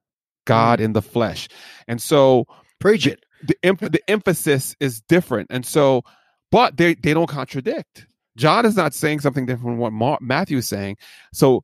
God 0.45 0.79
in 0.79 0.93
the 0.93 1.01
flesh, 1.01 1.47
and 1.87 2.01
so 2.01 2.45
Preach 2.79 3.07
it. 3.07 3.25
the 3.43 3.55
the 3.63 4.01
emphasis 4.09 4.75
is 4.79 5.01
different, 5.01 5.47
and 5.49 5.65
so, 5.65 6.03
but 6.51 6.77
they 6.77 6.93
they 6.93 7.13
don't 7.13 7.27
contradict. 7.27 8.05
John 8.35 8.65
is 8.67 8.75
not 8.75 8.93
saying 8.93 9.21
something 9.21 9.47
different 9.47 9.65
from 9.65 9.77
what 9.79 9.93
Ma- 9.93 10.19
Matthew 10.21 10.57
is 10.57 10.67
saying. 10.67 10.97
So, 11.33 11.63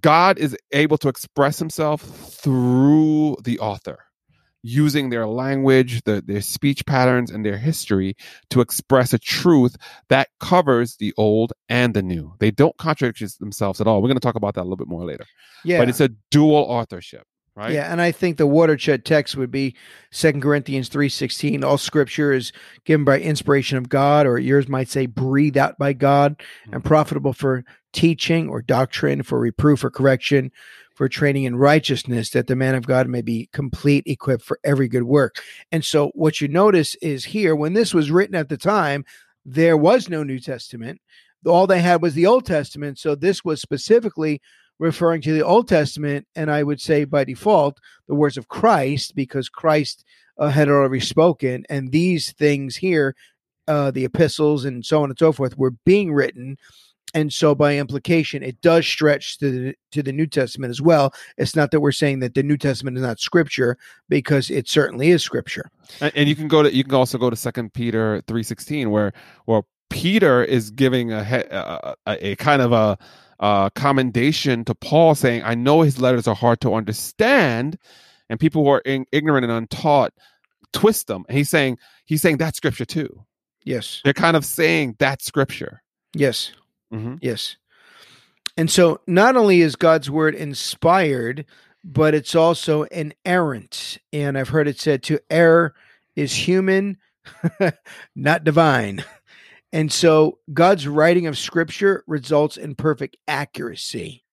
God 0.00 0.38
is 0.38 0.56
able 0.72 0.98
to 0.98 1.08
express 1.08 1.58
Himself 1.58 2.02
through 2.02 3.36
the 3.44 3.58
author, 3.58 3.98
using 4.62 5.10
their 5.10 5.26
language, 5.26 6.02
the, 6.04 6.22
their 6.26 6.40
speech 6.40 6.84
patterns, 6.86 7.30
and 7.30 7.46
their 7.46 7.56
history 7.56 8.16
to 8.50 8.60
express 8.60 9.12
a 9.12 9.18
truth 9.18 9.76
that 10.08 10.28
covers 10.40 10.96
the 10.96 11.14
old 11.16 11.52
and 11.68 11.94
the 11.94 12.02
new. 12.02 12.34
They 12.40 12.50
don't 12.50 12.76
contradict 12.76 13.38
themselves 13.38 13.80
at 13.80 13.86
all. 13.86 14.02
We're 14.02 14.08
going 14.08 14.18
to 14.18 14.20
talk 14.20 14.34
about 14.34 14.54
that 14.54 14.62
a 14.62 14.64
little 14.64 14.76
bit 14.76 14.88
more 14.88 15.04
later. 15.04 15.24
Yeah. 15.64 15.78
But 15.78 15.88
it's 15.88 16.00
a 16.00 16.10
dual 16.30 16.56
authorship, 16.56 17.26
right? 17.56 17.72
Yeah, 17.72 17.90
and 17.90 18.00
I 18.00 18.12
think 18.12 18.36
the 18.36 18.46
watershed 18.46 19.04
text 19.04 19.36
would 19.36 19.50
be 19.50 19.74
Second 20.10 20.42
Corinthians 20.42 20.88
three 20.88 21.08
sixteen. 21.08 21.64
All 21.64 21.78
Scripture 21.78 22.32
is 22.32 22.52
given 22.84 23.04
by 23.04 23.18
inspiration 23.18 23.78
of 23.78 23.88
God, 23.88 24.26
or 24.26 24.38
yours 24.38 24.68
might 24.68 24.88
say 24.88 25.06
breathed 25.06 25.56
out 25.56 25.78
by 25.78 25.92
God, 25.92 26.40
and 26.64 26.74
mm-hmm. 26.74 26.86
profitable 26.86 27.32
for 27.32 27.64
teaching 27.92 28.48
or 28.48 28.62
doctrine, 28.62 29.22
for 29.22 29.40
reproof 29.40 29.82
or 29.82 29.90
correction, 29.90 30.52
for 30.94 31.08
training 31.08 31.44
in 31.44 31.56
righteousness, 31.56 32.30
that 32.30 32.46
the 32.46 32.54
man 32.54 32.74
of 32.74 32.86
God 32.86 33.08
may 33.08 33.22
be 33.22 33.48
complete, 33.52 34.04
equipped 34.06 34.44
for 34.44 34.60
every 34.62 34.86
good 34.86 35.04
work. 35.04 35.36
And 35.72 35.84
so, 35.84 36.10
what 36.14 36.40
you 36.40 36.48
notice 36.48 36.94
is 36.96 37.24
here, 37.24 37.56
when 37.56 37.72
this 37.72 37.94
was 37.94 38.10
written 38.10 38.34
at 38.34 38.48
the 38.48 38.58
time, 38.58 39.04
there 39.46 39.76
was 39.76 40.08
no 40.08 40.22
New 40.22 40.40
Testament. 40.40 41.00
All 41.46 41.66
they 41.68 41.80
had 41.80 42.02
was 42.02 42.14
the 42.14 42.26
Old 42.26 42.44
Testament. 42.44 42.98
So 42.98 43.14
this 43.14 43.44
was 43.44 43.62
specifically 43.62 44.42
referring 44.78 45.22
to 45.22 45.32
the 45.32 45.44
Old 45.44 45.68
Testament, 45.68 46.26
and 46.34 46.50
I 46.50 46.62
would 46.62 46.80
say 46.80 47.04
by 47.04 47.24
default 47.24 47.78
the 48.08 48.14
words 48.14 48.36
of 48.36 48.48
Christ, 48.48 49.14
because 49.14 49.48
Christ 49.48 50.04
uh, 50.38 50.48
had 50.48 50.68
already 50.68 51.00
spoken, 51.00 51.64
and 51.68 51.92
these 51.92 52.32
things 52.32 52.76
here, 52.76 53.14
uh, 53.68 53.90
the 53.90 54.04
epistles 54.04 54.64
and 54.64 54.84
so 54.84 55.02
on 55.02 55.10
and 55.10 55.18
so 55.18 55.32
forth, 55.32 55.56
were 55.56 55.72
being 55.84 56.12
written, 56.12 56.56
and 57.14 57.32
so 57.32 57.54
by 57.54 57.78
implication, 57.78 58.42
it 58.42 58.60
does 58.60 58.86
stretch 58.86 59.38
to 59.38 59.50
the 59.50 59.74
to 59.92 60.02
the 60.02 60.12
New 60.12 60.26
Testament 60.26 60.70
as 60.70 60.82
well. 60.82 61.14
It's 61.38 61.56
not 61.56 61.70
that 61.70 61.80
we're 61.80 61.92
saying 61.92 62.18
that 62.20 62.34
the 62.34 62.42
New 62.42 62.58
Testament 62.58 62.96
is 62.98 63.02
not 63.02 63.20
Scripture, 63.20 63.78
because 64.08 64.50
it 64.50 64.68
certainly 64.68 65.10
is 65.10 65.22
Scripture. 65.22 65.70
and, 66.00 66.12
and 66.14 66.28
you 66.28 66.36
can 66.36 66.48
go 66.48 66.62
to 66.62 66.74
you 66.74 66.84
can 66.84 66.94
also 66.94 67.16
go 67.16 67.30
to 67.30 67.36
second 67.36 67.72
peter 67.72 68.22
316 68.26 68.90
where 68.90 69.12
where 69.46 69.62
peter 69.88 70.44
is 70.44 70.70
giving 70.70 71.12
a, 71.12 71.96
a, 72.06 72.16
a 72.32 72.36
kind 72.36 72.60
of 72.60 72.72
a, 72.72 72.98
a 73.40 73.70
commendation 73.74 74.64
to 74.64 74.74
paul 74.74 75.14
saying 75.14 75.42
i 75.44 75.54
know 75.54 75.82
his 75.82 76.00
letters 76.00 76.26
are 76.26 76.34
hard 76.34 76.60
to 76.60 76.74
understand 76.74 77.78
and 78.28 78.40
people 78.40 78.64
who 78.64 78.70
are 78.70 78.82
in, 78.84 79.06
ignorant 79.12 79.44
and 79.44 79.52
untaught 79.52 80.12
twist 80.72 81.06
them 81.06 81.24
and 81.28 81.36
he's 81.36 81.50
saying 81.50 81.78
he's 82.04 82.22
saying 82.22 82.38
that 82.38 82.56
scripture 82.56 82.84
too 82.84 83.22
Yes, 83.64 84.00
they're 84.04 84.12
kind 84.12 84.36
of 84.36 84.44
saying 84.44 84.94
that 85.00 85.22
scripture 85.22 85.82
yes. 86.14 86.52
hmm 86.90 87.16
Yes. 87.20 87.56
And 88.56 88.70
so 88.70 89.00
not 89.06 89.36
only 89.36 89.60
is 89.60 89.76
God's 89.76 90.10
word 90.10 90.34
inspired, 90.34 91.44
but 91.84 92.14
it's 92.14 92.34
also 92.34 92.84
inerrant. 92.84 93.98
And 94.12 94.38
I've 94.38 94.48
heard 94.48 94.66
it 94.68 94.80
said 94.80 95.02
to 95.04 95.20
err 95.30 95.74
is 96.14 96.34
human, 96.34 96.96
not 98.16 98.44
divine. 98.44 99.04
And 99.76 99.92
so 99.92 100.38
God's 100.54 100.88
writing 100.88 101.26
of 101.26 101.36
scripture 101.36 102.02
results 102.06 102.56
in 102.56 102.74
perfect 102.74 103.18
accuracy 103.28 104.24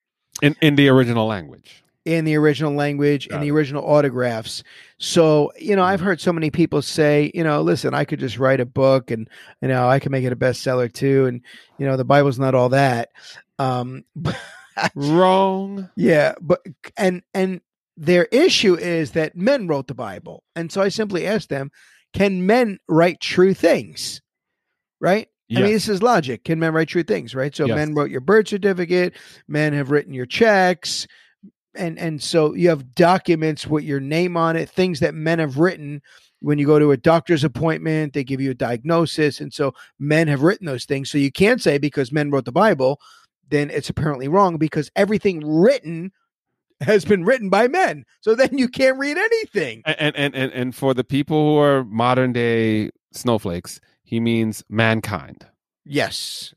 in 0.41 0.55
in 0.61 0.75
the 0.75 0.87
original 0.87 1.27
language 1.27 1.83
in 2.05 2.23
the 2.25 2.35
original 2.35 2.73
language 2.73 3.27
Got 3.27 3.35
and 3.35 3.43
the 3.43 3.51
original 3.51 3.83
autographs. 3.83 4.63
So, 4.97 5.51
you 5.59 5.75
know, 5.75 5.83
I've 5.83 5.99
heard 5.99 6.19
so 6.19 6.33
many 6.33 6.49
people 6.49 6.81
say, 6.81 7.31
you 7.33 7.43
know, 7.43 7.61
listen, 7.61 7.93
I 7.93 8.05
could 8.05 8.19
just 8.19 8.37
write 8.37 8.59
a 8.59 8.65
book 8.65 9.11
and, 9.11 9.29
you 9.61 9.67
know, 9.67 9.87
I 9.87 9.99
can 9.99 10.11
make 10.11 10.25
it 10.25 10.33
a 10.33 10.37
bestseller 10.37 10.91
too. 10.91 11.25
And, 11.25 11.41
you 11.77 11.85
know, 11.85 11.97
the 11.97 12.05
Bible's 12.05 12.39
not 12.39 12.55
all 12.55 12.69
that. 12.69 13.09
Um, 13.59 14.03
wrong 14.95 15.89
yeah, 15.95 16.33
but 16.41 16.65
and 16.97 17.21
and 17.33 17.61
their 17.95 18.25
issue 18.25 18.75
is 18.75 19.11
that 19.11 19.35
men 19.35 19.67
wrote 19.67 19.87
the 19.87 19.93
Bible. 19.93 20.43
And 20.55 20.71
so 20.71 20.81
I 20.81 20.89
simply 20.89 21.27
asked 21.27 21.49
them, 21.49 21.69
can 22.13 22.45
men 22.45 22.79
write 22.87 23.19
true 23.19 23.53
things? 23.53 24.21
Right? 24.99 25.27
I 25.51 25.61
mean, 25.61 25.73
this 25.73 25.89
is 25.89 26.01
logic. 26.01 26.43
Can 26.45 26.59
men 26.59 26.73
write 26.73 26.87
true 26.87 27.03
things? 27.03 27.35
Right? 27.35 27.55
So 27.55 27.65
Yes. 27.65 27.75
men 27.75 27.93
wrote 27.93 28.09
your 28.09 28.21
birth 28.21 28.47
certificate, 28.47 29.13
men 29.47 29.73
have 29.73 29.91
written 29.91 30.13
your 30.13 30.25
checks, 30.25 31.07
and 31.75 31.97
and 31.99 32.21
so 32.21 32.53
you 32.53 32.69
have 32.69 32.95
documents 32.95 33.67
with 33.67 33.83
your 33.83 33.99
name 33.99 34.37
on 34.37 34.55
it, 34.55 34.69
things 34.69 34.99
that 35.01 35.13
men 35.13 35.39
have 35.39 35.57
written. 35.57 36.01
When 36.39 36.59
you 36.59 36.65
go 36.65 36.77
to 36.77 36.91
a 36.91 36.97
doctor's 36.97 37.43
appointment, 37.45 38.13
they 38.13 38.23
give 38.23 38.41
you 38.41 38.51
a 38.51 38.55
diagnosis, 38.55 39.39
and 39.39 39.53
so 39.53 39.73
men 39.99 40.27
have 40.27 40.41
written 40.41 40.65
those 40.65 40.85
things. 40.85 41.09
So 41.09 41.17
you 41.17 41.31
can't 41.31 41.61
say 41.61 41.77
because 41.77 42.11
men 42.11 42.31
wrote 42.31 42.45
the 42.45 42.51
Bible, 42.51 42.99
then 43.49 43.69
it's 43.69 43.89
apparently 43.89 44.27
wrong 44.27 44.57
because 44.57 44.91
everything 44.95 45.41
written 45.45 46.11
has 46.81 47.05
been 47.05 47.23
written 47.23 47.49
by 47.49 47.67
men. 47.67 48.05
So 48.21 48.35
then 48.35 48.57
you 48.57 48.67
can't 48.67 48.97
read 48.97 49.17
anything. 49.17 49.83
and 49.85 50.15
and 50.15 50.35
and, 50.35 50.51
and 50.51 50.75
for 50.75 50.93
the 50.93 51.03
people 51.03 51.53
who 51.53 51.57
are 51.59 51.83
modern 51.85 52.33
day 52.33 52.91
snowflakes 53.13 53.79
he 54.03 54.19
means 54.19 54.63
mankind 54.69 55.45
Yes. 55.85 56.53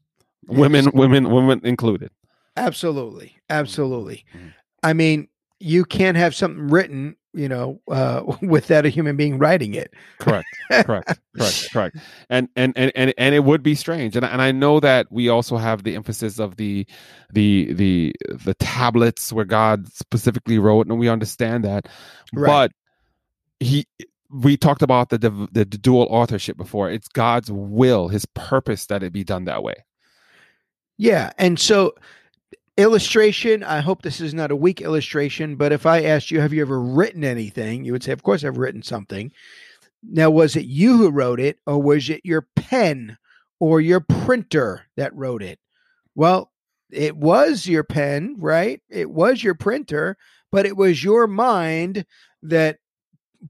women 0.47 0.85
Yes. 0.87 0.95
women 0.95 1.31
women 1.31 1.61
included 1.65 2.11
Absolutely. 2.59 3.37
Absolutely. 3.51 4.25
Mhm. 4.35 4.53
I 4.83 4.93
mean, 4.95 5.29
you 5.61 5.85
can't 5.85 6.17
have 6.17 6.35
something 6.35 6.69
written, 6.69 7.17
you 7.35 7.49
know, 7.51 7.81
uh, 7.91 8.23
without 8.43 8.87
a 8.87 8.89
human 8.89 9.15
being 9.17 9.37
writing 9.39 9.75
it. 9.75 9.93
correct 10.21 10.47
correct 10.85 11.21
correct 11.37 11.69
correct 11.73 11.97
and 12.31 12.49
and 12.57 12.73
and 12.77 12.91
and, 12.95 13.13
and 13.19 13.35
it 13.35 13.45
would 13.45 13.63
be 13.63 13.75
strange 13.75 14.17
and, 14.17 14.25
and 14.25 14.41
i 14.43 14.51
know 14.51 14.81
that 14.81 15.07
we 15.11 15.29
also 15.29 15.57
have 15.59 15.83
the 15.85 15.95
emphasis 15.95 16.39
of 16.41 16.57
the 16.57 16.87
the 17.33 17.73
the 17.75 18.13
the 18.45 18.55
tablets 18.55 19.33
where 19.33 19.45
god 19.45 19.87
specifically 19.93 20.59
wrote 20.59 20.87
and 20.87 20.99
we 20.99 21.09
understand 21.09 21.63
that 21.65 21.87
Right. 22.35 22.49
but 22.49 22.73
he 23.61 23.87
we 24.31 24.57
talked 24.57 24.83
about 24.83 25.11
the, 25.11 25.19
the 25.19 25.49
the 25.53 25.65
dual 25.65 26.07
authorship 26.11 26.57
before 26.57 26.91
it's 26.91 27.09
god's 27.09 27.51
will 27.51 28.09
his 28.09 28.27
purpose 28.27 28.87
that 28.87 29.03
it 29.03 29.13
be 29.13 29.25
done 29.25 29.45
that 29.45 29.63
way 29.63 29.75
Yeah. 30.99 31.31
And 31.39 31.59
so, 31.59 31.95
illustration, 32.77 33.63
I 33.63 33.81
hope 33.81 34.03
this 34.03 34.21
is 34.21 34.35
not 34.35 34.51
a 34.51 34.57
weak 34.57 34.81
illustration, 34.81 35.57
but 35.57 35.73
if 35.73 35.87
I 35.87 36.03
asked 36.03 36.31
you, 36.31 36.41
have 36.41 36.53
you 36.53 36.63
ever 36.63 36.81
written 36.81 37.25
anything? 37.25 37.85
You 37.85 37.93
would 37.93 38.03
say, 38.03 38.13
of 38.13 38.23
course, 38.23 38.45
I've 38.45 38.59
written 38.59 38.83
something. 38.83 39.33
Now, 40.03 40.31
was 40.31 40.57
it 40.57 40.67
you 40.67 40.97
who 40.97 41.11
wrote 41.11 41.41
it, 41.41 41.59
or 41.67 41.83
was 41.83 42.11
it 42.11 42.21
your 42.25 42.47
pen 42.57 43.19
or 43.61 43.81
your 43.81 44.01
printer 44.01 44.87
that 44.97 45.15
wrote 45.15 45.43
it? 45.43 45.59
Well, 46.15 46.53
it 46.91 47.17
was 47.17 47.67
your 47.67 47.85
pen, 47.85 48.37
right? 48.39 48.81
It 48.89 49.11
was 49.11 49.43
your 49.43 49.55
printer, 49.55 50.17
but 50.53 50.67
it 50.67 50.77
was 50.77 51.03
your 51.03 51.27
mind 51.27 52.07
that 52.43 52.79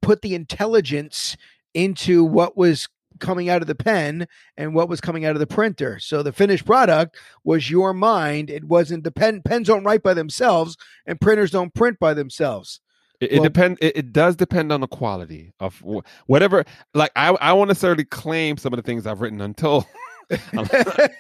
put 0.03 0.23
the 0.23 0.35
intelligence 0.35 1.37
into 1.75 2.25
what 2.25 2.57
was 2.57 2.89
coming 3.19 3.49
out 3.49 3.63
of 3.63 3.69
the 3.69 3.75
pen 3.75 4.27
and 4.57 4.75
what 4.75 4.89
was 4.89 5.01
coming 5.01 5.25
out 5.25 5.35
of 5.35 5.41
the 5.41 5.47
printer. 5.47 5.99
So 5.99 6.23
the 6.23 6.33
finished 6.33 6.65
product 6.67 7.17
was 7.45 7.71
your 7.71 7.95
mind. 7.95 8.51
It 8.51 8.65
wasn't 8.65 9.05
the 9.05 9.11
pen. 9.11 9.43
Pens 9.43 9.69
don't 9.69 9.85
write 9.85 10.03
by 10.03 10.15
themselves, 10.15 10.77
and 11.07 11.21
printers 11.21 11.51
don't 11.51 11.73
print 11.75 11.99
by 11.99 12.13
themselves. 12.15 12.81
It, 13.21 13.33
it 13.33 13.35
Well- 13.37 13.45
depend. 13.45 13.79
It, 13.81 13.97
it 13.97 14.13
does 14.13 14.37
depend 14.37 14.71
on 14.73 14.81
the 14.81 14.87
quality 14.87 15.53
of 15.61 15.83
whatever. 16.27 16.65
Like 16.93 17.13
I, 17.17 17.29
I 17.31 17.53
won't 17.55 17.69
necessarily 17.69 18.05
claim 18.05 18.59
some 18.59 18.73
of 18.75 18.77
the 18.77 18.83
things 18.83 19.07
I've 19.07 19.23
written 19.23 19.41
until 19.41 19.87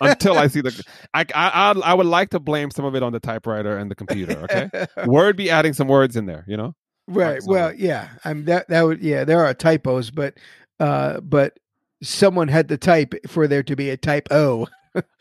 until 0.00 0.36
I 0.38 0.48
see 0.48 0.60
the. 0.60 0.84
I, 1.14 1.24
I, 1.34 1.70
I 1.72 1.94
would 1.94 2.06
like 2.06 2.30
to 2.30 2.40
blame 2.40 2.70
some 2.70 2.84
of 2.84 2.94
it 2.94 3.02
on 3.02 3.12
the 3.12 3.20
typewriter 3.20 3.78
and 3.78 3.90
the 3.90 3.94
computer. 3.94 4.38
Okay, 4.44 4.86
Word 5.06 5.36
be 5.36 5.48
adding 5.50 5.72
some 5.72 5.88
words 5.88 6.16
in 6.16 6.26
there. 6.26 6.44
You 6.46 6.56
know. 6.56 6.74
Right. 7.06 7.40
Well, 7.44 7.72
yeah. 7.74 8.08
I'm 8.24 8.44
that 8.46 8.68
that 8.68 8.82
would 8.82 9.02
yeah, 9.02 9.24
there 9.24 9.44
are 9.44 9.54
typos, 9.54 10.10
but 10.10 10.34
uh 10.80 11.20
but 11.20 11.58
someone 12.02 12.48
had 12.48 12.68
to 12.68 12.76
type 12.76 13.14
for 13.26 13.46
there 13.48 13.62
to 13.62 13.76
be 13.76 13.90
a 13.90 13.96
type 13.96 14.28
O. 14.30 14.66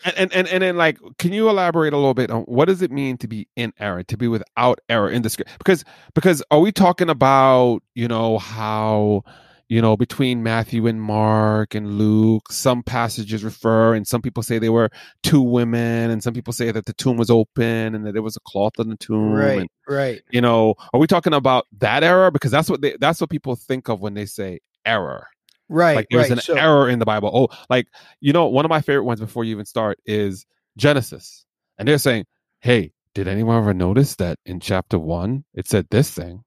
And, 0.06 0.16
and 0.16 0.34
and 0.34 0.48
and 0.48 0.64
then 0.64 0.78
like, 0.78 0.98
can 1.20 1.34
you 1.34 1.50
elaborate 1.50 1.92
a 1.92 1.98
little 1.98 2.14
bit 2.14 2.32
on 2.32 2.44
what 2.44 2.70
does 2.70 2.82
it 2.82 2.92
mean 2.92 3.18
to 3.18 3.28
be 3.28 3.46
in 3.58 3.74
error, 3.78 4.04
to 4.04 4.16
be 4.16 4.30
without 4.30 4.80
error 4.88 5.10
in 5.10 5.22
the 5.22 5.30
script? 5.30 5.52
Because 5.58 5.84
because 6.14 6.42
are 6.50 6.62
we 6.62 6.72
talking 6.72 7.10
about 7.10 7.82
you 7.94 8.08
know 8.08 8.38
how 8.38 9.24
you 9.68 9.82
know 9.82 9.98
between 9.98 10.44
Matthew 10.44 10.88
and 10.88 11.02
Mark 11.02 11.74
and 11.76 11.98
Luke, 11.98 12.52
some 12.52 12.84
passages 12.84 13.44
refer, 13.44 13.94
and 13.96 14.08
some 14.08 14.22
people 14.22 14.44
say 14.44 14.60
they 14.60 14.70
were 14.70 14.90
two 15.24 15.42
women, 15.42 16.12
and 16.12 16.22
some 16.24 16.34
people 16.34 16.54
say 16.54 16.72
that 16.72 16.86
the 16.86 16.94
tomb 16.94 17.18
was 17.18 17.30
open 17.30 17.96
and 17.96 18.06
that 18.06 18.14
there 18.14 18.22
was 18.22 18.36
a 18.36 18.42
cloth 18.42 18.74
on 18.80 18.90
the 18.90 18.98
tomb, 18.98 19.34
Right. 19.34 19.60
and, 19.62 19.70
Right. 19.88 20.22
you 20.32 20.42
know, 20.42 20.76
are 20.94 21.00
we 21.00 21.08
talking 21.08 21.34
about 21.34 21.66
that 21.80 22.04
error? 22.04 22.32
Because 22.32 22.52
that's 22.52 22.70
what 22.70 22.82
they 22.82 22.96
that's 23.00 23.20
what 23.22 23.30
people 23.30 23.56
think 23.56 23.90
of 23.90 24.02
when 24.02 24.14
they 24.14 24.26
say 24.26 24.60
error 24.86 25.28
Right. 25.68 25.96
like 25.96 26.08
there's 26.12 26.30
right. 26.30 26.38
an 26.38 26.44
so, 26.44 26.54
error 26.56 26.88
in 26.90 27.00
the 27.00 27.06
Bible. 27.06 27.32
Oh, 27.34 27.48
like 27.70 27.88
you 28.22 28.34
know, 28.34 28.46
one 28.48 28.66
of 28.66 28.70
my 28.70 28.82
favorite 28.82 29.04
ones 29.06 29.20
before 29.20 29.44
you 29.44 29.52
even 29.52 29.66
start 29.66 30.00
is 30.06 30.46
Genesis, 30.78 31.44
and 31.80 31.88
they're 31.88 31.98
saying, 31.98 32.26
"Hey, 32.60 32.94
did 33.16 33.28
anyone 33.28 33.58
ever 33.58 33.74
notice 33.74 34.16
that 34.18 34.38
in 34.46 34.60
chapter 34.60 35.00
one 35.00 35.44
it 35.56 35.68
said 35.68 35.88
this 35.90 36.12
thing, 36.12 36.44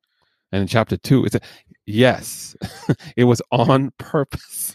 and 0.52 0.62
in 0.62 0.68
chapter 0.68 0.96
two 0.96 1.24
it's 1.24 1.32
said 1.32 1.42
yes, 1.86 2.56
it 3.16 3.24
was 3.24 3.42
on 3.52 3.92
purpose." 3.98 4.74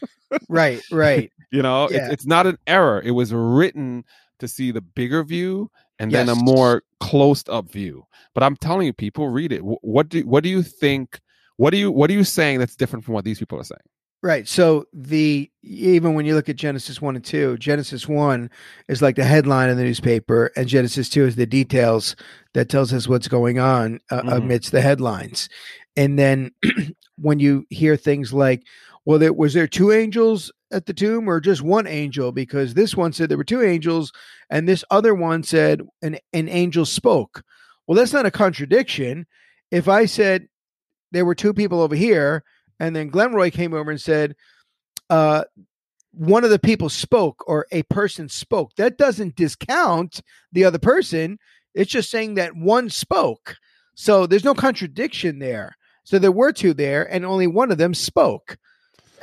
Right, 0.50 0.82
right. 0.92 1.32
you 1.52 1.62
know, 1.62 1.90
Yeah. 1.92 2.06
it's, 2.06 2.14
it's 2.14 2.26
not 2.26 2.48
an 2.48 2.58
error. 2.66 3.02
It 3.04 3.12
was 3.12 3.34
written 3.34 4.04
to 4.40 4.48
see 4.48 4.72
the 4.72 4.82
bigger 4.82 5.24
view 5.24 5.70
and 6.00 6.12
then 6.12 6.28
a 6.30 6.36
more 6.36 6.82
closed 7.00 7.50
up 7.50 7.70
view. 7.72 8.06
But 8.34 8.44
I'm 8.44 8.56
telling 8.56 8.88
you, 8.88 8.94
people 8.94 9.30
read 9.30 9.52
it. 9.52 9.62
What 9.62 10.10
do 10.10 10.22
what 10.22 10.44
do 10.44 10.50
you 10.50 10.64
think? 10.64 11.20
What 11.58 11.70
do 11.70 11.78
you 11.78 11.92
what 11.92 12.10
are 12.10 12.14
you 12.14 12.24
saying 12.24 12.60
that's 12.60 12.76
different 12.76 13.06
from 13.06 13.14
what 13.14 13.26
these 13.26 13.38
people 13.40 13.60
are 13.60 13.64
saying? 13.64 13.80
Right. 14.24 14.48
So 14.48 14.86
the 14.94 15.52
even 15.64 16.14
when 16.14 16.26
you 16.26 16.34
look 16.34 16.48
at 16.48 16.56
Genesis 16.56 17.02
1 17.02 17.18
and 17.18 17.26
2, 17.26 17.58
Genesis 17.58 18.08
1 18.08 18.50
is 18.88 19.02
like 19.02 19.18
the 19.18 19.26
headline 19.26 19.70
in 19.70 19.76
the 19.76 19.84
newspaper 19.84 20.50
and 20.56 20.66
Genesis 20.66 21.10
2 21.10 21.26
is 21.26 21.36
the 21.36 21.46
details 21.46 22.16
that 22.54 22.70
tells 22.70 22.94
us 22.94 23.06
what's 23.06 23.28
going 23.28 23.60
on 23.60 24.00
uh, 24.12 24.22
Mhm. 24.22 24.38
amidst 24.38 24.72
the 24.72 24.80
headlines. 24.80 25.50
And 25.98 26.18
then 26.18 26.52
when 27.18 27.40
you 27.40 27.66
hear 27.70 27.98
things 27.98 28.32
like, 28.32 28.64
well, 29.04 29.20
there, 29.20 29.34
was 29.34 29.54
there 29.54 29.68
two 29.68 29.92
angels 29.92 30.50
at 30.72 30.86
the 30.86 30.94
tomb 30.94 31.28
or 31.30 31.42
just 31.42 31.62
one 31.62 31.86
angel? 31.86 32.32
Because 32.32 32.76
this 32.76 32.96
one 32.96 33.12
said 33.12 33.28
there 33.28 33.38
were 33.38 33.44
two 33.44 33.62
angels 33.62 34.14
and 34.50 34.70
this 34.70 34.86
other 34.90 35.14
one 35.14 35.44
said 35.44 35.82
an, 36.02 36.18
an 36.32 36.48
angel 36.48 36.86
spoke. 36.86 37.44
Well, 37.88 37.98
that's 37.98 38.14
not 38.14 38.26
a 38.26 38.32
contradiction. 38.32 39.28
If 39.70 39.90
I 39.90 40.06
said 40.06 40.48
there 41.12 41.26
were 41.26 41.36
two 41.36 41.54
people 41.54 41.82
over 41.82 41.96
here 41.96 42.46
and 42.84 42.94
then 42.96 43.10
Glenroy 43.10 43.52
came 43.52 43.74
over 43.74 43.90
and 43.92 44.02
said, 44.02 44.36
uh, 45.10 45.46
one 46.12 46.44
of 46.44 46.50
the 46.50 46.60
people 46.60 46.90
spoke 46.90 47.44
or 47.48 47.66
a 47.72 47.84
person 47.84 48.28
spoke. 48.30 48.76
That 48.76 48.98
doesn't 48.98 49.36
discount 49.38 50.22
the 50.52 50.66
other 50.66 50.80
person. 50.80 51.40
It's 51.74 51.90
just 51.92 52.12
saying 52.12 52.36
that 52.36 52.56
one 52.56 52.90
spoke. 52.90 53.56
So 53.96 54.28
there's 54.28 54.44
no 54.44 54.54
contradiction 54.54 55.40
there. 55.40 55.76
So 56.04 56.20
there 56.20 56.32
were 56.32 56.52
two 56.52 56.74
there, 56.74 57.12
and 57.12 57.26
only 57.26 57.48
one 57.48 57.72
of 57.72 57.78
them 57.78 57.94
spoke. 57.94 58.58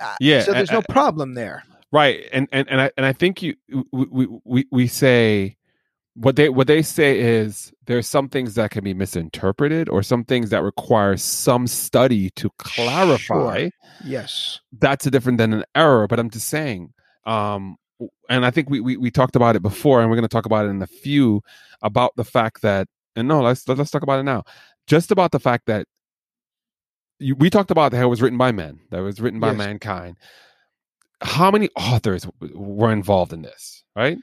Uh, 0.00 0.14
Yeah, 0.20 0.40
So 0.42 0.52
there's 0.52 0.70
I- 0.70 0.74
no 0.74 0.82
problem 0.82 1.34
there. 1.34 1.62
right 1.92 2.26
and 2.32 2.48
and 2.52 2.68
and 2.70 2.80
I 2.80 2.90
and 2.96 3.04
I 3.04 3.12
think 3.12 3.42
you 3.42 3.56
we 3.92 4.06
we 4.10 4.26
we, 4.44 4.66
we 4.70 4.86
say 4.86 5.56
what 6.22 6.36
they 6.36 6.48
what 6.50 6.66
they 6.66 6.82
say 6.82 7.18
is 7.18 7.72
there's 7.86 8.06
some 8.06 8.28
things 8.28 8.54
that 8.54 8.70
can 8.70 8.84
be 8.84 8.92
misinterpreted 8.92 9.88
or 9.88 10.02
some 10.02 10.22
things 10.24 10.50
that 10.50 10.62
require 10.62 11.16
some 11.16 11.66
study 11.66 12.28
to 12.36 12.50
clarify 12.58 13.16
Sure. 13.58 13.70
Yes. 14.04 14.60
that's 14.78 15.06
a 15.06 15.10
different 15.10 15.38
than 15.38 15.52
an 15.54 15.64
error 15.74 16.06
but 16.06 16.18
i'm 16.18 16.28
just 16.28 16.48
saying 16.48 16.92
um 17.24 17.76
and 18.28 18.44
i 18.44 18.50
think 18.50 18.68
we 18.68 18.80
we, 18.80 18.96
we 18.98 19.10
talked 19.10 19.34
about 19.36 19.56
it 19.56 19.62
before 19.62 20.00
and 20.00 20.10
we're 20.10 20.16
going 20.16 20.28
to 20.28 20.36
talk 20.36 20.46
about 20.46 20.66
it 20.66 20.68
in 20.68 20.82
a 20.82 20.86
few 20.86 21.42
about 21.82 22.12
the 22.16 22.24
fact 22.24 22.60
that 22.62 22.86
and 23.16 23.26
no 23.28 23.40
let's 23.40 23.66
let's 23.68 23.90
talk 23.90 24.02
about 24.02 24.20
it 24.20 24.24
now 24.24 24.42
just 24.86 25.10
about 25.10 25.30
the 25.32 25.40
fact 25.40 25.66
that 25.66 25.86
you, 27.18 27.34
we 27.36 27.50
talked 27.50 27.70
about 27.70 27.92
how 27.92 28.02
it 28.06 28.08
was 28.08 28.20
written 28.22 28.38
by 28.38 28.52
men 28.52 28.80
that 28.90 28.98
it 28.98 29.02
was 29.02 29.20
written 29.20 29.40
by 29.40 29.48
Yes. 29.48 29.58
mankind 29.58 30.16
how 31.22 31.50
many 31.50 31.68
authors 31.76 32.22
w- 32.40 32.58
were 32.58 32.92
involved 32.92 33.32
in 33.32 33.42
this 33.42 33.84
right 33.96 34.18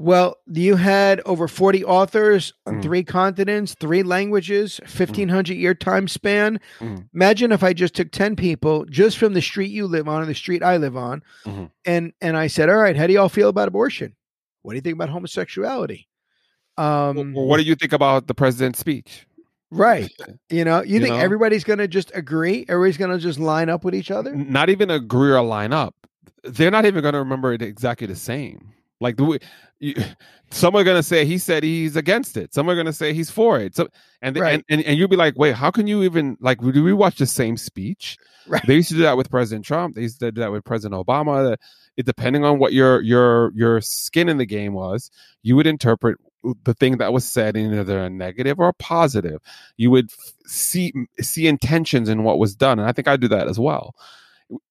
Well, 0.00 0.36
you 0.46 0.76
had 0.76 1.20
over 1.26 1.48
40 1.48 1.84
authors 1.84 2.52
on 2.66 2.76
Mm. 2.76 2.82
three 2.82 3.02
continents, 3.02 3.74
three 3.80 4.04
languages, 4.04 4.80
1500 4.86 5.56
year 5.56 5.74
time 5.74 6.06
span. 6.06 6.60
Mm. 6.78 7.08
Imagine 7.12 7.50
if 7.50 7.64
I 7.64 7.72
just 7.72 7.94
took 7.94 8.12
10 8.12 8.36
people 8.36 8.84
just 8.84 9.18
from 9.18 9.34
the 9.34 9.42
street 9.42 9.72
you 9.72 9.88
live 9.88 10.06
on 10.06 10.22
or 10.22 10.26
the 10.26 10.36
street 10.36 10.62
I 10.62 10.76
live 10.76 10.96
on 10.96 11.24
Mhm. 11.44 11.70
and 11.84 12.12
and 12.20 12.36
I 12.36 12.46
said, 12.46 12.68
"All 12.68 12.76
right, 12.76 12.96
how 12.96 13.08
do 13.08 13.12
y'all 13.12 13.28
feel 13.28 13.48
about 13.48 13.66
abortion? 13.66 14.14
What 14.62 14.72
do 14.72 14.76
you 14.76 14.82
think 14.82 14.94
about 14.94 15.08
homosexuality?" 15.08 16.06
Um 16.76 17.36
Or 17.36 17.48
what 17.48 17.56
do 17.56 17.64
you 17.64 17.74
think 17.74 17.92
about 17.92 18.28
the 18.28 18.34
president's 18.34 18.78
speech 18.78 19.26
right. 19.72 20.08
You 20.48 20.64
know, 20.64 20.80
you, 20.82 20.94
You 20.94 21.00
think 21.00 21.16
know? 21.16 21.20
everybody's 21.20 21.64
going 21.64 21.80
to 21.80 21.88
just 21.88 22.12
agree? 22.14 22.64
Everybody's 22.68 22.96
going 22.98 23.10
to 23.10 23.18
just 23.18 23.38
line 23.40 23.68
up 23.68 23.84
with 23.84 23.94
each 23.96 24.10
other? 24.12 24.32
Not 24.34 24.70
even 24.70 24.90
agree 24.90 25.32
or 25.32 25.42
line 25.42 25.72
up. 25.72 25.94
They're 26.44 26.70
not 26.70 26.86
even 26.86 27.02
going 27.02 27.12
to 27.14 27.18
remember 27.18 27.52
it 27.52 27.62
exactly 27.62 28.06
the 28.06 28.14
same. 28.16 28.72
Like 29.00 29.16
the 29.16 29.38
you, 29.78 29.94
some 30.50 30.74
are 30.74 30.82
going 30.84 30.96
to 30.96 31.02
say 31.02 31.24
he 31.24 31.38
said 31.38 31.62
he's 31.62 31.94
against 31.96 32.36
it. 32.36 32.52
Some 32.52 32.68
are 32.68 32.74
going 32.74 32.86
to 32.86 32.92
say 32.92 33.12
he's 33.12 33.30
for 33.30 33.58
it. 33.60 33.76
So 33.76 33.88
and, 34.22 34.36
Right. 34.36 34.54
and 34.54 34.64
and 34.68 34.82
and 34.82 34.98
you'll 34.98 35.08
be 35.08 35.16
like, 35.16 35.38
wait, 35.38 35.54
how 35.54 35.70
can 35.70 35.86
you 35.86 36.02
even 36.02 36.36
like? 36.40 36.60
Do 36.60 36.82
we 36.82 36.92
watch 36.92 37.16
the 37.18 37.26
same 37.26 37.56
speech? 37.56 38.16
Right. 38.46 38.66
They 38.66 38.74
used 38.76 38.88
to 38.88 38.94
do 38.96 39.02
that 39.02 39.16
with 39.16 39.30
President 39.30 39.64
Trump. 39.64 39.94
They 39.94 40.02
used 40.02 40.20
to 40.20 40.32
do 40.32 40.40
that 40.40 40.50
with 40.50 40.64
President 40.64 41.00
Obama. 41.06 41.56
It 41.96 42.06
depending 42.06 42.44
on 42.44 42.58
what 42.58 42.72
your 42.72 43.00
your 43.02 43.52
your 43.54 43.80
skin 43.80 44.28
in 44.28 44.38
the 44.38 44.46
game 44.46 44.72
was, 44.72 45.10
you 45.42 45.54
would 45.56 45.66
interpret 45.66 46.16
the 46.64 46.72
thing 46.74 46.98
that 46.98 47.12
was 47.12 47.24
said 47.24 47.56
in 47.56 47.74
either 47.78 47.98
a 48.04 48.08
negative 48.10 48.58
or 48.60 48.68
a 48.68 48.74
positive. 48.74 49.40
You 49.76 49.90
would 49.90 50.10
f- 50.10 50.32
see 50.46 50.92
see 51.20 51.46
intentions 51.46 52.08
in 52.08 52.22
what 52.24 52.38
was 52.38 52.54
done, 52.56 52.78
and 52.78 52.88
I 52.88 52.92
think 52.92 53.06
I 53.08 53.16
do 53.16 53.28
that 53.28 53.48
as 53.48 53.58
well. 53.58 53.94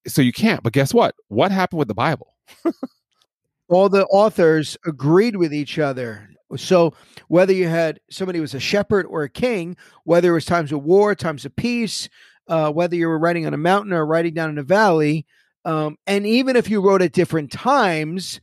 So 0.06 0.22
you 0.22 0.32
can't. 0.32 0.62
But 0.62 0.72
guess 0.72 0.92
what? 0.92 1.14
What 1.28 1.52
happened 1.52 1.78
with 1.78 1.88
the 1.88 1.94
Bible? 1.94 2.34
all 3.68 3.88
the 3.88 4.06
authors 4.06 4.76
agreed 4.86 5.36
with 5.36 5.52
each 5.52 5.78
other. 5.78 6.28
So 6.56 6.94
whether 7.28 7.52
you 7.52 7.68
had 7.68 8.00
somebody 8.10 8.38
who 8.38 8.42
was 8.42 8.54
a 8.54 8.60
shepherd 8.60 9.04
or 9.06 9.22
a 9.22 9.28
king, 9.28 9.76
whether 10.04 10.30
it 10.30 10.34
was 10.34 10.46
times 10.46 10.72
of 10.72 10.82
war, 10.82 11.14
times 11.14 11.44
of 11.44 11.54
peace, 11.56 12.08
uh, 12.48 12.70
whether 12.72 12.96
you 12.96 13.06
were 13.08 13.18
writing 13.18 13.46
on 13.46 13.52
a 13.52 13.58
mountain 13.58 13.92
or 13.92 14.06
writing 14.06 14.32
down 14.32 14.48
in 14.48 14.58
a 14.58 14.62
valley, 14.62 15.26
um, 15.64 15.98
and 16.06 16.26
even 16.26 16.56
if 16.56 16.70
you 16.70 16.80
wrote 16.80 17.02
at 17.02 17.12
different 17.12 17.52
times, 17.52 18.40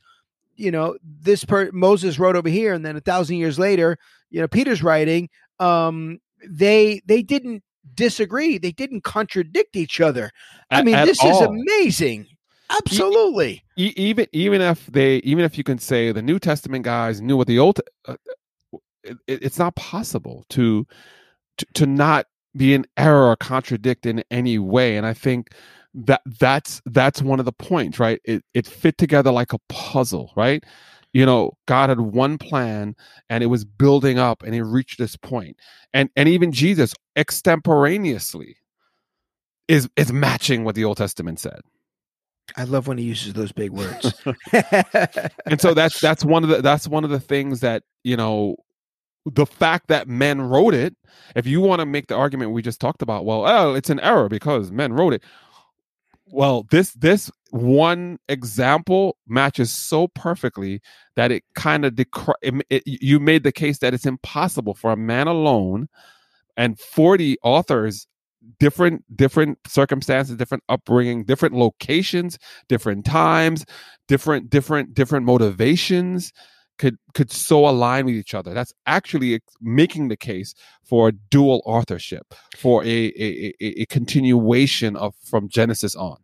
you 0.55 0.71
know 0.71 0.95
this 1.03 1.43
per- 1.43 1.71
Moses 1.71 2.19
wrote 2.19 2.35
over 2.35 2.49
here, 2.49 2.73
and 2.73 2.85
then 2.85 2.95
a 2.95 3.01
thousand 3.01 3.37
years 3.37 3.57
later, 3.57 3.97
you 4.29 4.39
know 4.39 4.47
Peter's 4.47 4.83
writing. 4.83 5.29
Um, 5.59 6.19
they 6.47 7.01
they 7.05 7.23
didn't 7.23 7.63
disagree. 7.95 8.57
They 8.59 8.71
didn't 8.71 9.03
contradict 9.03 9.75
each 9.75 9.99
other. 9.99 10.31
I 10.69 10.79
At- 10.79 10.85
mean, 10.85 10.95
at 10.95 11.05
this 11.05 11.23
is 11.23 11.41
amazing. 11.41 12.27
Absolutely. 12.69 13.63
E- 13.77 13.93
even 13.95 14.27
even 14.31 14.61
if 14.61 14.85
they 14.87 15.17
even 15.17 15.45
if 15.45 15.57
you 15.57 15.63
can 15.63 15.77
say 15.77 16.11
the 16.11 16.21
New 16.21 16.39
Testament 16.39 16.85
guys 16.85 17.21
knew 17.21 17.37
what 17.37 17.47
the 17.47 17.59
Old, 17.59 17.79
uh, 18.07 18.15
it, 19.03 19.17
it's 19.27 19.59
not 19.59 19.75
possible 19.75 20.45
to, 20.49 20.85
to 21.57 21.65
to 21.75 21.85
not 21.85 22.27
be 22.55 22.73
in 22.73 22.85
error 22.97 23.27
or 23.27 23.35
contradict 23.35 24.05
in 24.05 24.23
any 24.31 24.57
way. 24.57 24.97
And 24.97 25.05
I 25.05 25.13
think 25.13 25.49
that 25.93 26.21
that's 26.39 26.81
that's 26.85 27.21
one 27.21 27.39
of 27.39 27.45
the 27.45 27.51
points, 27.51 27.99
right? 27.99 28.19
It 28.25 28.43
it 28.53 28.67
fit 28.67 28.97
together 28.97 29.31
like 29.31 29.53
a 29.53 29.59
puzzle, 29.69 30.31
right? 30.35 30.63
You 31.13 31.25
know, 31.25 31.53
God 31.65 31.89
had 31.89 32.01
one 32.01 32.37
plan 32.37 32.95
and 33.29 33.43
it 33.43 33.47
was 33.47 33.63
building 33.63 34.19
up 34.19 34.43
and 34.43 34.53
it 34.53 34.63
reached 34.63 34.97
this 34.97 35.15
point. 35.15 35.57
And 35.93 36.09
and 36.15 36.27
even 36.27 36.51
Jesus 36.51 36.93
extemporaneously 37.15 38.57
is 39.67 39.89
is 39.95 40.11
matching 40.11 40.63
what 40.63 40.75
the 40.75 40.83
Old 40.83 40.97
Testament 40.97 41.39
said. 41.39 41.61
I 42.57 42.63
love 42.63 42.87
when 42.87 42.97
he 42.97 43.03
uses 43.05 43.33
those 43.33 43.51
big 43.51 43.71
words. 43.71 44.13
and 45.45 45.59
so 45.59 45.73
that's 45.73 45.99
that's 45.99 46.23
one 46.23 46.43
of 46.43 46.49
the 46.49 46.61
that's 46.61 46.87
one 46.87 47.03
of 47.03 47.09
the 47.09 47.19
things 47.19 47.59
that 47.61 47.83
you 48.03 48.17
know 48.17 48.55
the 49.25 49.45
fact 49.45 49.87
that 49.87 50.07
men 50.07 50.41
wrote 50.41 50.73
it 50.73 50.95
if 51.35 51.47
you 51.47 51.59
want 51.59 51.79
to 51.79 51.85
make 51.85 52.07
the 52.07 52.15
argument 52.15 52.51
we 52.51 52.61
just 52.61 52.79
talked 52.79 53.01
about 53.01 53.25
well 53.25 53.43
oh 53.47 53.73
it's 53.73 53.89
an 53.89 53.99
error 54.01 54.29
because 54.29 54.71
men 54.71 54.93
wrote 54.93 55.13
it 55.13 55.23
well 56.27 56.67
this 56.69 56.91
this 56.93 57.31
one 57.49 58.19
example 58.29 59.17
matches 59.27 59.73
so 59.73 60.07
perfectly 60.09 60.79
that 61.15 61.31
it 61.31 61.43
kind 61.55 61.85
of 61.85 61.93
decri- 61.93 62.33
it, 62.41 62.53
it, 62.69 62.83
you 62.85 63.19
made 63.19 63.43
the 63.43 63.51
case 63.51 63.79
that 63.79 63.93
it's 63.93 64.05
impossible 64.05 64.75
for 64.75 64.91
a 64.91 64.97
man 64.97 65.27
alone 65.27 65.87
and 66.57 66.79
40 66.79 67.37
authors 67.43 68.07
different 68.59 69.03
different 69.15 69.57
circumstances 69.67 70.35
different 70.35 70.63
upbringing 70.69 71.23
different 71.23 71.55
locations 71.55 72.37
different 72.67 73.05
times 73.05 73.65
different 74.07 74.49
different 74.49 74.93
different 74.93 75.25
motivations 75.25 76.31
could 76.77 76.97
could 77.13 77.31
so 77.31 77.67
align 77.67 78.05
with 78.05 78.15
each 78.15 78.33
other. 78.33 78.53
That's 78.53 78.73
actually 78.85 79.39
making 79.61 80.09
the 80.09 80.17
case 80.17 80.53
for 80.83 81.11
dual 81.11 81.61
authorship 81.65 82.33
for 82.57 82.83
a 82.83 82.87
a, 82.87 83.53
a, 83.61 83.81
a 83.81 83.85
continuation 83.85 84.95
of 84.95 85.15
from 85.23 85.47
genesis 85.49 85.95
on. 85.95 86.17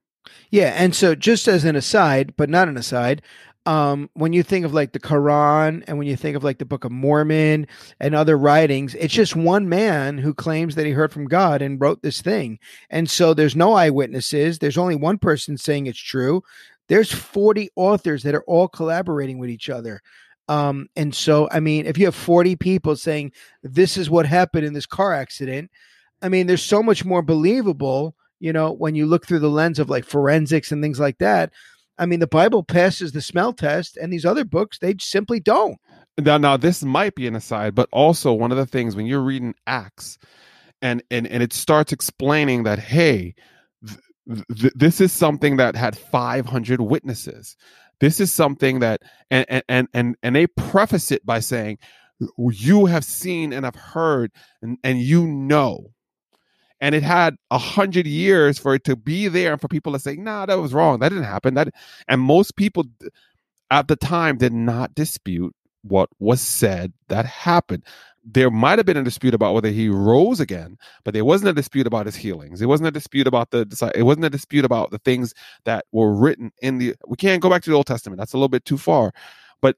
Yeah, 0.49 0.73
and 0.75 0.95
so 0.95 1.15
just 1.15 1.47
as 1.47 1.65
an 1.65 1.75
aside, 1.75 2.36
but 2.38 2.49
not 2.49 2.67
an 2.67 2.77
aside, 2.77 3.21
um, 3.65 4.10
when 4.13 4.34
you 4.34 4.41
think 4.41 4.65
of 4.65 4.74
like 4.74 4.91
the 4.91 5.00
Quran 5.00 5.84
and 5.88 5.97
when 5.97 6.08
you 6.08 6.15
think 6.15 6.36
of 6.36 6.43
like 6.43 6.58
the 6.58 6.65
Book 6.65 6.84
of 6.84 6.91
Mormon 6.91 7.67
and 8.00 8.15
other 8.15 8.38
writings, 8.38 8.95
it's 8.95 9.13
just 9.13 9.36
one 9.36 9.69
man 9.69 10.17
who 10.17 10.34
claims 10.34 10.76
that 10.76 10.86
he 10.86 10.91
heard 10.91 11.13
from 11.13 11.26
God 11.26 11.62
and 11.62 11.80
wrote 11.80 12.02
this 12.02 12.21
thing. 12.21 12.58
And 12.89 13.10
so 13.10 13.34
there's 13.34 13.56
no 13.56 13.74
eyewitnesses. 13.74 14.60
There's 14.60 14.78
only 14.78 14.95
one 14.95 15.19
person 15.19 15.58
saying 15.58 15.86
it's 15.86 16.00
true. 16.00 16.43
There's 16.88 17.12
40 17.12 17.69
authors 17.76 18.24
that 18.24 18.36
are 18.36 18.43
all 18.47 18.67
collaborating 18.67 19.38
with 19.38 19.50
each 19.50 19.69
other. 19.69 20.02
Um, 20.50 20.89
and 20.95 21.13
so, 21.13 21.47
I 21.52 21.60
mean, 21.60 21.86
if 21.86 21.97
you 21.97 22.06
have 22.06 22.15
40 22.15 22.56
people 22.56 22.95
saying 22.95 23.32
this 23.63 23.95
is 23.95 24.10
what 24.10 24.26
happened 24.26 24.65
in 24.65 24.74
this 24.74 24.88
car 24.88 25.13
accident, 25.13 25.69
I 26.21 26.30
mean, 26.30 26.47
there's 26.47 26.63
so 26.63 26.82
much 26.84 27.06
more 27.06 27.21
believable, 27.21 28.15
you 28.39 28.52
know, 28.52 28.71
when 28.71 28.95
you 28.95 29.06
look 29.06 29.26
through 29.26 29.39
the 29.39 29.50
lens 29.50 29.80
of 29.80 29.89
like 29.89 30.04
forensics 30.04 30.71
and 30.71 30.82
things 30.82 31.00
like 31.00 31.19
that. 31.19 31.54
I 32.02 32.08
mean, 32.08 32.20
the 32.20 32.28
Bible 32.28 32.64
passes 32.64 33.12
the 33.12 33.22
smell 33.22 33.54
test, 33.54 33.96
and 33.96 34.12
these 34.12 34.26
other 34.26 34.44
books, 34.44 34.80
they 34.80 34.96
simply 35.00 35.40
don't. 35.40 35.78
now 36.20 36.38
now 36.38 36.58
this 36.58 36.84
might 36.84 37.16
be 37.16 37.28
an 37.28 37.36
aside 37.36 37.74
but 37.76 37.88
also 37.92 38.34
one 38.34 38.52
of 38.52 38.58
the 38.58 38.66
things 38.66 38.96
when 38.96 39.06
you're 39.06 39.22
reading 39.22 39.54
acts 39.68 40.18
and 40.82 41.02
and 41.10 41.28
and 41.28 41.42
it 41.42 41.54
starts 41.54 41.92
explaining 41.94 42.64
that 42.64 42.80
hey 42.80 43.34
th- 43.88 44.44
th- 44.60 44.74
this 44.76 45.00
is 45.00 45.12
something 45.12 45.58
that 45.58 45.76
had 45.76 45.98
500 45.98 46.82
witnesses 46.82 47.56
this 48.00 48.20
is 48.20 48.34
something 48.34 48.80
that 48.80 49.02
and 49.30 49.64
and 49.70 49.88
and 49.94 50.16
and, 50.22 50.36
they 50.36 50.48
preface 50.48 51.12
it 51.12 51.26
by 51.26 51.40
saying 51.40 51.78
you 52.38 52.88
have 52.88 53.06
seen 53.06 53.54
and 53.54 53.64
have 53.66 53.76
heard 53.76 54.32
and, 54.62 54.78
and 54.84 55.00
you 55.00 55.26
know 55.28 55.92
and 56.82 56.96
it 56.96 57.04
had 57.04 57.36
a 57.52 57.58
hundred 57.58 58.08
years 58.08 58.60
for 58.60 58.76
it 58.76 58.84
to 58.84 58.96
be 58.96 59.28
there 59.28 59.54
and 59.54 59.62
for 59.62 59.67
people 59.70 59.94
to 59.94 60.00
say 60.00 60.15
nah 60.15 60.46
that 60.46 60.60
was 60.60 60.74
wrong 60.74 61.00
that 61.00 61.10
didn't 61.10 61.24
happen 61.24 61.54
that 61.54 61.70
and 62.08 62.22
most 62.22 62.56
people 62.58 62.84
at 63.70 63.88
the 63.88 63.96
time 63.96 64.38
did 64.38 64.54
not 64.54 64.94
dispute 64.96 65.56
what 65.84 66.10
was 66.20 66.41
said 66.41 66.91
that 67.08 67.26
happened 67.26 67.84
there 68.24 68.52
might 68.52 68.80
have 68.80 68.86
been 68.86 68.98
a 68.98 69.04
dispute 69.04 69.34
about 69.34 69.54
whether 69.54 69.70
he 69.70 69.89
rose 69.89 70.39
again, 70.39 70.78
but 71.04 71.13
there 71.13 71.26
wasn't 71.26 71.50
a 71.50 71.54
dispute 71.54 71.88
about 71.88 72.06
his 72.06 72.15
healings. 72.15 72.60
There 72.60 72.67
wasn't 72.67 72.88
a 72.88 72.91
dispute 72.91 73.28
about 73.28 73.52
the. 73.52 73.62
It 73.96 74.04
wasn't 74.04 74.26
a 74.26 74.30
dispute 74.30 74.65
about 74.65 74.91
the 74.91 75.00
things 75.00 75.34
that 75.65 75.86
were 75.91 76.13
written 76.13 76.52
in 76.62 76.78
the. 76.78 76.96
We 77.08 77.15
can't 77.17 77.41
go 77.41 77.50
back 77.50 77.63
to 77.63 77.70
the 77.70 77.76
Old 77.76 77.88
Testament. 77.88 78.20
That's 78.20 78.34
a 78.34 78.38
little 78.38 78.50
bit 78.50 78.65
too 78.65 78.78
far, 78.78 79.12
but 79.62 79.76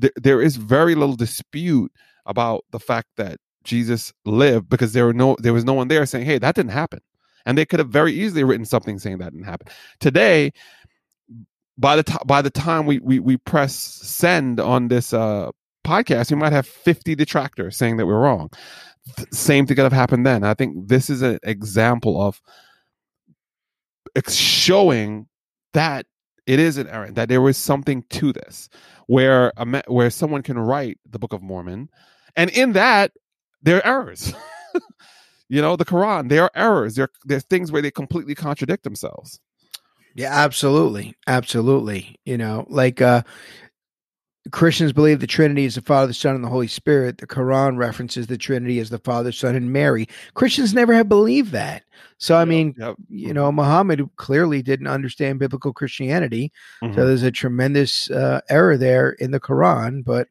th- 0.00 0.12
there 0.16 0.42
is 0.42 0.56
very 0.56 0.94
little 0.94 1.16
dispute 1.16 1.90
about 2.26 2.64
the 2.70 2.80
fact 2.80 3.08
that 3.16 3.38
Jesus 3.66 4.12
lived 4.24 4.70
because 4.70 4.94
there 4.94 5.04
were 5.04 5.12
no. 5.14 5.36
There 5.40 5.52
was 5.52 5.64
no 5.64 5.74
one 5.74 5.88
there 5.88 6.06
saying, 6.06 6.24
"Hey, 6.26 6.38
that 6.38 6.54
didn't 6.54 6.72
happen," 6.72 7.00
and 7.44 7.58
they 7.58 7.66
could 7.66 7.80
have 7.80 7.90
very 7.90 8.12
easily 8.12 8.44
written 8.44 8.64
something 8.64 8.98
saying 8.98 9.18
that 9.18 9.32
didn't 9.32 9.46
happen. 9.46 9.68
Today, 10.00 10.52
by 11.78 11.96
the 11.96 12.02
time 12.02 12.22
by 12.26 12.42
the 12.42 12.50
time 12.50 12.86
we 12.86 12.98
we 13.00 13.18
we 13.18 13.36
press 13.36 13.74
send 13.76 14.60
on 14.60 14.88
this 14.88 15.12
uh 15.12 15.50
podcast, 15.86 16.30
we 16.30 16.36
might 16.36 16.52
have 16.52 16.66
50 16.66 17.14
detractors 17.14 17.76
saying 17.76 17.96
that 17.98 18.06
we're 18.06 18.18
wrong. 18.18 18.50
Th- 19.16 19.28
Same 19.32 19.66
thing 19.66 19.76
could 19.76 19.84
have 19.84 19.92
happened 19.92 20.26
then. 20.26 20.42
I 20.44 20.54
think 20.54 20.88
this 20.88 21.10
is 21.10 21.22
an 21.22 21.38
example 21.44 22.20
of 22.20 22.40
ex- 24.16 24.34
showing 24.34 25.28
that 25.74 26.06
it 26.46 26.58
is 26.58 26.78
an 26.78 26.88
error, 26.88 27.10
that 27.12 27.28
there 27.28 27.40
was 27.40 27.56
something 27.56 28.04
to 28.10 28.32
this, 28.32 28.68
where 29.06 29.52
a 29.56 29.82
where 29.88 30.10
someone 30.10 30.42
can 30.42 30.58
write 30.58 30.98
the 31.08 31.18
Book 31.18 31.32
of 31.32 31.42
Mormon, 31.42 31.88
and 32.36 32.50
in 32.50 32.72
that 32.72 33.12
there 33.66 33.76
are 33.86 33.86
errors. 34.00 34.32
you 35.50 35.60
know, 35.60 35.76
the 35.76 35.84
Quran, 35.84 36.30
they 36.30 36.38
are 36.38 36.50
errors. 36.54 36.94
There 36.94 37.10
there's 37.26 37.44
things 37.44 37.70
where 37.70 37.82
they 37.82 37.90
completely 37.90 38.34
contradict 38.34 38.84
themselves. 38.84 39.40
Yeah, 40.14 40.32
absolutely. 40.32 41.14
Absolutely. 41.26 42.16
You 42.24 42.38
know, 42.38 42.66
like 42.70 43.02
uh 43.02 43.22
Christians 44.52 44.92
believe 44.92 45.18
the 45.18 45.26
Trinity 45.26 45.64
is 45.64 45.74
the 45.74 45.80
Father, 45.82 46.06
the 46.08 46.14
Son, 46.14 46.36
and 46.36 46.44
the 46.44 46.48
Holy 46.48 46.68
Spirit. 46.68 47.18
The 47.18 47.26
Quran 47.26 47.76
references 47.76 48.28
the 48.28 48.38
Trinity 48.38 48.78
as 48.78 48.90
the 48.90 48.98
Father, 49.00 49.32
Son, 49.32 49.56
and 49.56 49.72
Mary. 49.72 50.06
Christians 50.34 50.72
never 50.72 50.94
have 50.94 51.08
believed 51.08 51.50
that. 51.52 51.82
So, 52.18 52.36
I 52.36 52.42
Yep, 52.42 52.48
mean, 52.48 52.74
yep. 52.78 52.94
you 53.08 53.34
know, 53.34 53.50
Muhammad 53.50 54.08
clearly 54.16 54.62
didn't 54.62 54.86
understand 54.86 55.40
biblical 55.40 55.72
Christianity. 55.72 56.52
Mhm. 56.82 56.94
So 56.94 57.06
there's 57.06 57.24
a 57.24 57.32
tremendous 57.32 58.08
uh, 58.10 58.40
error 58.48 58.76
there 58.76 59.10
in 59.18 59.32
the 59.32 59.40
Quran, 59.40 60.04
but 60.04 60.28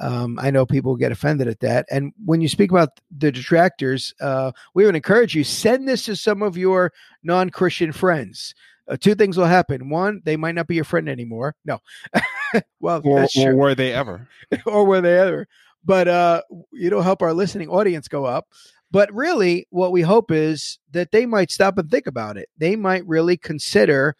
um, 0.00 0.38
I 0.40 0.50
know 0.50 0.66
people 0.66 0.96
get 0.96 1.12
offended 1.12 1.48
at 1.48 1.60
that. 1.60 1.86
And 1.90 2.12
when 2.24 2.40
you 2.40 2.48
speak 2.48 2.70
about 2.70 3.00
the 3.16 3.30
detractors, 3.30 4.12
uh, 4.20 4.52
we 4.74 4.84
would 4.84 4.96
encourage 4.96 5.34
you 5.34 5.44
send 5.44 5.88
this 5.88 6.04
to 6.06 6.16
some 6.16 6.42
of 6.42 6.56
your 6.56 6.92
non-Christian 7.22 7.92
friends. 7.92 8.54
Uh, 8.88 8.96
two 8.96 9.14
things 9.14 9.36
will 9.36 9.46
happen. 9.46 9.88
One, 9.88 10.20
they 10.24 10.36
might 10.36 10.54
not 10.54 10.66
be 10.66 10.74
your 10.74 10.84
friend 10.84 11.08
anymore. 11.08 11.54
No, 11.64 11.78
well, 12.80 13.00
or, 13.04 13.20
that's 13.20 13.36
or 13.38 13.56
were 13.56 13.74
they 13.74 13.94
ever? 13.94 14.28
or 14.66 14.84
were 14.84 15.00
they 15.00 15.18
ever? 15.18 15.48
But 15.84 16.08
uh, 16.08 16.42
it'll 16.78 17.02
help 17.02 17.22
our 17.22 17.32
listening 17.32 17.68
audience 17.68 18.08
go 18.08 18.24
up. 18.24 18.48
But 18.90 19.12
really, 19.12 19.66
what 19.70 19.90
we 19.90 20.02
hope 20.02 20.30
is 20.30 20.78
that 20.90 21.12
they 21.12 21.24
might 21.26 21.50
stop 21.50 21.78
and 21.78 21.90
think 21.90 22.06
about 22.06 22.36
it. 22.36 22.48
They 22.58 22.76
might 22.76 23.06
really 23.06 23.36
consider, 23.36 24.16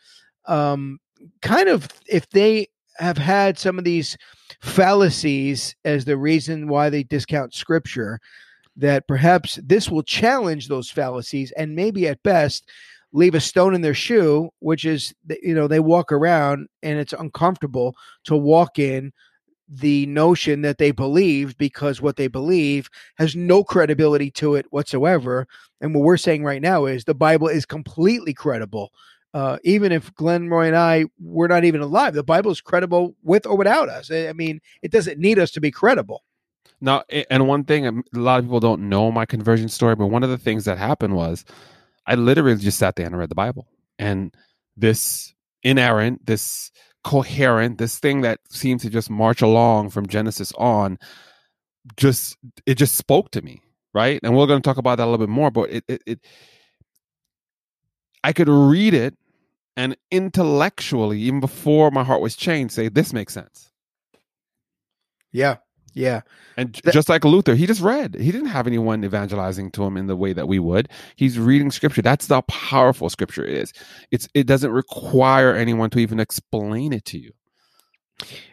um, 0.46 0.98
kind 1.42 1.68
of, 1.68 1.88
if 2.08 2.28
they 2.30 2.68
have 2.98 3.18
had 3.18 3.58
some 3.58 3.78
of 3.78 3.84
these 3.84 4.16
fallacies 4.60 5.74
as 5.84 6.04
the 6.04 6.16
reason 6.16 6.68
why 6.68 6.90
they 6.90 7.02
discount 7.02 7.54
scripture, 7.54 8.20
that 8.76 9.06
perhaps 9.06 9.58
this 9.62 9.90
will 9.90 10.02
challenge 10.02 10.68
those 10.68 10.90
fallacies 10.90 11.52
and 11.52 11.76
maybe 11.76 12.08
at 12.08 12.22
best 12.22 12.68
leave 13.12 13.34
a 13.36 13.40
stone 13.40 13.74
in 13.74 13.80
their 13.80 13.94
shoe, 13.94 14.50
which 14.58 14.84
is, 14.84 15.14
you 15.42 15.54
know, 15.54 15.68
they 15.68 15.80
walk 15.80 16.10
around 16.10 16.66
and 16.82 16.98
it's 16.98 17.12
uncomfortable 17.12 17.94
to 18.24 18.36
walk 18.36 18.78
in 18.78 19.12
the 19.68 20.04
notion 20.06 20.62
that 20.62 20.78
they 20.78 20.90
believe 20.90 21.56
because 21.56 22.02
what 22.02 22.16
they 22.16 22.26
believe 22.26 22.90
has 23.16 23.34
no 23.36 23.64
credibility 23.64 24.30
to 24.30 24.56
it 24.56 24.66
whatsoever. 24.70 25.46
And 25.80 25.94
what 25.94 26.04
we're 26.04 26.16
saying 26.16 26.44
right 26.44 26.60
now 26.60 26.86
is 26.86 27.04
the 27.04 27.14
Bible 27.14 27.48
is 27.48 27.64
completely 27.64 28.34
credible. 28.34 28.90
Uh, 29.34 29.58
even 29.64 29.90
if 29.90 30.14
Glenn 30.14 30.48
Roy 30.48 30.68
and 30.68 30.76
I 30.76 31.06
were 31.20 31.48
not 31.48 31.64
even 31.64 31.80
alive, 31.80 32.14
the 32.14 32.22
Bible 32.22 32.52
is 32.52 32.60
credible 32.60 33.16
with 33.24 33.46
or 33.46 33.56
without 33.56 33.88
us. 33.88 34.08
I 34.10 34.32
mean, 34.32 34.60
it 34.80 34.92
doesn't 34.92 35.18
need 35.18 35.40
us 35.40 35.50
to 35.52 35.60
be 35.60 35.72
credible. 35.72 36.22
Now, 36.80 37.02
and 37.30 37.48
one 37.48 37.64
thing 37.64 37.84
um, 37.86 38.04
a 38.14 38.18
lot 38.18 38.38
of 38.38 38.44
people 38.44 38.60
don't 38.60 38.88
know 38.88 39.10
my 39.10 39.26
conversion 39.26 39.68
story, 39.68 39.96
but 39.96 40.06
one 40.06 40.22
of 40.22 40.30
the 40.30 40.38
things 40.38 40.66
that 40.66 40.78
happened 40.78 41.16
was 41.16 41.44
I 42.06 42.14
literally 42.14 42.56
just 42.56 42.78
sat 42.78 42.94
there 42.94 43.06
and 43.06 43.18
read 43.18 43.28
the 43.28 43.34
Bible. 43.34 43.66
And 43.98 44.32
this 44.76 45.34
inerrant, 45.64 46.26
this 46.26 46.70
coherent, 47.02 47.78
this 47.78 47.98
thing 47.98 48.20
that 48.20 48.38
seemed 48.50 48.80
to 48.80 48.90
just 48.90 49.10
march 49.10 49.42
along 49.42 49.90
from 49.90 50.06
Genesis 50.06 50.52
on, 50.52 50.98
just 51.96 52.36
it 52.66 52.76
just 52.76 52.94
spoke 52.94 53.32
to 53.32 53.42
me, 53.42 53.62
right? 53.92 54.20
And 54.22 54.36
we're 54.36 54.46
going 54.46 54.62
to 54.62 54.66
talk 54.66 54.76
about 54.76 54.98
that 54.98 55.04
a 55.04 55.10
little 55.10 55.26
bit 55.26 55.32
more, 55.32 55.50
but 55.50 55.70
it 55.70 55.84
it, 55.88 56.02
it 56.06 56.20
I 58.22 58.32
could 58.32 58.48
read 58.48 58.94
it 58.94 59.16
and 59.76 59.96
intellectually, 60.10 61.20
even 61.20 61.40
before 61.40 61.90
my 61.90 62.04
heart 62.04 62.20
was 62.20 62.36
changed, 62.36 62.74
say 62.74 62.88
this 62.88 63.12
makes 63.12 63.32
sense. 63.34 63.70
Yeah. 65.32 65.56
Yeah. 65.94 66.22
And 66.56 66.74
That- 66.84 66.92
just 66.92 67.08
like 67.08 67.24
Luther, 67.24 67.54
he 67.54 67.66
just 67.66 67.80
read. 67.80 68.16
He 68.16 68.32
didn't 68.32 68.48
have 68.48 68.66
anyone 68.66 69.04
evangelizing 69.04 69.70
to 69.72 69.84
him 69.84 69.96
in 69.96 70.06
the 70.08 70.16
way 70.16 70.32
that 70.32 70.48
we 70.48 70.58
would. 70.58 70.88
He's 71.16 71.38
reading 71.38 71.70
scripture. 71.70 72.02
That's 72.02 72.26
how 72.28 72.40
powerful 72.42 73.08
scripture 73.10 73.44
is. 73.44 73.72
It's 74.10 74.28
it 74.34 74.46
doesn't 74.46 74.72
require 74.72 75.54
anyone 75.54 75.90
to 75.90 75.98
even 76.00 76.18
explain 76.20 76.92
it 76.92 77.04
to 77.06 77.18
you. 77.18 77.32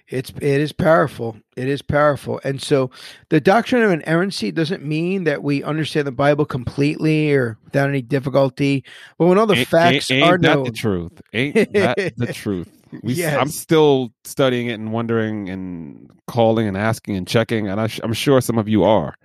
It's 0.07 0.31
it 0.31 0.43
is 0.43 0.71
powerful. 0.73 1.37
It 1.55 1.67
is 1.69 1.81
powerful. 1.81 2.41
And 2.43 2.61
so 2.61 2.89
the 3.29 3.39
doctrine 3.39 3.83
of 3.83 3.91
inerrancy 3.91 4.51
doesn't 4.51 4.83
mean 4.83 5.23
that 5.23 5.43
we 5.43 5.63
understand 5.63 6.07
the 6.07 6.11
Bible 6.11 6.45
completely 6.45 7.31
or 7.31 7.57
without 7.63 7.87
any 7.87 8.01
difficulty. 8.01 8.83
But 9.17 9.27
when 9.27 9.37
all 9.37 9.45
the 9.47 9.55
Ain't- 9.55 9.67
facts 9.67 10.11
ain't, 10.11 10.23
are 10.23 10.33
ain't 10.33 10.41
that 10.43 10.55
known, 10.55 10.63
the 10.65 10.71
truth? 10.71 11.21
Ain't 11.33 11.55
that 11.73 12.13
the 12.17 12.33
truth? 12.33 12.69
We, 13.03 13.23
s- 13.23 13.37
I'm 13.37 13.47
still 13.47 14.11
studying 14.25 14.67
it 14.67 14.73
and 14.73 14.91
wondering 14.91 15.47
and 15.49 16.09
calling 16.27 16.67
and 16.67 16.75
asking 16.75 17.15
and 17.15 17.25
checking, 17.25 17.69
and 17.69 17.79
I 17.79 17.87
sh- 17.87 18.01
I'm 18.03 18.11
sure 18.13 18.41
some 18.41 18.57
of 18.57 18.67
you 18.67 18.83
are. 18.83 19.15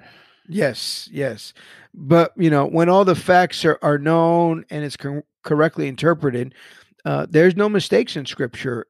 Yes, 0.49 1.09
yes. 1.11 1.53
But, 1.93 2.33
you 2.37 2.49
know, 2.51 2.65
when 2.67 2.89
all 2.89 3.05
the 3.05 3.17
facts 3.17 3.65
are, 3.65 3.81
are 3.83 3.99
known 3.99 4.65
and 4.71 4.85
it's 4.85 4.97
cor- 4.97 5.25
correctly 5.43 5.89
interpreted, 5.89 6.55
Uh, 7.05 7.27
there's 7.29 7.57
no 7.57 7.69
mistakes 7.69 8.15
in 8.17 8.25
Scripture, 8.27 8.87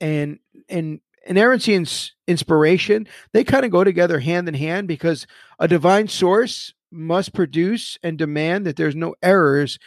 and 0.00 0.38
and 0.68 1.00
inerrancy 1.26 1.74
and 1.74 2.10
inspiration 2.28 3.06
they 3.32 3.42
kind 3.42 3.64
of 3.64 3.70
go 3.72 3.82
together 3.82 4.20
hand 4.20 4.48
in 4.48 4.54
hand 4.54 4.86
because 4.86 5.26
a 5.58 5.66
divine 5.66 6.06
source 6.06 6.72
must 6.92 7.34
produce 7.34 7.98
and 8.02 8.16
demand 8.16 8.64
that 8.64 8.76
there's 8.76 8.94
no 8.94 9.14
errors 9.22 9.78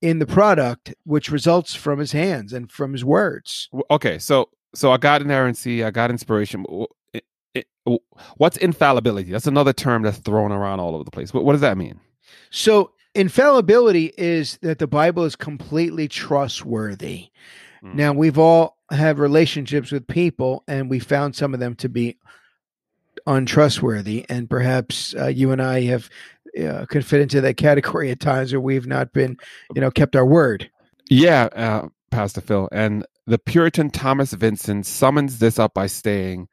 in 0.00 0.18
the 0.18 0.26
product 0.26 0.94
which 1.04 1.30
results 1.30 1.74
from 1.74 1.98
his 1.98 2.12
hands 2.12 2.52
and 2.52 2.70
from 2.70 2.92
his 2.92 3.04
words. 3.04 3.68
Okay, 3.90 4.18
so 4.18 4.50
so 4.74 4.92
I 4.92 4.98
got 4.98 5.22
inerrancy, 5.22 5.82
I 5.82 5.90
got 5.90 6.10
inspiration. 6.10 6.64
It- 7.12 7.24
it- 7.54 7.66
What's 8.36 8.56
infallibility? 8.56 9.30
That's 9.30 9.46
another 9.46 9.72
term 9.72 10.02
that's 10.02 10.18
thrown 10.18 10.52
around 10.52 10.80
all 10.80 10.94
over 10.94 11.04
the 11.04 11.10
place. 11.10 11.32
What, 11.34 11.44
what 11.44 11.52
does 11.52 11.60
that 11.60 11.76
mean? 11.78 12.00
So 12.50 12.92
infallibility 13.14 14.12
is 14.16 14.58
that 14.62 14.78
the 14.78 14.86
Bible 14.86 15.24
is 15.24 15.36
completely 15.36 16.08
trustworthy. 16.08 17.28
Mm. 17.82 17.94
Now 17.94 18.12
we've 18.12 18.38
all 18.38 18.76
have 18.94 19.18
relationships 19.18 19.90
with 19.90 20.06
people, 20.06 20.64
and 20.68 20.88
we 20.88 20.98
found 20.98 21.36
some 21.36 21.54
of 21.54 21.60
them 21.60 21.74
to 21.76 21.88
be 21.88 22.16
untrustworthy, 23.26 24.26
and 24.28 24.48
perhaps 24.48 25.14
uh, 25.18 25.26
you 25.26 25.52
and 25.52 25.62
I 25.62 25.82
have 25.82 26.10
uh, 26.62 26.86
could 26.86 27.04
fit 27.04 27.20
into 27.20 27.40
that 27.40 27.56
category 27.56 28.10
at 28.10 28.20
times 28.20 28.52
where 28.52 28.60
we've 28.60 28.86
not 28.86 29.12
been, 29.12 29.36
you 29.74 29.80
know, 29.80 29.90
kept 29.90 30.14
our 30.16 30.26
word. 30.26 30.70
Yeah, 31.10 31.44
uh, 31.54 31.88
Pastor 32.10 32.40
Phil. 32.40 32.68
And 32.72 33.04
the 33.26 33.38
Puritan 33.38 33.90
Thomas 33.90 34.32
Vincent 34.32 34.86
summons 34.86 35.38
this 35.38 35.58
up 35.58 35.74
by 35.74 35.86
saying 35.86 36.48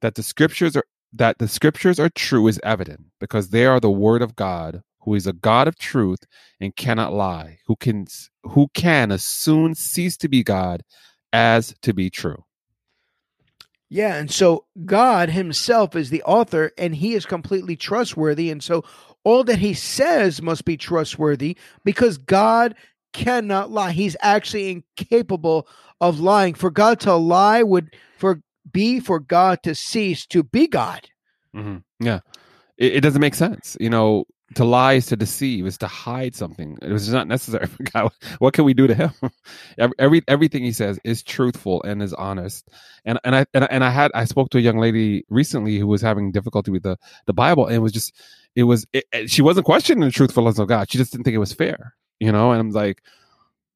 that 0.00 0.14
the 0.14 0.22
scriptures 0.22 0.76
are 0.76 0.84
that 1.12 1.38
the 1.38 1.48
scriptures 1.48 1.98
are 1.98 2.10
true 2.10 2.46
is 2.46 2.60
evident 2.62 3.00
because 3.20 3.50
they 3.50 3.64
are 3.64 3.80
the 3.80 3.90
word 3.90 4.20
of 4.20 4.36
God, 4.36 4.82
who 5.00 5.14
is 5.14 5.26
a 5.26 5.32
God 5.32 5.68
of 5.68 5.78
truth 5.78 6.18
and 6.60 6.76
cannot 6.76 7.12
lie, 7.12 7.58
who 7.66 7.76
can 7.76 8.06
who 8.42 8.68
can 8.74 9.12
as 9.12 9.24
soon 9.24 9.74
cease 9.74 10.16
to 10.18 10.28
be 10.28 10.42
God 10.42 10.82
as 11.36 11.74
to 11.82 11.92
be 11.92 12.08
true. 12.08 12.42
Yeah, 13.90 14.16
and 14.16 14.30
so 14.30 14.64
God 14.86 15.28
Himself 15.28 15.94
is 15.94 16.08
the 16.08 16.22
author, 16.22 16.72
and 16.78 16.94
He 16.94 17.12
is 17.14 17.26
completely 17.26 17.76
trustworthy, 17.76 18.50
and 18.50 18.62
so 18.62 18.82
all 19.22 19.44
that 19.44 19.58
He 19.58 19.74
says 19.74 20.40
must 20.40 20.64
be 20.64 20.78
trustworthy 20.78 21.58
because 21.84 22.16
God 22.16 22.74
cannot 23.12 23.70
lie. 23.70 23.92
He's 23.92 24.16
actually 24.22 24.70
incapable 24.70 25.68
of 26.00 26.20
lying. 26.20 26.54
For 26.54 26.70
God 26.70 27.00
to 27.00 27.14
lie 27.14 27.62
would 27.62 27.94
for 28.18 28.40
be 28.72 28.98
for 28.98 29.20
God 29.20 29.62
to 29.64 29.74
cease 29.74 30.26
to 30.28 30.42
be 30.42 30.66
God. 30.66 31.08
hmm 31.54 31.76
Yeah, 32.00 32.20
it, 32.78 32.94
it 32.96 33.00
doesn't 33.02 33.20
make 33.20 33.34
sense. 33.34 33.76
You 33.78 33.90
know, 33.90 34.24
to 34.54 34.64
lie 34.64 34.94
is 34.94 35.06
to 35.06 35.16
deceive, 35.16 35.66
is 35.66 35.78
to 35.78 35.86
hide 35.88 36.34
something. 36.36 36.78
It 36.80 36.92
was 36.92 37.12
not 37.12 37.26
necessary 37.26 37.66
for 37.66 37.82
God. 37.82 38.12
What 38.38 38.54
can 38.54 38.64
we 38.64 38.74
do 38.74 38.86
to 38.86 38.94
Him? 38.94 39.10
every, 39.78 39.94
every 39.98 40.22
everything 40.28 40.62
He 40.64 40.72
says 40.72 40.98
is 41.04 41.22
truthful 41.22 41.82
and 41.82 42.02
is 42.02 42.14
honest. 42.14 42.68
And 43.04 43.18
and 43.24 43.34
I 43.34 43.46
and, 43.54 43.66
and 43.70 43.84
I 43.84 43.90
had 43.90 44.10
I 44.14 44.24
spoke 44.24 44.50
to 44.50 44.58
a 44.58 44.60
young 44.60 44.78
lady 44.78 45.24
recently 45.28 45.78
who 45.78 45.86
was 45.86 46.00
having 46.00 46.32
difficulty 46.32 46.70
with 46.70 46.84
the 46.84 46.96
the 47.26 47.32
Bible, 47.32 47.66
and 47.66 47.82
was 47.82 47.92
just 47.92 48.12
it 48.54 48.62
was 48.64 48.86
it- 48.92 49.30
she 49.30 49.42
wasn't 49.42 49.66
questioning 49.66 50.04
the 50.04 50.10
truthfulness 50.12 50.58
of 50.58 50.68
God. 50.68 50.90
She 50.90 50.98
just 50.98 51.12
didn't 51.12 51.24
think 51.24 51.34
it 51.34 51.38
was 51.38 51.52
fair. 51.52 51.94
You 52.20 52.32
know, 52.32 52.52
and 52.52 52.60
I'm 52.60 52.70
like, 52.70 53.02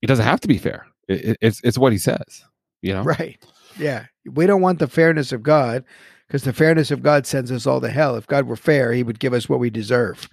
it 0.03 0.07
doesn't 0.07 0.25
have 0.25 0.41
to 0.41 0.49
be 0.49 0.57
fair. 0.59 0.87
It, 1.09 1.25
it, 1.25 1.37
it's 1.41 1.61
it's 1.65 1.79
what 1.79 1.93
He 1.93 1.99
says. 1.99 2.45
You 2.83 2.95
know, 2.95 3.03
Right. 3.03 3.39
Yeah. 3.79 4.07
We 4.25 4.47
don't 4.47 4.63
want 4.63 4.79
the 4.79 4.89
fairness 4.89 5.33
of 5.33 5.43
God 5.43 5.85
because 6.27 6.45
the 6.45 6.53
fairness 6.53 6.91
of 6.91 7.03
God 7.03 7.27
sends 7.27 7.53
us 7.53 7.67
all 7.67 7.81
to 7.81 7.91
hell. 7.91 8.17
If 8.17 8.27
God 8.27 8.47
were 8.47 8.57
fair, 8.57 8.93
He 8.93 9.03
would 9.03 9.19
give 9.19 9.35
us 9.35 9.49
what 9.49 9.59
we 9.61 9.69
deserve. 9.69 10.29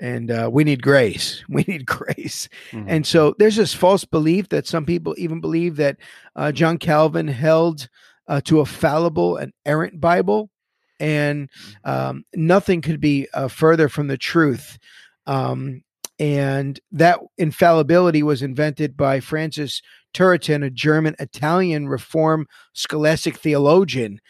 And 0.00 0.30
uh, 0.30 0.50
we 0.52 0.64
need 0.64 0.82
grace. 0.82 1.42
We 1.48 1.64
need 1.66 1.86
grace. 1.86 2.48
Mhm. 2.72 2.84
And 2.86 3.06
so 3.06 3.34
there's 3.38 3.56
this 3.56 3.74
false 3.74 4.04
belief 4.04 4.48
that 4.50 4.66
some 4.66 4.84
people 4.84 5.14
even 5.18 5.40
believe 5.40 5.76
that 5.76 5.96
uh, 6.34 6.52
John 6.52 6.78
Calvin 6.78 7.28
held 7.28 7.88
uh, 8.28 8.40
to 8.42 8.60
a 8.60 8.66
fallible 8.66 9.36
and 9.36 9.52
errant 9.64 10.00
Bible, 10.00 10.50
and 10.98 11.48
um, 11.84 12.24
nothing 12.34 12.80
could 12.82 13.00
be 13.00 13.28
uh, 13.32 13.48
further 13.48 13.88
from 13.88 14.08
the 14.08 14.18
truth. 14.18 14.78
Um, 15.26 15.82
and 16.18 16.80
that 16.92 17.20
infallibility 17.36 18.22
was 18.22 18.42
invented 18.42 18.96
by 18.96 19.20
Francis 19.20 19.82
Turretin, 20.14 20.64
a 20.64 20.70
German 20.70 21.14
Italian 21.18 21.88
Reform 21.88 22.46
scholastic 22.72 23.36
theologian. 23.36 24.20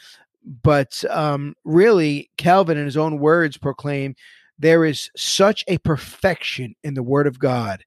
But 0.44 1.04
um, 1.10 1.54
really, 1.64 2.30
Calvin, 2.36 2.76
in 2.76 2.84
his 2.84 2.96
own 2.96 3.18
words, 3.18 3.56
proclaimed 3.56 4.16
there 4.58 4.84
is 4.84 5.10
such 5.16 5.64
a 5.68 5.78
perfection 5.78 6.74
in 6.82 6.94
the 6.94 7.02
Word 7.02 7.26
of 7.26 7.38
God 7.38 7.84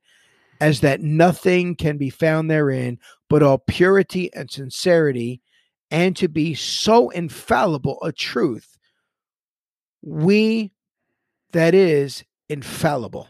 as 0.61 0.82
that 0.82 1.01
nothing 1.01 1.76
can 1.76 1.97
be 1.97 2.09
found 2.09 2.49
therein 2.49 2.99
but 3.30 3.43
all 3.43 3.59
purity 3.59 4.34
and 4.34 4.49
sincerity, 4.49 5.41
and 5.91 6.15
to 6.17 6.28
be 6.28 6.55
so 6.55 7.09
infallible 7.11 7.99
a 8.01 8.11
truth, 8.11 8.78
we, 10.01 10.72
that 11.51 11.76
is, 11.76 12.24
infallible. 12.49 13.28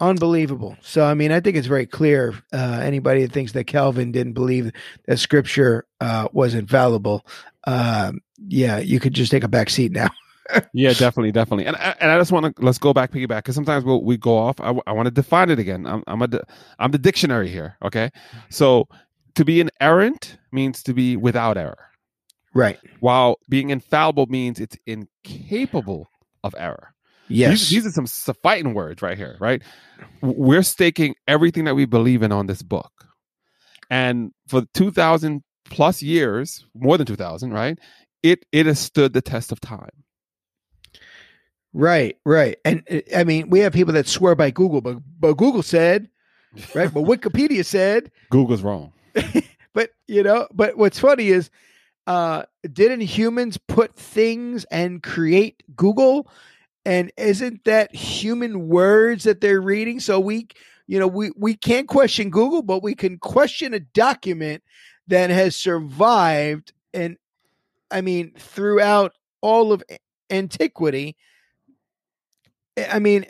Unbelievable. 0.00 0.76
So, 0.82 1.04
I 1.04 1.14
mean, 1.14 1.30
I 1.30 1.40
think 1.40 1.56
it's 1.56 1.68
very 1.68 1.86
clear. 1.86 2.34
Uh, 2.52 2.80
anybody 2.82 3.22
that 3.22 3.32
thinks 3.32 3.52
that 3.52 3.64
Calvin 3.64 4.10
didn't 4.10 4.32
believe 4.32 4.72
that 5.06 5.18
Scripture 5.18 5.86
uh, 6.00 6.28
was 6.32 6.54
infallible, 6.54 7.24
um, 7.66 8.20
yeah, 8.48 8.78
you 8.78 8.98
could 8.98 9.14
just 9.14 9.30
take 9.30 9.44
a 9.44 9.48
back 9.48 9.70
seat 9.70 9.92
now. 9.92 10.10
Yeah, 10.72 10.90
definitely, 10.92 11.32
definitely. 11.32 11.66
And 11.66 11.76
I- 11.76 11.96
and 12.00 12.10
I 12.10 12.18
just 12.18 12.30
want 12.32 12.54
to 12.56 12.62
let's 12.64 12.78
go 12.78 12.92
back, 12.92 13.12
piggyback, 13.12 13.38
because 13.38 13.54
sometimes 13.54 13.84
we'll, 13.84 14.02
we 14.04 14.16
go 14.16 14.36
off. 14.36 14.60
I, 14.60 14.74
I 14.86 14.92
want 14.92 15.06
to 15.06 15.10
define 15.10 15.50
it 15.50 15.58
again. 15.58 15.86
I'm 15.86 16.02
I'm 16.06 16.20
a 16.22 16.28
I'm 16.78 16.90
the 16.90 16.98
dictionary 16.98 17.48
here. 17.48 17.76
Okay, 17.82 18.10
so 18.50 18.86
to 19.36 19.44
be 19.44 19.60
an 19.60 19.70
errant 19.80 20.36
means 20.52 20.82
to 20.84 20.92
be 20.94 21.16
without 21.16 21.56
error, 21.56 21.88
Right. 22.52 22.78
while 23.00 23.38
being 23.48 23.70
infallible 23.70 24.26
means 24.26 24.60
it's 24.60 24.76
incapable 24.86 26.08
of 26.44 26.54
error. 26.58 26.94
Yes. 27.28 27.70
These, 27.70 27.70
these 27.84 27.86
are 27.98 28.06
some 28.06 28.34
fighting 28.42 28.74
words 28.74 29.00
right 29.00 29.16
here, 29.16 29.36
right? 29.40 29.62
We're 30.20 30.62
staking 30.62 31.14
everything 31.26 31.64
that 31.64 31.74
we 31.74 31.86
believe 31.86 32.22
in 32.22 32.32
on 32.32 32.46
this 32.48 32.62
book, 32.62 32.92
and 33.90 34.32
for 34.46 34.62
two 34.74 34.90
thousand 34.90 35.42
plus 35.70 36.02
years, 36.02 36.66
more 36.74 36.98
than 36.98 37.06
two 37.06 37.16
thousand, 37.16 37.52
right? 37.54 37.78
It 38.22 38.44
it 38.52 38.66
has 38.66 38.78
stood 38.78 39.14
the 39.14 39.22
test 39.22 39.52
of 39.52 39.60
time. 39.60 40.03
Right, 41.74 42.16
right. 42.24 42.56
And 42.64 42.84
uh, 42.90 43.00
I 43.14 43.24
mean, 43.24 43.50
we 43.50 43.58
have 43.60 43.72
people 43.72 43.92
that 43.94 44.06
swear 44.06 44.36
by 44.36 44.50
Google, 44.52 44.80
but 44.80 44.98
but 45.18 45.34
Google 45.34 45.62
said, 45.62 46.08
right? 46.72 46.92
But 46.92 47.02
Wikipedia 47.02 47.64
said, 47.64 48.12
Google's 48.30 48.62
wrong. 48.62 48.92
but 49.74 49.90
you 50.06 50.22
know, 50.22 50.46
but 50.54 50.76
what's 50.76 51.00
funny 51.00 51.28
is 51.28 51.50
uh 52.06 52.44
didn't 52.72 53.00
humans 53.00 53.58
put 53.66 53.96
things 53.96 54.64
and 54.70 55.02
create 55.02 55.62
Google? 55.74 56.30
And 56.86 57.10
isn't 57.16 57.64
that 57.64 57.94
human 57.94 58.68
words 58.68 59.24
that 59.24 59.40
they're 59.40 59.60
reading? 59.60 59.98
So 59.98 60.20
we 60.20 60.48
you 60.86 61.00
know, 61.00 61.08
we 61.08 61.32
we 61.36 61.54
can't 61.54 61.88
question 61.88 62.30
Google, 62.30 62.62
but 62.62 62.84
we 62.84 62.94
can 62.94 63.18
question 63.18 63.74
a 63.74 63.80
document 63.80 64.62
that 65.08 65.30
has 65.30 65.56
survived 65.56 66.72
and 66.92 67.16
I 67.90 68.00
mean 68.00 68.32
throughout 68.38 69.12
all 69.40 69.72
of 69.72 69.82
antiquity. 70.30 71.16
I 72.76 72.98
mean, 72.98 73.24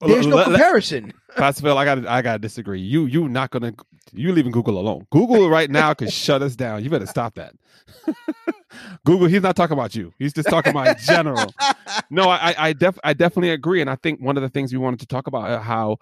there's 0.00 0.26
no 0.26 0.44
comparison. 0.44 1.12
Phil, 1.54 1.78
I 1.78 1.84
got 1.84 2.06
I 2.06 2.22
got 2.22 2.34
to 2.34 2.38
disagree. 2.38 2.80
You 2.80 3.06
you 3.06 3.28
not 3.28 3.50
gonna 3.50 3.74
you 4.12 4.32
leaving 4.32 4.52
Google 4.52 4.78
alone. 4.78 5.06
Google 5.10 5.48
right 5.48 5.70
now 5.70 5.94
could 5.94 6.12
shut 6.12 6.42
us 6.42 6.56
down. 6.56 6.84
You 6.84 6.90
better 6.90 7.06
stop 7.06 7.34
that. 7.34 7.54
Google, 9.04 9.26
he's 9.26 9.42
not 9.42 9.56
talking 9.56 9.74
about 9.74 9.94
you. 9.94 10.12
He's 10.18 10.32
just 10.32 10.48
talking 10.48 10.70
about 10.70 10.98
general. 10.98 11.52
No, 12.10 12.28
I 12.28 12.36
I 12.50 12.54
I, 12.58 12.72
def, 12.72 12.98
I 13.04 13.12
definitely 13.12 13.50
agree, 13.50 13.80
and 13.80 13.90
I 13.90 13.96
think 13.96 14.20
one 14.20 14.36
of 14.36 14.42
the 14.42 14.48
things 14.48 14.72
we 14.72 14.78
wanted 14.78 15.00
to 15.00 15.06
talk 15.06 15.26
about 15.26 15.50
uh, 15.50 15.60
how 15.60 15.98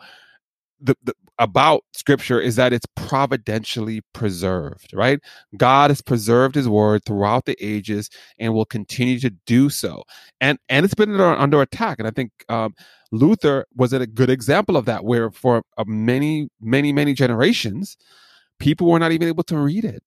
the, 0.80 0.96
the 1.04 1.14
about 1.38 1.84
Scripture 1.94 2.40
is 2.40 2.56
that 2.56 2.72
it's 2.72 2.86
providentially 2.96 4.02
preserved. 4.12 4.92
Right, 4.92 5.20
God 5.56 5.90
has 5.90 6.00
preserved 6.02 6.54
His 6.54 6.68
Word 6.68 7.04
throughout 7.04 7.44
the 7.44 7.56
ages 7.64 8.10
and 8.38 8.54
will 8.54 8.64
continue 8.64 9.18
to 9.20 9.30
do 9.46 9.70
so, 9.70 10.04
and 10.40 10.58
and 10.68 10.84
it's 10.84 10.94
been 10.94 11.10
under, 11.10 11.26
under 11.26 11.62
attack. 11.62 11.98
And 11.98 12.08
I 12.08 12.10
think 12.10 12.32
um, 12.48 12.74
Luther 13.12 13.66
was 13.74 13.92
a 13.92 14.06
good 14.06 14.30
example 14.30 14.76
of 14.76 14.84
that, 14.86 15.04
where 15.04 15.30
for 15.30 15.62
uh, 15.78 15.84
many, 15.86 16.48
many, 16.60 16.92
many 16.92 17.14
generations, 17.14 17.96
people 18.58 18.88
were 18.88 18.98
not 18.98 19.12
even 19.12 19.28
able 19.28 19.44
to 19.44 19.58
read 19.58 19.84
it. 19.84 20.02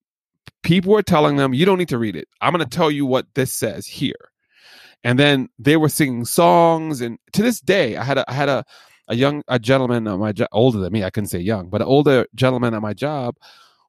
People 0.63 0.93
were 0.93 1.03
telling 1.03 1.37
them, 1.37 1.53
"You 1.53 1.65
don't 1.65 1.77
need 1.77 1.89
to 1.89 1.97
read 1.97 2.15
it. 2.15 2.27
I'm 2.41 2.53
going 2.53 2.67
to 2.67 2.77
tell 2.77 2.91
you 2.91 3.05
what 3.05 3.27
this 3.35 3.53
says 3.53 3.85
here." 3.85 4.29
And 5.05 5.19
then 5.19 5.49
they 5.59 5.75
were 5.75 5.89
singing 5.89 6.23
songs, 6.23 7.01
and 7.01 7.17
to 7.33 7.41
this 7.41 7.59
day, 7.59 7.97
I 7.97 8.03
had 8.03 8.17
a, 8.17 8.29
I 8.29 8.33
had 8.33 8.47
a, 8.47 8.63
a 9.07 9.15
young 9.15 9.43
a 9.47 9.59
gentleman 9.59 10.07
at 10.07 10.17
my 10.17 10.31
jo- 10.31 10.47
older 10.51 10.79
than 10.79 10.93
me. 10.93 11.03
I 11.03 11.09
couldn't 11.09 11.29
say 11.29 11.39
young, 11.39 11.69
but 11.69 11.81
an 11.81 11.87
older 11.87 12.27
gentleman 12.35 12.73
at 12.73 12.81
my 12.81 12.93
job 12.93 13.35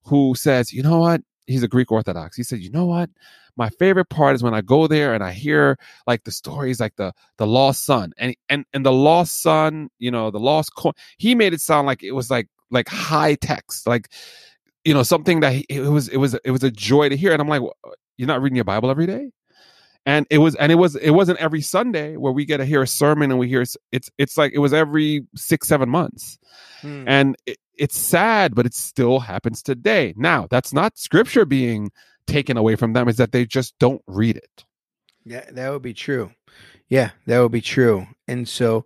who 0.05 0.35
says, 0.35 0.73
"You 0.73 0.83
know 0.83 0.99
what?" 0.99 1.23
He's 1.47 1.63
a 1.63 1.69
Greek 1.69 1.93
Orthodox. 1.93 2.37
He 2.37 2.43
said, 2.43 2.61
"You 2.61 2.71
know 2.71 2.87
what? 2.87 3.11
My 3.57 3.69
favorite 3.71 4.09
part 4.09 4.35
is 4.35 4.43
when 4.43 4.55
I 4.55 4.63
go 4.63 4.87
there 4.87 5.15
and 5.15 5.23
I 5.23 5.33
hear 5.33 5.79
like 6.07 6.25
the 6.25 6.33
stories, 6.33 6.81
like 6.81 6.97
the 6.97 7.13
the 7.39 7.47
lost 7.47 7.85
son, 7.85 8.13
and 8.19 8.35
and 8.49 8.65
and 8.73 8.85
the 8.85 8.93
lost 8.93 9.43
son, 9.43 9.89
you 9.99 10.11
know, 10.11 10.31
the 10.31 10.41
lost 10.41 10.75
coin. 10.77 10.93
He 11.19 11.35
made 11.35 11.53
it 11.55 11.61
sound 11.61 11.87
like 11.87 12.03
it 12.03 12.13
was 12.13 12.31
like 12.31 12.49
like 12.71 12.89
high 12.89 13.37
text, 13.37 13.87
like 13.87 14.09
you 14.85 14.95
know 14.95 15.03
something 15.03 15.41
that 15.41 15.53
he, 15.53 15.67
it 15.69 15.83
was 15.83 16.09
it 16.09 16.17
was 16.19 16.35
it 16.45 16.51
was 16.51 16.65
a 16.65 16.71
joy 16.71 17.09
to 17.09 17.17
hear. 17.17 17.33
And 17.33 17.41
I'm 17.41 17.49
like, 17.49 17.63
you're 18.17 18.29
not 18.29 18.43
reading 18.43 18.57
your 18.57 18.65
Bible 18.65 18.91
every 18.91 19.07
day, 19.07 19.31
and 20.07 20.27
it 20.31 20.39
was 20.39 20.55
and 20.57 20.71
it 20.71 20.77
was 20.77 20.97
it 20.97 21.11
wasn't 21.11 21.39
every 21.39 21.61
Sunday 21.61 22.17
where 22.17 22.33
we 22.33 22.45
get 22.45 22.59
to 22.59 22.65
hear 22.65 22.83
a 22.83 22.87
sermon 22.87 23.31
and 23.31 23.39
we 23.39 23.49
hear 23.49 23.63
it's 23.63 24.11
it's 24.19 24.37
like 24.37 24.53
it 24.55 24.59
was 24.59 24.73
every 24.73 25.27
six 25.35 25.69
seven 25.69 25.89
months, 25.89 26.39
Hmm. 26.81 27.05
and 27.07 27.37
it, 27.47 27.59
it's 27.77 27.99
sad, 27.99 28.55
but 28.55 28.67
it 28.67 28.75
still 28.75 29.19
happens 29.21 29.63
today. 29.63 30.15
Now 30.17 30.47
that's 30.51 30.73
not 30.73 30.99
scripture 30.99 31.45
being 31.45 31.91
taken 32.27 32.57
away 32.57 32.77
from 32.77 32.93
them; 32.93 33.09
is 33.09 33.17
that 33.17 33.33
they 33.33 33.47
just 33.47 33.79
don't 33.79 34.03
read 34.07 34.37
it. 34.37 34.65
Yeah, 35.25 35.45
that 35.53 35.71
would 35.71 35.83
be 35.83 35.95
true. 35.95 36.33
Yeah, 36.89 37.11
that 37.27 37.41
would 37.41 37.53
be 37.53 37.63
true. 37.63 38.07
And 38.29 38.47
so 38.49 38.85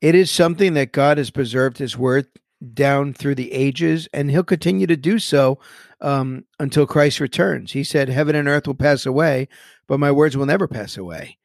it 0.00 0.14
is 0.14 0.30
something 0.30 0.74
that 0.74 0.92
God 0.92 1.18
has 1.18 1.30
preserved 1.30 1.78
his 1.78 1.98
word 1.98 2.26
down 2.74 3.14
through 3.14 3.34
the 3.34 3.52
ages, 3.52 4.08
and 4.12 4.30
he'll 4.30 4.44
continue 4.44 4.86
to 4.86 4.96
do 4.96 5.18
so 5.18 5.58
um, 6.00 6.44
until 6.58 6.86
Christ 6.86 7.20
returns. 7.20 7.72
He 7.72 7.84
said, 7.84 8.08
Heaven 8.08 8.36
and 8.36 8.48
earth 8.48 8.66
will 8.66 8.74
pass 8.74 9.06
away, 9.06 9.48
but 9.86 10.00
my 10.00 10.10
words 10.12 10.36
will 10.36 10.46
never 10.46 10.68
pass 10.68 10.96
away. 10.96 11.38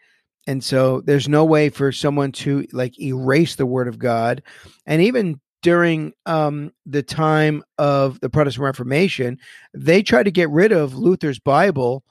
And 0.47 0.63
so 0.63 1.01
there's 1.01 1.27
no 1.27 1.43
way 1.43 1.69
for 1.69 1.91
someone 1.91 2.31
to 2.33 2.67
like 2.71 2.99
erase 2.99 3.55
the 3.55 3.65
word 3.65 3.87
of 3.87 3.97
God. 3.97 4.43
And 4.85 5.01
even 5.01 5.39
during 5.63 6.13
um, 6.27 6.71
the 6.85 7.01
time 7.01 7.63
of 7.79 8.19
the 8.19 8.29
Protestant 8.29 8.63
Reformation, 8.63 9.39
they 9.73 10.03
tried 10.03 10.23
to 10.23 10.31
get 10.31 10.49
rid 10.51 10.71
of 10.71 10.93
Luther's 10.93 11.39
Bible 11.39 12.03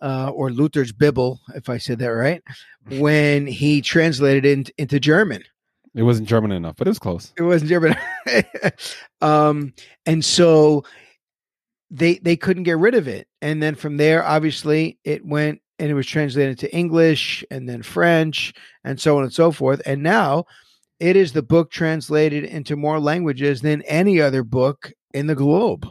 uh, 0.00 0.30
or 0.30 0.50
Luther's 0.50 0.92
Bible, 0.92 1.40
if 1.54 1.68
I 1.68 1.78
said 1.78 2.00
that 2.00 2.08
right, 2.08 2.42
when 2.98 3.46
he 3.46 3.80
translated 3.80 4.44
it 4.44 4.52
in, 4.52 4.64
into 4.78 5.00
German. 5.00 5.44
It 5.96 6.02
wasn't 6.02 6.28
German 6.28 6.52
enough, 6.52 6.76
but 6.76 6.86
it 6.86 6.90
was 6.90 6.98
close. 6.98 7.32
It 7.38 7.42
wasn't 7.42 7.70
German. 7.70 7.96
um, 9.22 9.72
and 10.04 10.22
so 10.22 10.84
they 11.90 12.18
they 12.18 12.36
couldn't 12.36 12.64
get 12.64 12.78
rid 12.78 12.94
of 12.94 13.08
it. 13.08 13.26
And 13.40 13.62
then 13.62 13.74
from 13.74 13.96
there, 13.96 14.22
obviously, 14.22 14.98
it 15.04 15.24
went 15.24 15.60
and 15.78 15.90
it 15.90 15.94
was 15.94 16.06
translated 16.06 16.50
into 16.50 16.76
English 16.76 17.44
and 17.50 17.68
then 17.68 17.82
French 17.82 18.52
and 18.84 19.00
so 19.00 19.16
on 19.16 19.22
and 19.24 19.32
so 19.32 19.50
forth. 19.50 19.80
And 19.86 20.02
now 20.02 20.44
it 21.00 21.16
is 21.16 21.32
the 21.32 21.42
book 21.42 21.70
translated 21.70 22.44
into 22.44 22.76
more 22.76 23.00
languages 23.00 23.62
than 23.62 23.82
any 23.82 24.20
other 24.20 24.42
book 24.42 24.92
in 25.14 25.26
the 25.26 25.34
globe. 25.34 25.88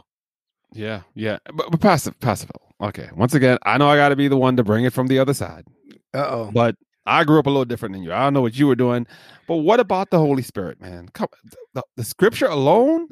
Yeah, 0.72 1.02
yeah, 1.14 1.38
but, 1.54 1.70
but 1.70 1.80
passive, 1.80 2.18
passive. 2.20 2.50
Okay, 2.80 3.08
once 3.16 3.34
again, 3.34 3.58
I 3.62 3.78
know 3.78 3.88
I 3.88 3.96
got 3.96 4.10
to 4.10 4.16
be 4.16 4.28
the 4.28 4.36
one 4.36 4.56
to 4.56 4.64
bring 4.64 4.84
it 4.84 4.92
from 4.92 5.06
the 5.06 5.18
other 5.18 5.32
side, 5.32 5.64
Uh 6.12 6.26
oh. 6.28 6.50
but 6.52 6.76
I 7.06 7.24
grew 7.24 7.38
up 7.38 7.46
a 7.46 7.50
little 7.50 7.64
different 7.64 7.94
than 7.94 8.02
you. 8.02 8.12
I 8.12 8.18
don't 8.24 8.34
know 8.34 8.42
what 8.42 8.58
you 8.58 8.66
were 8.66 8.74
doing, 8.74 9.06
but 9.46 9.56
what 9.56 9.80
about 9.80 10.10
the 10.10 10.18
Holy 10.18 10.42
Spirit, 10.42 10.80
man? 10.80 11.08
Come, 11.12 11.28
the, 11.74 11.82
the 11.96 12.04
Scripture 12.04 12.46
alone. 12.46 13.08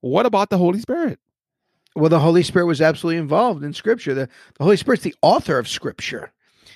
What 0.00 0.26
about 0.26 0.50
the 0.50 0.58
Holy 0.58 0.80
Spirit? 0.80 1.18
Well, 1.94 2.08
the 2.08 2.20
Holy 2.20 2.42
Spirit 2.42 2.66
was 2.66 2.80
absolutely 2.80 3.18
involved 3.18 3.64
in 3.64 3.72
Scripture. 3.72 4.14
The, 4.14 4.28
the 4.58 4.64
Holy 4.64 4.76
Spirit's 4.76 5.02
the 5.02 5.14
author 5.22 5.58
of 5.58 5.68
Scripture. 5.68 6.32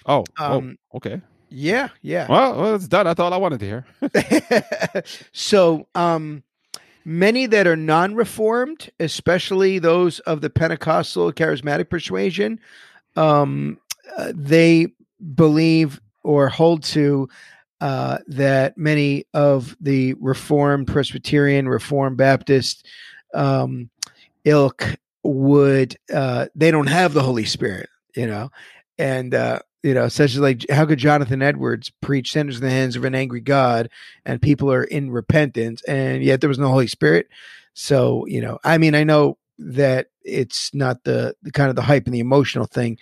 Oh, 0.07 0.24
Um, 0.38 0.78
oh, 0.92 0.96
okay. 0.98 1.20
Yeah, 1.48 1.88
yeah. 2.02 2.26
Well, 2.28 2.61
well, 2.61 2.74
it's 2.74 2.88
done. 2.88 3.07
I 3.07 3.14
thought 3.14 3.32
I 3.32 3.36
wanted 3.36 3.61
to 3.61 3.66
hear. 3.66 5.04
so, 5.32 5.86
um, 5.94 6.42
many 7.04 7.46
that 7.46 7.66
are 7.66 7.76
non-reformed, 7.76 8.90
especially 8.98 9.78
those 9.78 10.18
of 10.20 10.40
the 10.40 10.50
Pentecostal 10.50 11.32
charismatic 11.32 11.88
persuasion, 11.88 12.59
um, 13.14 13.78
uh, 14.18 14.32
they 14.34 14.88
believe 15.34 16.00
or 16.27 16.49
hold 16.49 16.83
to 16.83 17.29
uh, 17.81 18.18
that 18.27 18.77
many 18.77 19.24
of 19.33 19.77
the 19.81 20.14
Reformed 20.14 20.89
Presbyterian, 20.89 21.68
Reformed 21.68 22.16
Baptist 22.16 22.87
um, 23.33 23.91
ilk 24.45 24.97
would 25.22 25.97
uh, 26.12 26.47
they 26.55 26.70
don't 26.70 26.89
have 26.89 27.14
the 27.14 27.22
Holy 27.22 27.45
Spirit, 27.45 27.89
you 28.14 28.27
know, 28.27 28.51
and 28.99 29.35
uh, 29.35 29.61
you 29.83 29.95
know, 29.95 30.09
such 30.09 30.33
as 30.33 30.41
like 30.41 30.68
how 30.68 30.85
could 30.85 30.99
Jonathan 30.99 31.43
Edwards 31.43 31.93
preach 32.01 32.33
sinners 32.33 32.57
in 32.57 32.64
the 32.64 32.70
hands 32.70 32.97
of 32.97 33.05
an 33.05 33.14
angry 33.14 33.41
God 33.41 33.89
and 34.24 34.43
people 34.43 34.72
are 34.72 34.85
in 34.85 35.11
repentance 35.11 35.83
and 35.85 36.24
yet 36.24 36.41
there 36.41 36.49
was 36.49 36.59
no 36.59 36.68
Holy 36.68 36.89
Spirit. 36.89 37.29
So, 37.74 38.27
you 38.27 38.41
know, 38.41 38.59
I 38.64 38.79
mean, 38.79 38.95
I 38.95 39.05
know 39.05 39.39
that 39.59 40.09
it's 40.24 40.74
not 40.74 41.05
the, 41.05 41.37
the 41.43 41.53
kind 41.53 41.70
of 41.70 41.77
the 41.77 41.83
hype 41.83 42.07
and 42.07 42.14
the 42.14 42.20
emotional 42.20 42.66
thing. 42.66 42.99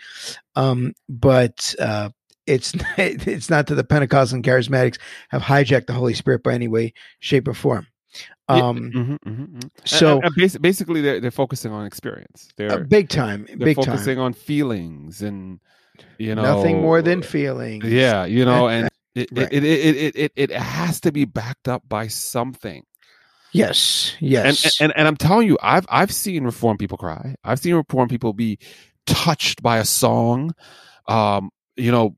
Um, 0.57 0.95
but 1.09 1.75
uh 1.79 2.11
it's 2.47 2.75
it's 2.99 3.51
not 3.51 3.67
that 3.69 3.75
the 3.77 3.85
Pentecostal 3.85 4.37
and 4.37 4.45
charismatics 4.45 4.99
have 5.31 5.43
hijacked 5.43 5.87
the 5.87 5.93
Holy 5.93 6.15
Spirit 6.15 6.43
by 6.43 6.55
any 6.55 6.69
way, 6.69 6.93
shape, 7.21 7.49
or 7.49 7.55
form. 7.55 7.87
Yeah, 8.49 8.57
Um 8.57 8.93
mhm, 8.93 9.19
mhm, 9.21 9.49
mhm. 9.49 9.71
So- 9.85 10.21
and, 10.21 10.33
and 10.37 10.63
basically, 10.63 11.01
they're 11.01 11.21
they're 11.21 11.31
focusing 11.31 11.73
on 11.73 11.87
experience. 11.87 12.49
They're 12.57 12.73
uh, 12.73 12.79
big 12.79 13.09
time, 13.09 13.47
they're 13.49 13.57
big 13.57 13.77
time. 13.77 13.87
focusing 13.87 14.19
on 14.19 14.33
feelings 14.35 15.23
and 15.23 15.61
you 16.19 16.35
know 16.35 16.43
Nothing 16.43 16.81
more 16.81 17.01
than 17.03 17.23
feelings. 17.23 17.85
Yeah, 17.85 18.25
you 18.25 18.45
know, 18.45 18.69
and 18.69 18.89
it, 19.15 19.29
Right. 19.33 19.53
it, 19.53 19.65
it, 19.65 19.97
it, 19.97 20.17
it, 20.17 20.33
it, 20.35 20.51
has 20.51 21.01
to 21.03 21.13
be 21.13 21.25
backed 21.25 21.69
up 21.69 21.83
by 21.89 22.09
something. 22.09 22.85
Yes. 23.53 24.17
And, 24.21 24.31
Yes. 24.31 24.81
and 24.81 24.93
and 24.97 25.07
I'm 25.07 25.17
telling 25.17 25.47
you, 25.47 25.57
I've 25.63 25.87
I've 25.89 26.11
seen 26.13 26.45
reform 26.45 26.77
people 26.79 26.99
cry. 26.99 27.37
I've 27.45 27.61
seen 27.61 27.75
reform 27.77 28.09
people 28.09 28.33
be 28.33 28.59
touched 29.07 29.63
by 29.63 29.79
a 29.79 29.85
song, 29.85 30.53
um, 31.07 31.51
you 31.77 31.91
know, 31.91 32.17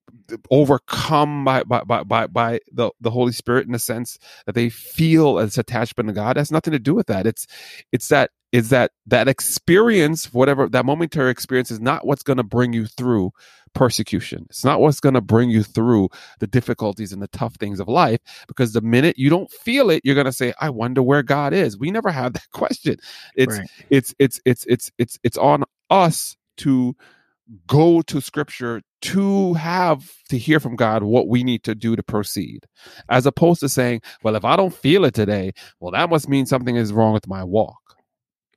overcome 0.50 1.44
by 1.44 1.62
by 1.64 1.82
by 1.84 2.02
by, 2.02 2.26
by 2.26 2.60
the, 2.72 2.90
the 3.00 3.10
Holy 3.10 3.32
Spirit 3.32 3.66
in 3.66 3.72
the 3.72 3.78
sense 3.78 4.18
that 4.46 4.54
they 4.54 4.68
feel 4.68 5.38
as 5.38 5.58
attachment 5.58 6.08
to 6.08 6.12
God. 6.14 6.36
It 6.36 6.40
has 6.40 6.52
nothing 6.52 6.72
to 6.72 6.78
do 6.78 6.94
with 6.94 7.06
that. 7.08 7.26
It's 7.26 7.46
it's 7.92 8.08
that 8.08 8.30
is 8.52 8.70
that 8.70 8.92
that 9.06 9.28
experience, 9.28 10.32
whatever 10.32 10.68
that 10.68 10.86
momentary 10.86 11.30
experience, 11.30 11.70
is 11.70 11.80
not 11.80 12.06
what's 12.06 12.22
going 12.22 12.38
to 12.38 12.42
bring 12.42 12.72
you 12.72 12.86
through 12.86 13.30
persecution. 13.74 14.46
It's 14.48 14.64
not 14.64 14.80
what's 14.80 15.00
going 15.00 15.14
to 15.14 15.20
bring 15.20 15.50
you 15.50 15.62
through 15.62 16.08
the 16.40 16.46
difficulties 16.46 17.12
and 17.12 17.20
the 17.22 17.28
tough 17.28 17.56
things 17.56 17.80
of 17.80 17.88
life. 17.88 18.20
Because 18.48 18.72
the 18.72 18.80
minute 18.80 19.18
you 19.18 19.30
don't 19.30 19.50
feel 19.50 19.90
it, 19.90 20.02
you're 20.04 20.14
going 20.14 20.26
to 20.26 20.32
say, 20.32 20.54
"I 20.60 20.70
wonder 20.70 21.02
where 21.02 21.22
God 21.22 21.52
is." 21.52 21.78
We 21.78 21.90
never 21.90 22.10
have 22.10 22.32
that 22.34 22.48
question. 22.52 22.96
It's 23.36 23.58
Right. 23.58 23.68
it's 23.90 24.14
it's 24.18 24.40
it's 24.44 24.64
it's 24.66 24.90
it's 24.98 25.18
it's 25.22 25.38
on 25.38 25.64
us 25.90 26.36
to 26.58 26.96
go 27.66 28.02
to 28.02 28.20
scripture 28.20 28.82
to 29.12 29.54
have 29.54 30.12
to 30.30 30.38
hear 30.38 30.60
from 30.60 30.76
God 30.76 31.02
what 31.04 31.28
we 31.28 31.44
need 31.44 31.64
to 31.64 31.74
do 31.74 31.96
to 31.96 32.02
proceed 32.02 32.66
as 33.10 33.26
opposed 33.26 33.60
to 33.60 33.68
saying 33.68 34.02
well 34.22 34.36
if 34.36 34.44
I 34.44 34.56
don't 34.56 34.74
feel 34.74 35.04
it 35.04 35.14
today 35.14 35.52
well 35.80 35.92
that 35.92 36.10
must 36.10 36.28
mean 36.28 36.46
something 36.46 36.76
is 36.76 36.92
wrong 36.92 37.12
with 37.14 37.28
my 37.28 37.44
walk 37.44 37.96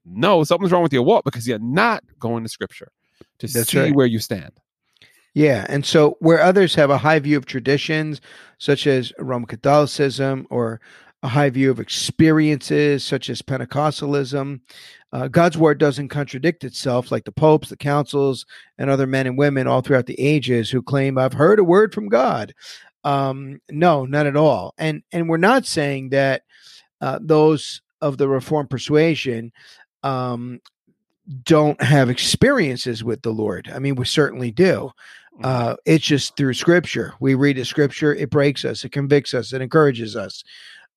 no 0.05 0.43
something's 0.43 0.71
wrong 0.71 0.83
with 0.83 0.93
your 0.93 1.03
walk 1.03 1.25
because 1.25 1.47
you're 1.47 1.59
not 1.59 2.03
going 2.19 2.43
to 2.43 2.49
scripture 2.49 2.89
to 3.39 3.47
That's 3.53 3.73
see 3.73 3.77
right. 3.77 3.93
where 3.93 4.07
you 4.07 4.19
stand 4.19 4.53
Yeah, 5.35 5.65
and 5.69 5.85
so 5.85 6.17
where 6.19 6.41
others 6.41 6.75
have 6.75 6.89
a 6.91 6.99
high 6.99 7.19
view 7.19 7.37
of 7.37 7.45
traditions, 7.47 8.21
such 8.59 8.87
as 8.87 9.13
Roman 9.19 9.47
Catholicism, 9.47 10.47
or 10.51 10.81
a 11.21 11.27
high 11.27 11.49
view 11.49 11.69
of 11.69 11.79
experiences, 11.79 13.03
such 13.03 13.29
as 13.29 13.41
Pentecostalism, 13.41 14.61
uh, 15.11 15.27
God's 15.27 15.57
word 15.57 15.79
doesn't 15.79 16.09
contradict 16.09 16.63
itself, 16.63 17.11
like 17.11 17.25
the 17.25 17.31
popes, 17.31 17.69
the 17.69 17.77
councils, 17.77 18.45
and 18.77 18.89
other 18.89 19.07
men 19.07 19.25
and 19.27 19.37
women 19.37 19.67
all 19.67 19.81
throughout 19.81 20.05
the 20.05 20.19
ages 20.19 20.69
who 20.69 20.81
claim, 20.81 21.17
"I've 21.17 21.33
heard 21.33 21.59
a 21.59 21.63
word 21.63 21.93
from 21.93 22.09
God." 22.09 22.53
Um, 23.03 23.59
no, 23.69 24.05
not 24.05 24.27
at 24.27 24.35
all. 24.35 24.73
And 24.77 25.03
and 25.11 25.27
we're 25.27 25.37
not 25.37 25.65
saying 25.65 26.09
that 26.09 26.43
uh, 27.01 27.19
those 27.21 27.81
of 28.01 28.17
the 28.17 28.27
Reformed 28.27 28.69
persuasion 28.69 29.51
um, 30.03 30.61
don't 31.43 31.81
have 31.81 32.09
experiences 32.09 33.03
with 33.03 33.21
the 33.23 33.31
Lord. 33.31 33.69
I 33.73 33.79
mean, 33.79 33.95
we 33.95 34.05
certainly 34.05 34.51
do. 34.51 34.91
Uh, 35.43 35.75
it's 35.85 36.05
just 36.05 36.35
through 36.35 36.53
Scripture. 36.53 37.13
We 37.19 37.33
read 37.33 37.57
the 37.57 37.65
Scripture; 37.65 38.13
it 38.13 38.29
breaks 38.29 38.63
us, 38.63 38.83
it 38.83 38.91
convicts 38.91 39.33
us, 39.33 39.53
it 39.53 39.61
encourages 39.61 40.15
us. 40.15 40.43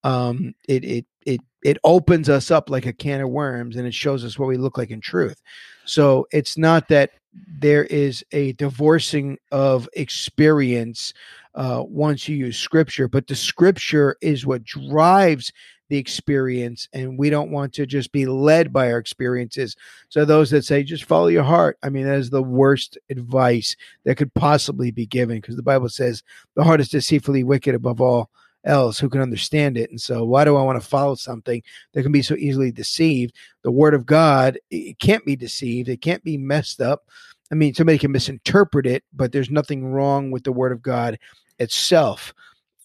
Um, 0.05 0.55
it 0.69 0.85
it 0.85 1.07
it 1.25 1.41
it 1.63 1.79
opens 1.85 2.29
us 2.29 2.51
up 2.51 2.71
like 2.71 2.87
a 2.87 2.93
can 2.93 3.21
of 3.21 3.31
worms, 3.31 3.77
and 3.77 3.87
it 3.87 3.95
shows 3.95 4.25
us 4.25 4.39
what 4.39 4.49
we 4.49 4.57
look 4.57 4.79
like 4.79 4.91
in 4.91 5.01
truth. 5.01 5.41
So 5.85 6.27
it's 6.33 6.59
not 6.59 6.89
that 6.89 7.11
there 7.47 7.85
is 7.85 8.25
a 8.33 8.53
divorcing 8.53 9.39
of 9.51 9.89
experience 9.95 11.15
uh, 11.55 11.83
once 11.87 12.29
you 12.29 12.37
use 12.37 12.59
Scripture, 12.59 13.09
but 13.09 13.27
the 13.27 13.35
Scripture 13.35 14.17
is 14.21 14.47
what 14.47 14.65
drives 14.65 15.53
the 15.89 15.99
experience, 15.99 16.89
and 16.95 17.19
we 17.19 17.29
don't 17.29 17.51
want 17.51 17.75
to 17.75 17.85
just 17.85 18.13
be 18.13 18.25
led 18.25 18.73
by 18.73 18.91
our 18.91 18.97
experiences. 18.97 19.77
So 20.09 20.25
those 20.25 20.51
that 20.51 20.65
say 20.65 20.83
just 20.83 21.05
follow 21.05 21.27
your 21.27 21.43
heart, 21.43 21.77
I 21.83 21.91
mean 21.91 22.07
that 22.07 22.19
is 22.19 22.31
the 22.31 22.43
worst 22.43 22.97
advice 23.11 23.77
that 24.05 24.17
could 24.17 24.33
possibly 24.33 24.91
be 24.91 25.05
given 25.05 25.37
because 25.37 25.57
the 25.57 25.63
Bible 25.63 25.91
says 25.91 26.23
the 26.57 26.65
heart 26.65 26.81
is 26.81 26.89
deceitfully 26.89 27.45
wicked 27.45 27.75
above 27.75 28.01
all 28.01 28.31
else. 28.65 28.99
Who 28.99 29.09
can 29.09 29.21
understand 29.21 29.77
it? 29.77 29.91
And 29.91 30.01
so 30.01 30.25
why 30.25 30.45
do 30.45 30.57
I 30.57 30.63
want 30.63 30.81
to 30.81 30.87
follow 30.87 31.15
something 31.15 31.63
that 31.93 32.03
can 32.03 32.13
be 32.13 32.23
so 32.23 32.35
easily 32.35 32.73
deceived? 32.73 33.35
The 33.63 33.71
Word 33.71 33.95
of 33.95 34.07
God 34.07 34.59
it 34.71 34.99
can't 34.99 35.25
be 35.25 35.37
deceived. 35.37 35.89
It 35.89 36.01
can't 36.01 36.25
be 36.25 36.37
messed 36.37 36.81
up. 36.81 37.05
I 37.51 37.55
mean, 37.55 37.75
somebody 37.75 37.99
can 37.99 38.13
misinterpret 38.13 38.87
it, 38.87 39.05
but 39.13 39.33
there's 39.33 39.51
nothing 39.51 39.85
wrong 39.85 40.31
with 40.31 40.45
the 40.45 40.53
Word 40.53 40.73
of 40.73 40.83
God 40.83 41.19
itself. 41.59 42.35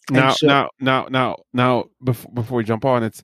And 0.10 0.18
now 0.18 0.32
so- 0.32 0.48
now 0.48 0.70
now 0.80 1.08
now 1.10 1.36
now 1.54 1.86
before, 2.04 2.32
before 2.34 2.58
we 2.58 2.64
jump 2.64 2.86
on 2.86 3.04
it's 3.04 3.24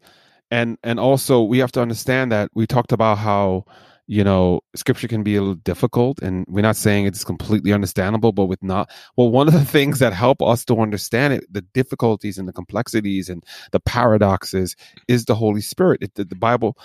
and 0.52 0.78
and 0.84 1.00
also 1.00 1.42
we 1.42 1.60
have 1.60 1.72
to 1.74 1.82
understand 1.82 2.32
that 2.32 2.50
we 2.54 2.68
talked 2.68 2.92
about 2.92 3.18
how 3.18 3.66
you 4.08 4.24
know 4.24 4.60
scripture 4.76 5.08
can 5.08 5.24
be 5.24 5.36
a 5.36 5.42
little 5.42 5.56
difficult 5.56 6.22
and 6.22 6.46
we're 6.50 6.62
not 6.62 6.76
saying 6.76 7.06
it's 7.06 7.24
completely 7.24 7.72
understandable 7.72 8.32
but 8.34 8.46
with 8.46 8.62
not 8.64 8.90
well 9.16 9.30
one 9.32 9.48
of 9.48 9.54
the 9.54 9.66
things 9.78 10.00
that 10.00 10.14
help 10.14 10.42
us 10.42 10.66
to 10.66 10.80
understand 10.80 11.34
it 11.34 11.46
the 11.52 11.62
difficulties 11.62 12.38
and 12.38 12.48
the 12.48 12.54
complexities 12.54 13.30
and 13.30 13.44
the 13.72 13.80
paradoxes 13.80 14.76
is 15.08 15.26
the 15.26 15.36
holy 15.36 15.62
spirit 15.62 16.02
it, 16.04 16.14
the, 16.16 16.26
the 16.26 16.36
bible 16.36 16.78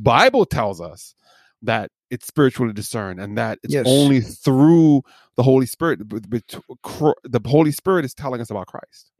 bible 0.00 0.44
tells 0.44 0.80
us 0.80 1.14
that 1.62 1.90
it's 2.10 2.26
spiritually 2.26 2.72
discerned 2.72 3.20
and 3.20 3.38
that 3.38 3.58
it's 3.62 3.74
Yes. 3.74 3.86
only 3.86 4.20
through 4.20 5.02
the 5.36 5.42
holy 5.42 5.66
spirit 5.66 6.06
but- 6.08 6.28
but 6.28 6.42
cr- 6.82 7.10
the 7.24 7.40
holy 7.46 7.72
spirit 7.72 8.04
is 8.04 8.14
telling 8.14 8.40
us 8.40 8.50
about 8.50 8.66
christ 8.66 9.10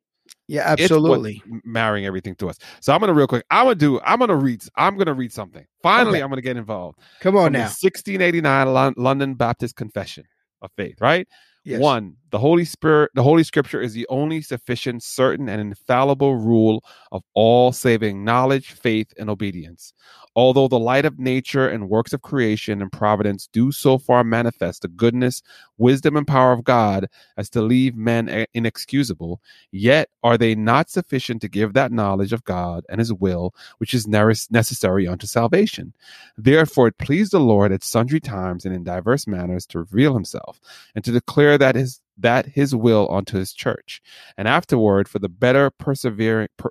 Yeah, 0.48 0.62
absolutely. 0.64 1.42
marrying 1.64 2.06
everything 2.06 2.36
to 2.36 2.48
us. 2.48 2.58
So 2.80 2.92
I'm 2.92 3.00
gonna 3.00 3.12
real 3.14 3.26
quick. 3.26 3.44
I'm 3.50 3.64
gonna 3.64 3.74
do. 3.74 4.00
I'm 4.04 4.18
gonna 4.20 4.36
read. 4.36 4.62
I'm 4.76 4.96
gonna 4.96 5.14
read 5.14 5.32
something. 5.32 5.66
Finally, 5.82 6.18
Okay. 6.18 6.22
I'm 6.24 6.28
gonna 6.30 6.40
get 6.42 6.56
involved. 6.56 7.00
Come 7.20 7.36
on 7.36 7.46
From 7.46 7.52
now. 7.54 7.60
1689 7.62 8.94
London 8.96 9.34
Baptist 9.34 9.74
Confession 9.76 10.24
of 10.62 10.70
Faith. 10.76 11.00
Right. 11.00 11.26
Yes. 11.64 11.80
One, 11.80 12.14
the 12.30 12.38
Holy 12.38 12.64
Spirit, 12.64 13.10
the 13.14 13.22
Holy 13.22 13.44
Scripture 13.44 13.80
is 13.80 13.94
the 13.94 14.06
only 14.08 14.42
sufficient, 14.42 15.02
certain, 15.02 15.48
and 15.48 15.60
infallible 15.60 16.36
rule 16.36 16.84
of 17.12 17.22
all 17.34 17.72
saving 17.72 18.24
knowledge, 18.24 18.72
faith, 18.72 19.12
and 19.18 19.30
obedience. 19.30 19.92
Although 20.34 20.68
the 20.68 20.78
light 20.78 21.06
of 21.06 21.18
nature 21.18 21.66
and 21.68 21.88
works 21.88 22.12
of 22.12 22.22
creation 22.22 22.82
and 22.82 22.92
providence 22.92 23.48
do 23.52 23.72
so 23.72 23.96
far 23.96 24.22
manifest 24.22 24.82
the 24.82 24.88
goodness, 24.88 25.42
wisdom, 25.78 26.16
and 26.16 26.26
power 26.26 26.52
of 26.52 26.64
God 26.64 27.06
as 27.38 27.48
to 27.50 27.62
leave 27.62 27.96
men 27.96 28.46
inexcusable, 28.52 29.40
yet 29.70 30.10
are 30.22 30.36
they 30.36 30.54
not 30.54 30.90
sufficient 30.90 31.40
to 31.42 31.48
give 31.48 31.72
that 31.72 31.92
knowledge 31.92 32.32
of 32.32 32.44
God 32.44 32.84
and 32.90 32.98
His 32.98 33.12
will 33.12 33.54
which 33.78 33.94
is 33.94 34.06
necessary 34.06 35.08
unto 35.08 35.26
salvation. 35.26 35.94
Therefore, 36.36 36.88
it 36.88 36.98
pleased 36.98 37.32
the 37.32 37.40
Lord 37.40 37.72
at 37.72 37.84
sundry 37.84 38.20
times 38.20 38.66
and 38.66 38.74
in 38.74 38.84
diverse 38.84 39.26
manners 39.26 39.64
to 39.68 39.78
reveal 39.78 40.12
Himself 40.12 40.60
and 40.94 41.04
to 41.04 41.12
declare 41.12 41.56
that 41.56 41.76
His 41.76 42.00
that 42.18 42.46
His 42.46 42.74
will 42.74 43.08
unto 43.10 43.38
His 43.38 43.52
church, 43.52 44.00
and 44.36 44.48
afterward 44.48 45.08
for 45.08 45.18
the 45.18 45.28
better 45.28 45.70
persevering, 45.70 46.48
per- 46.56 46.70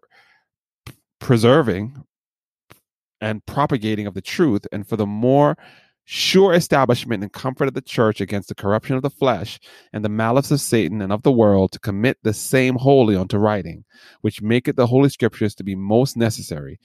preserving, 1.20 2.04
and 3.22 3.46
propagating 3.46 4.08
of 4.08 4.14
the 4.14 4.22
truth, 4.22 4.68
and 4.72 4.88
for 4.88 4.98
the 4.98 5.06
more 5.06 5.58
sure 6.06 6.54
establishment 6.54 7.24
and 7.24 7.34
comfort 7.34 7.68
of 7.68 7.74
the 7.74 7.82
church 7.82 8.22
against 8.22 8.48
the 8.48 8.56
corruption 8.56 8.96
of 8.96 9.02
the 9.02 9.10
flesh 9.10 9.60
and 9.92 10.06
the 10.06 10.10
malice 10.10 10.52
of 10.52 10.62
Satan 10.62 11.02
and 11.02 11.12
of 11.12 11.24
the 11.24 11.32
world 11.32 11.72
to 11.72 11.80
commit 11.80 12.18
the 12.22 12.34
same 12.34 12.76
wholly 12.76 13.16
unto 13.16 13.38
writing, 13.38 13.84
which 14.22 14.42
maketh 14.42 14.76
the 14.76 14.86
holy 14.86 15.10
scriptures 15.10 15.56
to 15.56 15.64
be 15.64 15.76
most 15.76 16.16
necessary. 16.16 16.80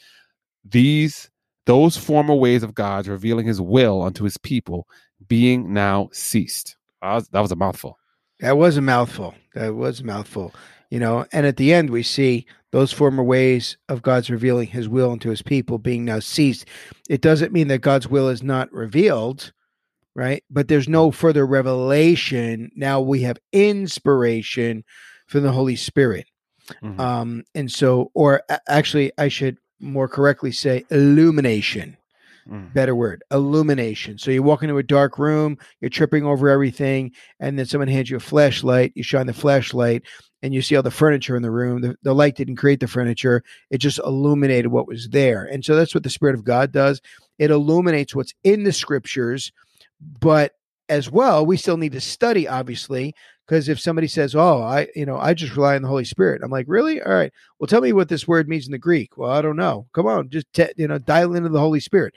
These 0.64 1.30
those 1.66 1.96
former 1.96 2.34
ways 2.34 2.62
of 2.62 2.74
God's 2.74 3.08
revealing 3.08 3.46
his 3.46 3.60
will 3.60 4.02
unto 4.02 4.24
his 4.24 4.38
people 4.38 4.88
being 5.28 5.72
now 5.72 6.08
ceased. 6.12 6.76
That 7.02 7.14
was, 7.14 7.28
that 7.28 7.40
was 7.40 7.52
a 7.52 7.56
mouthful. 7.56 7.99
That 8.40 8.56
was 8.56 8.76
a 8.76 8.82
mouthful. 8.82 9.34
That 9.54 9.74
was 9.74 10.00
a 10.00 10.04
mouthful. 10.04 10.54
You 10.90 10.98
know, 10.98 11.24
and 11.32 11.46
at 11.46 11.56
the 11.56 11.72
end 11.72 11.90
we 11.90 12.02
see 12.02 12.46
those 12.72 12.92
former 12.92 13.22
ways 13.22 13.76
of 13.88 14.02
God's 14.02 14.30
revealing 14.30 14.68
his 14.68 14.88
will 14.88 15.12
unto 15.12 15.30
his 15.30 15.42
people 15.42 15.78
being 15.78 16.04
now 16.04 16.18
ceased. 16.20 16.66
It 17.08 17.20
doesn't 17.20 17.52
mean 17.52 17.68
that 17.68 17.80
God's 17.80 18.08
will 18.08 18.28
is 18.28 18.42
not 18.42 18.72
revealed, 18.72 19.52
right? 20.14 20.42
But 20.50 20.68
there's 20.68 20.88
no 20.88 21.10
further 21.10 21.46
revelation. 21.46 22.70
Now 22.74 23.00
we 23.00 23.22
have 23.22 23.38
inspiration 23.52 24.84
from 25.26 25.42
the 25.42 25.52
Holy 25.52 25.76
Spirit. 25.76 26.26
Mhm. 26.82 26.98
Um, 26.98 27.44
and 27.54 27.70
so, 27.70 28.10
or 28.14 28.42
actually, 28.68 29.12
I 29.18 29.28
should 29.28 29.58
more 29.80 30.08
correctly 30.08 30.52
say 30.52 30.84
illumination 30.90 31.96
Mm. 32.50 32.72
better 32.74 32.96
word 32.96 33.22
illumination. 33.30 34.18
So 34.18 34.32
you 34.32 34.42
walk 34.42 34.64
into 34.64 34.76
a 34.78 34.82
dark 34.82 35.20
room 35.20 35.56
you're 35.80 35.88
tripping 35.88 36.24
over 36.24 36.48
everything 36.48 37.12
and 37.38 37.56
then 37.56 37.64
someone 37.64 37.86
hands 37.86 38.10
you 38.10 38.16
a 38.16 38.20
flashlight 38.20 38.90
you 38.96 39.04
shine 39.04 39.28
the 39.28 39.32
flashlight 39.32 40.02
and 40.42 40.52
you 40.52 40.60
see 40.60 40.74
all 40.74 40.82
the 40.82 40.90
furniture 40.90 41.36
in 41.36 41.42
the 41.42 41.50
room. 41.50 41.80
The, 41.80 41.96
the 42.02 42.12
light 42.14 42.34
didn't 42.34 42.56
create 42.56 42.80
the 42.80 42.88
furniture 42.88 43.44
it 43.70 43.78
just 43.78 44.00
illuminated 44.00 44.72
what 44.72 44.88
was 44.88 45.08
there. 45.10 45.44
And 45.44 45.64
so 45.64 45.76
that's 45.76 45.94
what 45.94 46.02
the 46.02 46.10
spirit 46.10 46.34
of 46.34 46.42
god 46.42 46.72
does. 46.72 47.00
It 47.38 47.52
illuminates 47.52 48.16
what's 48.16 48.34
in 48.42 48.64
the 48.64 48.72
scriptures 48.72 49.52
but 50.20 50.54
as 50.88 51.08
well 51.08 51.46
we 51.46 51.56
still 51.56 51.76
need 51.76 51.92
to 51.92 52.00
study 52.00 52.48
obviously 52.48 53.14
because 53.46 53.68
if 53.68 53.78
somebody 53.78 54.08
says 54.08 54.34
oh 54.34 54.60
i 54.60 54.88
you 54.96 55.06
know 55.06 55.18
i 55.18 55.32
just 55.34 55.54
rely 55.54 55.76
on 55.76 55.82
the 55.82 55.88
holy 55.88 56.04
spirit 56.04 56.42
i'm 56.42 56.50
like 56.50 56.66
really? 56.68 57.00
All 57.00 57.12
right. 57.12 57.32
Well 57.60 57.68
tell 57.68 57.80
me 57.80 57.92
what 57.92 58.08
this 58.08 58.26
word 58.26 58.48
means 58.48 58.66
in 58.66 58.72
the 58.72 58.78
greek. 58.78 59.16
Well 59.16 59.30
i 59.30 59.40
don't 59.40 59.56
know. 59.56 59.86
Come 59.94 60.06
on 60.06 60.30
just 60.30 60.46
you 60.76 60.88
know 60.88 60.98
dial 60.98 61.36
into 61.36 61.48
the 61.48 61.60
holy 61.60 61.78
spirit 61.78 62.12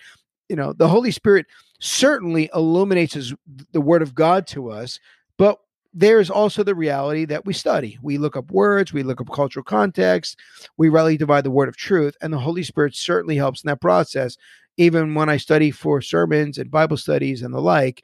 you 0.50 0.56
know 0.56 0.74
the 0.74 0.88
holy 0.88 1.12
spirit 1.12 1.46
certainly 1.80 2.50
illuminates 2.54 3.14
his, 3.14 3.34
the 3.72 3.82
word 3.82 4.02
of 4.02 4.16
god 4.16 4.48
to 4.48 4.70
us 4.70 5.00
but 5.38 5.60
there 5.94 6.20
is 6.20 6.30
also 6.30 6.64
the 6.64 6.74
reality 6.74 7.24
that 7.26 7.46
we 7.46 7.54
study. 7.54 8.00
We 8.02 8.18
look 8.18 8.36
up 8.36 8.50
words 8.50 8.94
we 8.94 9.04
look 9.04 9.22
up 9.22 9.32
cultural 9.32 9.64
context 9.64 10.40
we 10.78 10.90
rightly 10.90 11.18
divide 11.18 11.44
the 11.44 11.52
word 11.52 11.70
of 11.70 11.78
truth 11.78 12.16
and 12.22 12.34
the 12.34 12.40
holy 12.40 12.64
spirit 12.64 12.96
certainly 12.96 13.36
helps 13.36 13.64
in 13.64 13.68
that 13.68 13.82
process. 13.82 14.38
Even 14.78 15.14
when 15.14 15.30
i 15.30 15.38
study 15.38 15.70
for 15.70 16.02
sermons 16.02 16.58
and 16.58 16.72
bible 16.72 16.98
studies 16.98 17.44
and 17.44 17.54
the 17.54 17.62
like 17.62 18.04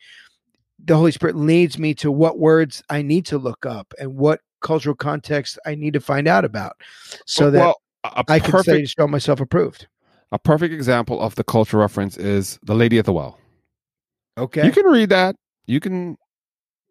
the 0.85 0.95
holy 0.95 1.11
spirit 1.11 1.35
leads 1.35 1.79
me 1.79 1.93
to 1.95 2.11
what 2.11 2.37
words 2.37 2.83
i 2.89 3.01
need 3.01 3.25
to 3.25 3.37
look 3.37 3.65
up 3.65 3.91
and 3.99 4.15
what 4.15 4.41
cultural 4.61 4.95
context 4.95 5.57
i 5.65 5.73
need 5.73 5.93
to 5.93 5.99
find 5.99 6.27
out 6.27 6.45
about 6.45 6.73
so 7.25 7.49
that 7.49 7.59
well, 7.59 7.81
i 8.27 8.39
can 8.39 8.61
study 8.61 8.81
to 8.81 8.87
show 8.87 9.07
myself 9.07 9.39
approved 9.39 9.87
a 10.31 10.39
perfect 10.39 10.73
example 10.73 11.21
of 11.21 11.35
the 11.35 11.43
cultural 11.43 11.81
reference 11.81 12.17
is 12.17 12.59
the 12.63 12.75
Lady 12.75 12.97
at 12.99 13.05
the 13.05 13.13
Well. 13.13 13.37
okay 14.37 14.65
You 14.65 14.71
can 14.71 14.85
read 14.85 15.09
that. 15.09 15.35
You 15.65 15.79
can 15.79 16.17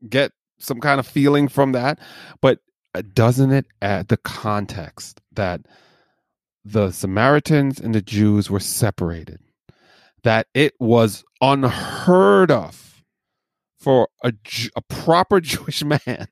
get 0.08 0.32
some 0.58 0.80
kind 0.80 1.00
of 1.00 1.06
feeling 1.06 1.48
from 1.48 1.72
that, 1.72 1.98
but 2.40 2.60
uh, 2.94 3.02
doesn't 3.14 3.52
it 3.52 3.66
add 3.80 4.08
the 4.08 4.16
context 4.16 5.20
that 5.32 5.60
the 6.64 6.90
Samaritans 6.90 7.78
and 7.78 7.94
the 7.94 8.02
Jews 8.02 8.50
were 8.50 8.60
separated? 8.60 9.40
That 10.24 10.48
it 10.52 10.74
was 10.80 11.24
unheard 11.40 12.50
of 12.50 13.04
for 13.78 14.08
a, 14.24 14.32
a 14.74 14.82
proper 14.82 15.40
Jewish 15.40 15.84
man 15.84 16.26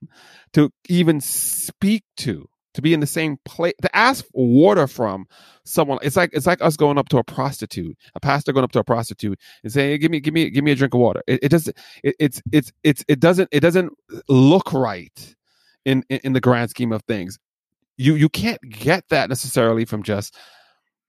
to 0.52 0.70
even 0.88 1.20
speak 1.20 2.04
to, 2.18 2.48
to 2.76 2.82
be 2.82 2.94
in 2.94 3.00
the 3.00 3.06
same 3.06 3.38
place, 3.44 3.74
to 3.82 3.96
ask 3.96 4.24
water 4.32 4.86
from 4.86 5.26
someone. 5.64 5.98
It's 6.02 6.16
like 6.16 6.30
it's 6.32 6.46
like 6.46 6.62
us 6.62 6.76
going 6.76 6.98
up 6.98 7.08
to 7.10 7.18
a 7.18 7.24
prostitute, 7.24 7.96
a 8.14 8.20
pastor 8.20 8.52
going 8.52 8.64
up 8.64 8.72
to 8.72 8.78
a 8.78 8.84
prostitute 8.84 9.40
and 9.64 9.72
saying, 9.72 9.90
hey, 9.90 9.98
"Give 9.98 10.10
me, 10.10 10.20
give 10.20 10.34
me, 10.34 10.50
give 10.50 10.64
me 10.64 10.72
a 10.72 10.76
drink 10.76 10.94
of 10.94 11.00
water." 11.00 11.22
It, 11.26 11.40
it 11.42 11.48
doesn't. 11.48 11.76
It, 12.04 12.14
it's 12.20 12.42
it's 12.52 12.72
it's 12.84 13.04
it 13.08 13.20
doesn't 13.20 13.48
it 13.52 13.60
doesn't 13.60 13.92
look 14.28 14.72
right 14.72 15.34
in, 15.84 16.04
in 16.08 16.20
in 16.24 16.32
the 16.34 16.40
grand 16.40 16.70
scheme 16.70 16.92
of 16.92 17.02
things. 17.02 17.38
You 17.96 18.14
you 18.14 18.28
can't 18.28 18.60
get 18.68 19.08
that 19.08 19.28
necessarily 19.28 19.84
from 19.84 20.02
just 20.02 20.36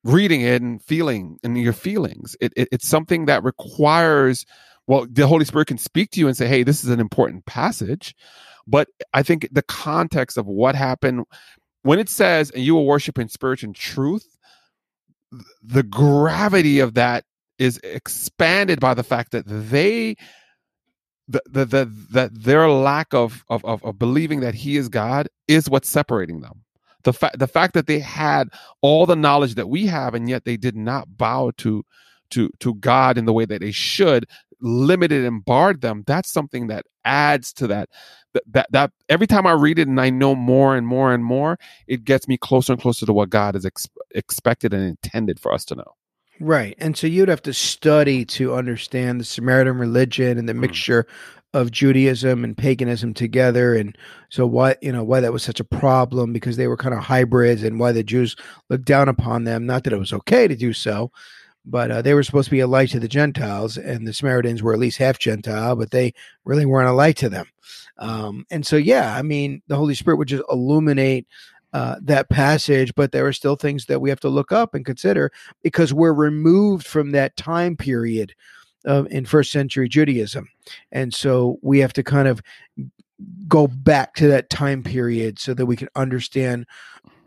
reading 0.04 0.42
it 0.42 0.62
and 0.62 0.82
feeling 0.82 1.38
and 1.44 1.58
your 1.58 1.74
feelings. 1.74 2.36
It, 2.42 2.54
it 2.56 2.70
it's 2.72 2.88
something 2.88 3.26
that 3.26 3.44
requires. 3.44 4.46
Well, 4.88 5.06
the 5.10 5.28
Holy 5.28 5.44
Spirit 5.44 5.68
can 5.68 5.78
speak 5.78 6.12
to 6.12 6.20
you 6.22 6.28
and 6.28 6.38
say, 6.38 6.48
"Hey, 6.48 6.64
this 6.64 6.84
is 6.84 6.90
an 6.90 7.02
important 7.02 7.46
passage," 7.46 8.16
but 8.68 8.90
I 9.14 9.24
think 9.24 9.48
the 9.52 9.64
context 9.64 10.38
of 10.38 10.46
what 10.46 10.76
happened 10.76 11.26
when 11.84 12.00
it 12.00 12.10
says, 12.10 12.52
"And 12.52 12.64
you 12.64 12.76
will 12.76 12.86
worship 12.86 13.18
in 13.18 13.30
spirit 13.30 13.64
and 13.64 13.76
truth," 13.76 14.38
the 15.64 15.84
gravity 15.84 16.80
of 16.80 16.94
that 16.96 17.24
is 17.60 17.80
expanded 17.84 18.80
by 18.80 18.94
the 18.94 19.04
fact 19.04 19.32
that 19.32 19.46
they 19.48 20.16
the, 21.28 21.42
the, 21.46 21.66
the, 21.66 21.86
that 22.12 22.32
their 22.34 22.70
lack 22.70 23.14
of, 23.14 23.44
of, 23.50 23.64
of, 23.66 23.84
of 23.84 24.00
believing 24.00 24.40
that 24.40 24.56
he 24.56 24.78
is 24.78 24.88
God 24.88 25.28
is 25.48 25.70
what's 25.70 25.90
separating 25.90 26.40
them. 26.40 26.64
The 27.04 27.14
fact 27.14 27.40
the 27.40 27.48
fact 27.48 27.74
that 27.74 27.88
they 27.88 28.00
had 28.00 28.50
all 28.82 29.06
the 29.06 29.16
knowledge 29.16 29.56
that 29.56 29.70
we 29.70 29.86
have 29.86 30.14
and 30.14 30.30
yet 30.30 30.46
they 30.46 30.58
did 30.58 30.76
not 30.76 31.18
bow 31.18 31.52
to 31.58 31.84
to 32.32 32.50
to 32.60 32.76
God 32.76 33.18
in 33.18 33.26
the 33.26 33.34
way 33.34 33.46
that 33.46 33.62
they 33.62 33.72
should, 33.72 34.26
limited 34.62 35.26
and 35.26 35.44
barred 35.44 35.82
them. 35.82 36.04
That's 36.06 36.32
something 36.32 36.68
that 36.68 36.86
adds 37.06 37.54
to 37.54 37.68
that. 37.68 37.90
That 38.34 38.44
that, 38.52 38.68
that 38.72 38.92
every 39.10 39.28
time 39.28 39.48
I 39.48 39.54
read 39.54 39.80
it 39.80 39.88
and 39.88 40.00
I 40.00 40.10
know 40.10 40.36
more 40.36 40.76
and 40.76 40.88
more 40.88 41.14
and 41.14 41.24
more, 41.24 41.58
it 41.88 42.04
gets 42.04 42.28
me 42.28 42.38
closer 42.38 42.74
and 42.74 42.82
closer 42.82 43.06
to 43.06 43.14
what 43.14 43.30
God 43.30 43.56
has 43.56 43.66
ex- 43.66 43.88
expected 44.12 44.74
and 44.74 44.84
intended 44.84 45.40
for 45.40 45.54
us 45.54 45.66
to 45.66 45.76
know. 45.76 45.94
Right. 46.40 46.76
And 46.78 46.96
so 46.96 47.08
you'd 47.08 47.30
have 47.30 47.42
to 47.44 47.54
study 47.54 48.24
to 48.26 48.54
understand 48.54 49.20
the 49.20 49.26
Samaritan 49.26 49.78
religion 49.78 50.38
and 50.38 50.48
the 50.48 50.54
hmm. 50.54 50.62
mixture 50.62 51.08
of 51.54 51.72
Judaism 51.72 52.44
and 52.44 52.58
paganism 52.58 53.14
together. 53.14 53.76
And 53.76 53.98
so 54.30 54.46
why, 54.46 54.76
you 54.82 54.92
know, 54.92 55.04
why 55.04 55.22
that 55.22 55.34
was 55.34 55.44
such 55.44 55.60
a 55.60 55.64
problem 55.64 56.34
because 56.34 56.58
they 56.58 56.68
were 56.68 56.78
kind 56.78 56.94
of 56.94 57.04
hybrids 57.04 57.64
and 57.64 57.80
why 57.80 57.92
the 57.92 58.04
Jews 58.04 58.36
looked 58.70 58.86
down 58.86 59.10
upon 59.10 59.46
them. 59.46 59.66
Not 59.66 59.84
that 59.86 59.94
it 59.94 60.00
was 60.00 60.14
okay 60.14 60.48
to 60.48 60.56
do 60.56 60.74
so, 60.74 61.12
but 61.70 61.92
uh, 61.92 62.02
they 62.02 62.14
were 62.14 62.24
supposed 62.24 62.46
to 62.46 62.52
be 62.52 62.62
a 62.62 62.68
light 62.68 62.90
to 62.90 63.00
the 63.00 63.08
Gentiles 63.08 63.78
and 63.78 64.08
the 64.08 64.14
Samaritans 64.14 64.64
were 64.64 64.74
at 64.74 64.80
least 64.80 64.98
half 64.98 65.20
Gentile, 65.20 65.76
but 65.76 65.92
they 65.92 66.14
really 66.46 66.66
weren't 66.66 66.90
a 66.90 66.94
light 66.94 67.18
to 67.18 67.30
them. 67.30 67.46
Um, 67.98 68.46
and 68.50 68.66
so, 68.66 68.78
yeah, 68.78 69.16
I 69.16 69.22
mean, 69.22 69.62
the 69.68 69.76
Holy 69.76 69.94
Spirit 69.94 70.18
would 70.18 70.30
just 70.30 70.44
illuminate 70.50 71.28
uh, 71.74 71.98
that 72.02 72.30
passage, 72.30 72.96
but 72.96 73.12
there 73.12 73.28
are 73.28 73.34
still 73.34 73.58
things 73.58 73.86
that 73.88 74.00
we 74.00 74.10
have 74.10 74.22
to 74.22 74.30
look 74.30 74.52
up 74.52 74.74
and 74.74 74.86
consider 74.86 75.32
because 75.62 75.94
we're 75.94 76.14
removed 76.14 76.88
from 76.88 77.12
that 77.12 77.36
time 77.36 77.76
period 77.76 78.34
of, 78.86 79.06
in 79.08 79.26
first 79.26 79.52
century 79.52 79.90
Judaism. 79.90 80.48
And 80.94 81.14
so 81.14 81.60
we 81.62 81.80
have 81.80 81.94
to 81.94 82.04
kind 82.04 82.30
of 82.30 82.42
go 83.48 83.68
back 83.68 84.14
to 84.16 84.28
that 84.28 84.50
time 84.50 84.84
period 84.84 85.40
so 85.40 85.54
that 85.54 85.66
we 85.66 85.76
can 85.76 85.90
understand 85.96 86.66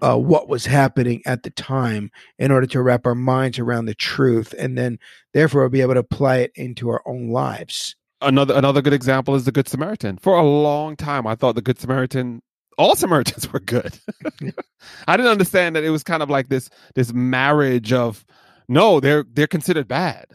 uh, 0.03 0.17
what 0.17 0.49
was 0.49 0.67
happening 0.67 1.23
at 1.27 1.43
the 1.43 1.51
time 1.51 2.11
in 2.39 2.51
order 2.51 2.67
to 2.67 2.83
wrap 2.83 3.07
our 3.07 3.15
minds 3.15 3.59
around 3.59 3.87
the 3.87 3.95
truth 3.95 4.55
and 4.59 4.77
then 4.77 4.99
therefore 5.35 5.69
be 5.69 5.81
able 5.81 5.95
to 5.95 6.01
apply 6.01 6.39
it 6.39 6.53
into 6.55 6.89
our 6.91 7.03
own 7.07 7.31
lives 7.31 7.95
another 8.21 8.55
another 8.55 8.83
good 8.83 8.93
example 8.93 9.35
is 9.35 9.45
the 9.45 9.53
Good 9.53 9.69
Samaritan. 9.69 10.19
For 10.19 10.35
a 10.35 10.43
long 10.43 10.97
time, 10.97 11.27
I 11.27 11.35
thought 11.35 11.55
the 11.55 11.63
Good 11.63 11.79
Samaritan, 11.79 12.43
all 12.79 12.95
Samaritans 12.97 13.53
were 13.53 13.61
good. 13.61 13.99
I 15.09 15.17
didn't 15.17 15.33
understand 15.33 15.77
that 15.77 15.85
it 15.85 15.91
was 15.91 16.03
kind 16.03 16.23
of 16.23 16.31
like 16.31 16.49
this 16.49 16.71
this 16.95 17.13
marriage 17.13 17.93
of 17.93 18.25
no, 18.69 19.01
they're 19.01 19.25
they're 19.33 19.47
considered 19.47 19.89
bad. 19.89 20.27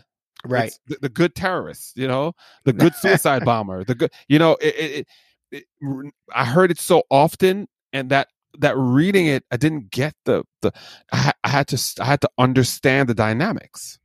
right 0.46 0.74
the, 0.88 0.98
the 1.02 1.10
good 1.10 1.36
terrorists, 1.36 1.94
you 1.96 2.08
know, 2.08 2.34
the 2.64 2.74
good 2.74 2.96
suicide 3.02 3.46
bomber, 3.46 3.84
the 3.84 3.96
good, 3.96 4.12
you 4.28 4.40
know, 4.40 4.54
it, 4.62 4.76
it, 4.76 5.08
it, 5.52 5.66
it, 5.82 6.14
I 6.34 6.46
heard 6.46 6.72
it 6.72 6.80
so 6.80 7.04
often, 7.10 7.68
and 7.94 8.10
that 8.10 8.28
that 8.60 8.76
reading 8.78 9.28
it, 9.28 9.44
I 9.52 9.58
didn't 9.58 9.92
get 9.92 10.14
the 10.26 10.44
the. 10.62 10.72
I, 11.12 11.18
ha- 11.18 11.34
I 11.44 11.50
had 11.50 11.68
to 11.70 12.02
I 12.02 12.06
had 12.06 12.22
to 12.22 12.30
understand 12.38 13.10
the 13.10 13.14
dynamics. 13.14 14.00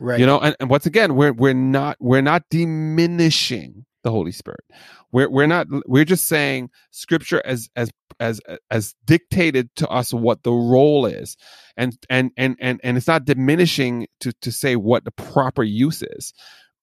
Right. 0.00 0.18
you 0.18 0.26
know 0.26 0.40
and, 0.40 0.56
and 0.58 0.68
once 0.68 0.84
again 0.84 1.14
we're 1.14 1.32
we're 1.32 1.54
not 1.54 1.96
we're 2.00 2.22
not 2.22 2.42
diminishing 2.50 3.84
the 4.02 4.10
holy 4.10 4.32
spirit. 4.32 4.64
We're 5.12 5.30
we're 5.30 5.46
not 5.46 5.66
we're 5.86 6.04
just 6.04 6.26
saying 6.26 6.70
scripture 6.90 7.42
as 7.44 7.68
as 7.76 7.90
as 8.20 8.40
as 8.70 8.94
dictated 9.04 9.74
to 9.76 9.88
us 9.88 10.12
what 10.12 10.42
the 10.42 10.52
role 10.52 11.06
is. 11.06 11.36
And 11.76 11.96
and 12.10 12.30
and 12.36 12.56
and, 12.60 12.80
and 12.82 12.96
it's 12.96 13.06
not 13.06 13.24
diminishing 13.24 14.06
to 14.20 14.32
to 14.42 14.52
say 14.52 14.76
what 14.76 15.04
the 15.04 15.12
proper 15.12 15.62
use 15.62 16.02
is. 16.02 16.32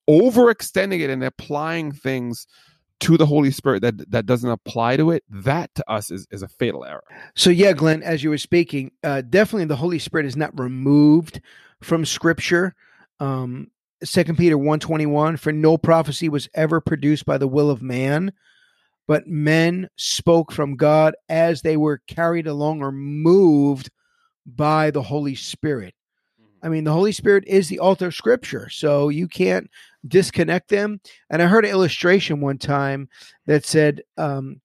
Overextending 0.09 1.01
it 1.01 1.09
and 1.09 1.23
applying 1.23 1.91
things 1.91 2.47
to 2.99 3.17
the 3.17 3.25
holy 3.25 3.51
spirit 3.51 3.81
that 3.81 4.09
that 4.11 4.25
doesn't 4.25 4.49
apply 4.49 4.97
to 4.97 5.11
it 5.11 5.23
that 5.29 5.73
to 5.75 5.89
us 5.89 6.11
is 6.11 6.27
is 6.31 6.41
a 6.41 6.47
fatal 6.47 6.85
error 6.85 7.03
So 7.35 7.49
yeah, 7.49 7.73
Glenn, 7.73 8.03
as 8.03 8.23
you 8.23 8.29
were 8.29 8.37
speaking, 8.37 8.91
uh, 9.03 9.21
definitely 9.21 9.65
the 9.65 9.75
Holy 9.75 9.99
Spirit 9.99 10.25
is 10.25 10.35
not 10.35 10.57
removed 10.59 11.41
from 11.81 12.05
Scripture. 12.05 12.75
Um, 13.19 13.71
Second 14.03 14.37
Peter 14.37 14.57
one 14.57 14.79
twenty 14.79 15.05
one: 15.05 15.37
For 15.37 15.51
no 15.51 15.77
prophecy 15.77 16.29
was 16.29 16.49
ever 16.53 16.81
produced 16.81 17.25
by 17.25 17.37
the 17.37 17.47
will 17.47 17.69
of 17.69 17.81
man, 17.81 18.31
but 19.07 19.27
men 19.27 19.89
spoke 19.97 20.51
from 20.51 20.75
God 20.75 21.15
as 21.29 21.61
they 21.61 21.77
were 21.77 22.01
carried 22.07 22.47
along 22.47 22.81
or 22.81 22.91
moved 22.91 23.89
by 24.45 24.91
the 24.91 25.01
Holy 25.01 25.35
Spirit. 25.35 25.93
I 26.61 26.69
mean, 26.69 26.83
the 26.83 26.93
Holy 26.93 27.11
Spirit 27.11 27.45
is 27.47 27.69
the 27.69 27.79
author 27.79 28.07
of 28.07 28.15
Scripture, 28.15 28.69
so 28.69 29.09
you 29.09 29.27
can't 29.27 29.69
disconnect 30.07 30.69
them. 30.69 30.99
And 31.29 31.41
I 31.41 31.47
heard 31.47 31.65
an 31.65 31.71
illustration 31.71 32.41
one 32.41 32.57
time 32.57 33.09
that 33.45 33.65
said 33.65 34.01
um, 34.17 34.61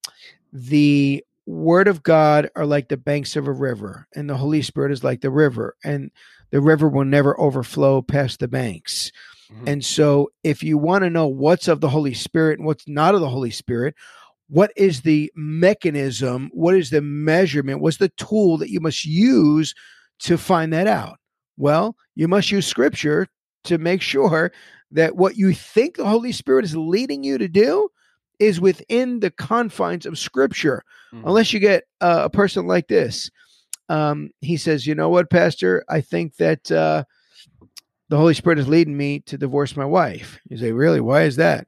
the 0.53 1.25
Word 1.47 1.89
of 1.89 2.03
God 2.03 2.49
are 2.57 2.67
like 2.67 2.89
the 2.89 2.97
banks 2.97 3.37
of 3.37 3.47
a 3.47 3.53
river, 3.53 4.09
and 4.15 4.29
the 4.29 4.37
Holy 4.37 4.63
Spirit 4.63 4.93
is 4.93 5.05
like 5.05 5.21
the 5.21 5.31
river, 5.31 5.77
and 5.85 6.11
the 6.51 6.61
river 6.61 6.89
will 6.89 7.05
never 7.05 7.39
overflow 7.41 8.01
past 8.03 8.41
the 8.41 8.49
banks. 8.49 9.13
Mhm. 9.53 9.69
And 9.69 9.85
so, 9.85 10.31
if 10.43 10.63
you 10.63 10.79
want 10.79 11.05
to 11.05 11.11
know 11.11 11.27
what's 11.27 11.69
of 11.69 11.81
the 11.81 11.91
Holy 11.91 12.15
Spirit 12.15 12.59
and 12.59 12.67
what's 12.67 12.89
not 12.89 13.15
of 13.15 13.21
the 13.21 13.29
Holy 13.29 13.51
Spirit, 13.51 13.95
what 14.49 14.73
is 14.77 15.03
the 15.03 15.31
mechanism? 15.35 16.51
What 16.53 16.77
is 16.77 16.91
the 16.91 17.03
measurement? 17.03 17.81
What's 17.81 17.97
the 17.97 18.11
tool 18.11 18.57
that 18.59 18.71
you 18.71 18.81
must 18.81 19.05
use 19.05 19.75
to 20.21 20.39
find 20.39 20.73
that 20.73 20.87
out? 20.87 21.19
Well, 21.57 21.97
you 22.15 22.29
must 22.29 22.51
use 22.51 22.67
scripture 22.67 23.29
to 23.65 23.79
make 23.79 24.03
sure 24.03 24.53
that 24.91 25.17
what 25.17 25.37
you 25.37 25.53
think 25.53 25.97
the 25.97 26.05
Holy 26.07 26.33
Spirit 26.33 26.65
is 26.65 26.77
leading 26.77 27.25
you 27.25 27.39
to 27.39 27.49
do 27.49 27.89
is 28.39 28.61
within 28.61 29.21
the 29.21 29.31
confines 29.31 30.07
of 30.07 30.19
scripture. 30.19 30.83
Mhm. 31.13 31.23
Unless 31.27 31.53
you 31.53 31.61
get 31.61 31.85
uh, 32.01 32.23
a 32.25 32.31
person 32.31 32.67
like 32.67 32.89
this. 32.89 33.31
Um, 33.89 34.31
he 34.41 34.57
says, 34.57 34.87
You 34.87 34.95
know 34.95 35.09
what, 35.09 35.31
Pastor? 35.31 35.85
I 35.89 36.01
think 36.01 36.37
that 36.37 36.71
uh, 36.71 37.05
the 38.09 38.17
Holy 38.17 38.35
Spirit 38.35 38.59
is 38.59 38.69
leading 38.69 38.97
me 38.97 39.21
to 39.21 39.39
divorce 39.39 39.77
my 39.77 39.85
wife. 39.85 40.39
You 40.49 40.57
say, 40.57 40.73
Really? 40.73 41.01
Why 41.01 41.23
is 41.23 41.37
that? 41.37 41.67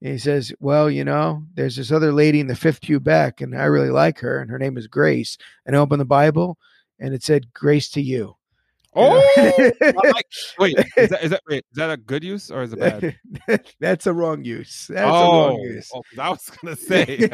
And 0.00 0.12
he 0.12 0.18
says, 0.18 0.52
Well, 0.60 0.90
you 0.90 1.04
know, 1.04 1.44
there's 1.54 1.76
this 1.76 1.92
other 1.92 2.12
lady 2.12 2.40
in 2.40 2.46
the 2.46 2.54
fifth 2.56 2.80
pew 2.82 3.00
back, 3.00 3.40
and 3.40 3.56
I 3.56 3.64
really 3.64 3.90
like 3.90 4.20
her, 4.20 4.40
and 4.40 4.50
her 4.50 4.58
name 4.58 4.76
is 4.78 4.86
Grace. 4.86 5.36
And 5.66 5.74
I 5.76 5.78
opened 5.78 6.00
the 6.00 6.06
Bible, 6.06 6.58
and 6.98 7.12
it 7.14 7.22
said, 7.22 7.52
Grace 7.52 7.90
to 7.90 8.00
you. 8.00 8.36
Oh 8.98 9.70
like- 10.04 10.26
wait 10.58 10.76
is 10.96 11.10
that, 11.10 11.22
is 11.22 11.30
that 11.30 11.42
wait, 11.48 11.64
is 11.70 11.76
that 11.76 11.90
a 11.90 11.96
good 11.96 12.24
use 12.24 12.50
or 12.50 12.62
is 12.62 12.72
it 12.72 12.78
bad 12.80 13.16
That's 13.80 14.06
a 14.06 14.12
wrong 14.12 14.44
use. 14.44 14.86
That's 14.88 15.08
a 15.08 15.12
oh, 15.12 15.48
wrong 15.48 15.60
use. 15.60 15.90
oh, 15.94 16.02
'cause 16.02 16.18
I 16.18 16.28
was 16.30 16.50
gonna 16.62 16.76
say. 16.76 17.28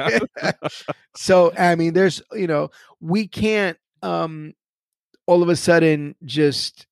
so 1.17 1.53
I 1.57 1.75
mean, 1.75 1.93
there's 1.95 2.23
you 2.33 2.47
know, 2.47 2.71
we 3.01 3.27
can't 3.27 3.79
um 4.03 4.55
all 5.27 5.43
of 5.43 5.49
a 5.49 5.57
sudden 5.57 6.15
just 6.25 6.87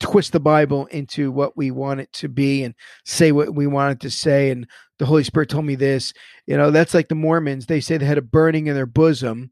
twist 0.00 0.32
the 0.32 0.40
Bible 0.40 0.86
into 0.86 1.30
what 1.30 1.56
we 1.56 1.70
want 1.70 2.00
it 2.00 2.12
to 2.12 2.28
be 2.28 2.62
and 2.62 2.74
say 3.04 3.32
what 3.32 3.54
we 3.54 3.66
want 3.66 3.92
it 3.92 4.00
to 4.00 4.10
say. 4.10 4.50
And 4.50 4.66
the 4.98 5.06
Holy 5.06 5.24
Spirit 5.24 5.48
told 5.48 5.64
me 5.64 5.74
this. 5.74 6.12
You 6.46 6.56
know, 6.56 6.70
that's 6.70 6.94
like 6.94 7.08
the 7.08 7.14
Mormons. 7.14 7.66
They 7.66 7.80
say 7.80 7.96
they 7.96 8.06
had 8.06 8.18
a 8.18 8.22
burning 8.22 8.66
in 8.68 8.74
their 8.74 8.86
bosom, 8.86 9.50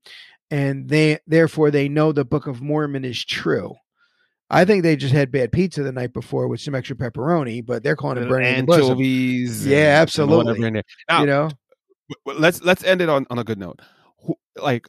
and 0.51 0.89
they 0.89 1.19
therefore 1.27 1.71
they 1.71 1.89
know 1.89 2.13
the 2.13 2.25
Book 2.25 2.47
of 2.47 2.63
Mormon 2.63 3.05
is 3.05 3.25
true. 3.25 3.75
I 4.49 4.65
think 4.65 4.83
they 4.85 4.95
just 4.97 5.13
had 5.13 5.33
bad 5.33 5.51
pizza 5.51 5.83
the 5.83 5.93
night 5.93 6.13
before 6.13 6.47
with 6.49 6.61
some 6.61 6.75
extra 6.75 6.95
pepperoni, 6.97 7.65
but 7.67 7.83
they're 7.83 7.97
calling 7.97 8.19
it 8.23 8.29
burning 8.29 8.55
in 8.55 8.61
the 8.61 8.67
bosom. 8.67 8.83
anchovies. 8.85 9.67
Yeah, 9.67 9.77
and- 9.77 9.85
and 9.87 9.93
absolutely. 10.03 10.71
there. 10.71 10.83
Now, 11.09 11.21
you 11.21 11.27
know, 11.27 11.51
let's 12.25 12.63
let's 12.63 12.85
end 12.85 13.01
it 13.01 13.09
on, 13.09 13.27
on 13.31 13.39
a 13.39 13.45
good 13.45 13.59
note. 13.59 13.81
Like 14.57 14.87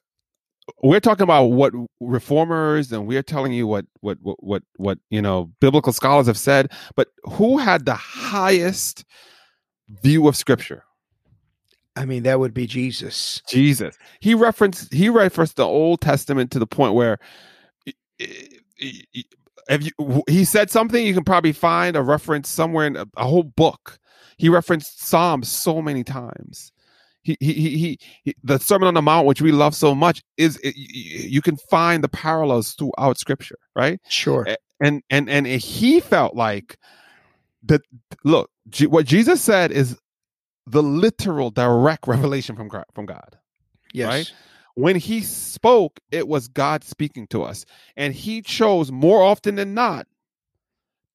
we're 0.83 0.99
talking 0.99 1.23
about 1.23 1.45
what 1.45 1.73
reformers 1.99 2.91
and 2.91 3.07
we're 3.07 3.23
telling 3.23 3.53
you 3.53 3.65
what 3.67 3.85
what 4.01 4.17
what 4.21 4.43
what 4.43 4.63
what 4.75 4.99
you 5.09 5.21
know 5.21 5.51
biblical 5.59 5.91
scholars 5.93 6.27
have 6.27 6.37
said, 6.37 6.71
but 6.95 7.07
who 7.23 7.57
had 7.57 7.85
the 7.85 7.95
highest 7.95 9.05
view 10.03 10.27
of 10.27 10.35
scripture? 10.35 10.83
I 11.95 12.05
mean, 12.05 12.23
that 12.23 12.39
would 12.39 12.53
be 12.53 12.67
Jesus. 12.67 13.41
Jesus. 13.49 13.97
He 14.19 14.35
referenced 14.35 14.93
he 14.93 15.09
referenced 15.09 15.55
the 15.55 15.65
Old 15.65 15.99
Testament 16.01 16.51
to 16.51 16.59
the 16.59 16.67
point 16.67 16.93
where 16.93 17.17
if 19.69 19.85
you, 19.85 20.23
he 20.27 20.45
said 20.45 20.69
something, 20.69 21.05
you 21.05 21.13
can 21.13 21.23
probably 21.23 21.51
find 21.53 21.95
a 21.95 22.01
reference 22.01 22.49
somewhere 22.49 22.85
in 22.87 22.95
a, 22.95 23.05
a 23.17 23.25
whole 23.27 23.43
book. 23.43 23.99
He 24.37 24.49
referenced 24.49 25.03
Psalms 25.05 25.49
so 25.49 25.81
many 25.81 26.03
times. 26.03 26.71
He, 27.23 27.35
he, 27.39 27.53
he, 27.53 27.77
he, 27.77 27.99
he- 28.23 28.35
the 28.43 28.57
Sermon 28.59 28.87
on 28.87 28.93
the 28.93 29.01
Mount, 29.01 29.27
which 29.27 29.41
we 29.41 29.51
love 29.51 29.75
so 29.75 29.93
much, 29.95 30.21
is 30.37 30.57
it, 30.63 30.75
you 30.77 31.41
can 31.41 31.57
find 31.69 32.03
the 32.03 32.07
parallels 32.09 32.73
throughout 32.73 33.17
Scripture, 33.17 33.57
right? 33.75 33.99
Sure. 34.07 34.45
and 34.79 35.01
and 35.09 35.29
and 35.29 35.47
he 35.47 35.99
felt 35.99 36.35
like 36.35 36.77
that 37.63 37.81
look 38.23 38.49
what 38.87 39.05
jesus 39.07 39.41
said 39.41 39.71
is 39.71 39.97
the 40.67 40.83
literal 40.83 41.49
direct 41.49 42.07
revelation 42.07 42.55
from 42.55 42.67
god 42.67 42.85
from 42.93 43.05
god 43.07 43.37
Yes. 43.93 44.07
right? 44.07 44.33
When 44.77 44.95
he 44.95 45.21
spoke 45.21 45.99
it 46.11 46.27
was 46.27 46.47
god 46.47 46.83
speaking 46.83 47.27
to 47.27 47.43
us 47.43 47.65
and 47.97 48.13
he 48.13 48.41
chose 48.41 48.91
more 48.91 49.23
often 49.23 49.55
than 49.55 49.73
not 49.73 50.07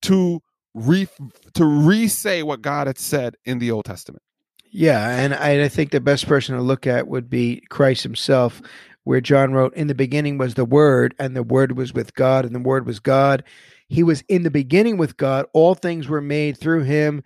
to 0.03 0.43
re 0.75 1.07
to 1.55 1.65
re-say 1.65 2.43
what 2.43 2.63
god 2.63 2.89
had 2.89 2.99
said 2.99 3.37
in 3.45 3.59
the 3.61 3.71
old 3.71 3.85
testament 3.85 4.23
Yeah, 4.71 5.09
and 5.11 5.35
I, 5.35 5.65
I 5.65 5.69
think 5.69 5.91
the 5.91 6.01
best 6.01 6.27
person 6.27 6.57
to 6.57 6.63
look 6.63 6.87
at 6.87 7.07
would 7.07 7.29
be 7.29 7.63
Christ 7.69 8.03
himself, 8.03 8.63
where 9.05 9.21
John 9.21 9.53
wrote, 9.53 9.75
In 9.75 9.87
the 9.87 9.95
beginning 9.95 10.39
was 10.39 10.55
the 10.55 10.65
Word, 10.65 11.15
and 11.19 11.37
the 11.37 11.43
Word 11.43 11.77
was 11.77 11.93
with 11.93 12.15
God, 12.15 12.47
and 12.47 12.55
the 12.55 12.61
Word 12.61 12.87
was 12.87 13.01
God. 13.01 13.45
He 13.89 14.03
was 14.03 14.25
in 14.29 14.45
the 14.45 14.51
beginning 14.51 14.97
with 14.97 15.19
God. 15.19 15.47
All 15.53 15.75
things 15.75 16.09
were 16.09 16.23
made 16.23 16.57
through 16.57 16.85
him, 16.85 17.23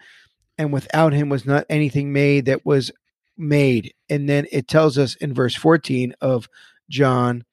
and 0.59 0.73
without 0.73 1.13
him 1.13 1.29
was 1.29 1.47
not 1.47 1.67
anything 1.71 2.13
made 2.13 2.47
that 2.47 2.67
was 2.67 2.91
made. 3.39 3.95
And 4.09 4.29
then 4.29 4.47
it 4.53 4.69
tells 4.69 4.99
us 4.99 5.15
in 5.17 5.35
verse 5.35 5.55
14 5.55 6.15
of 6.21 6.49
John 6.89 7.45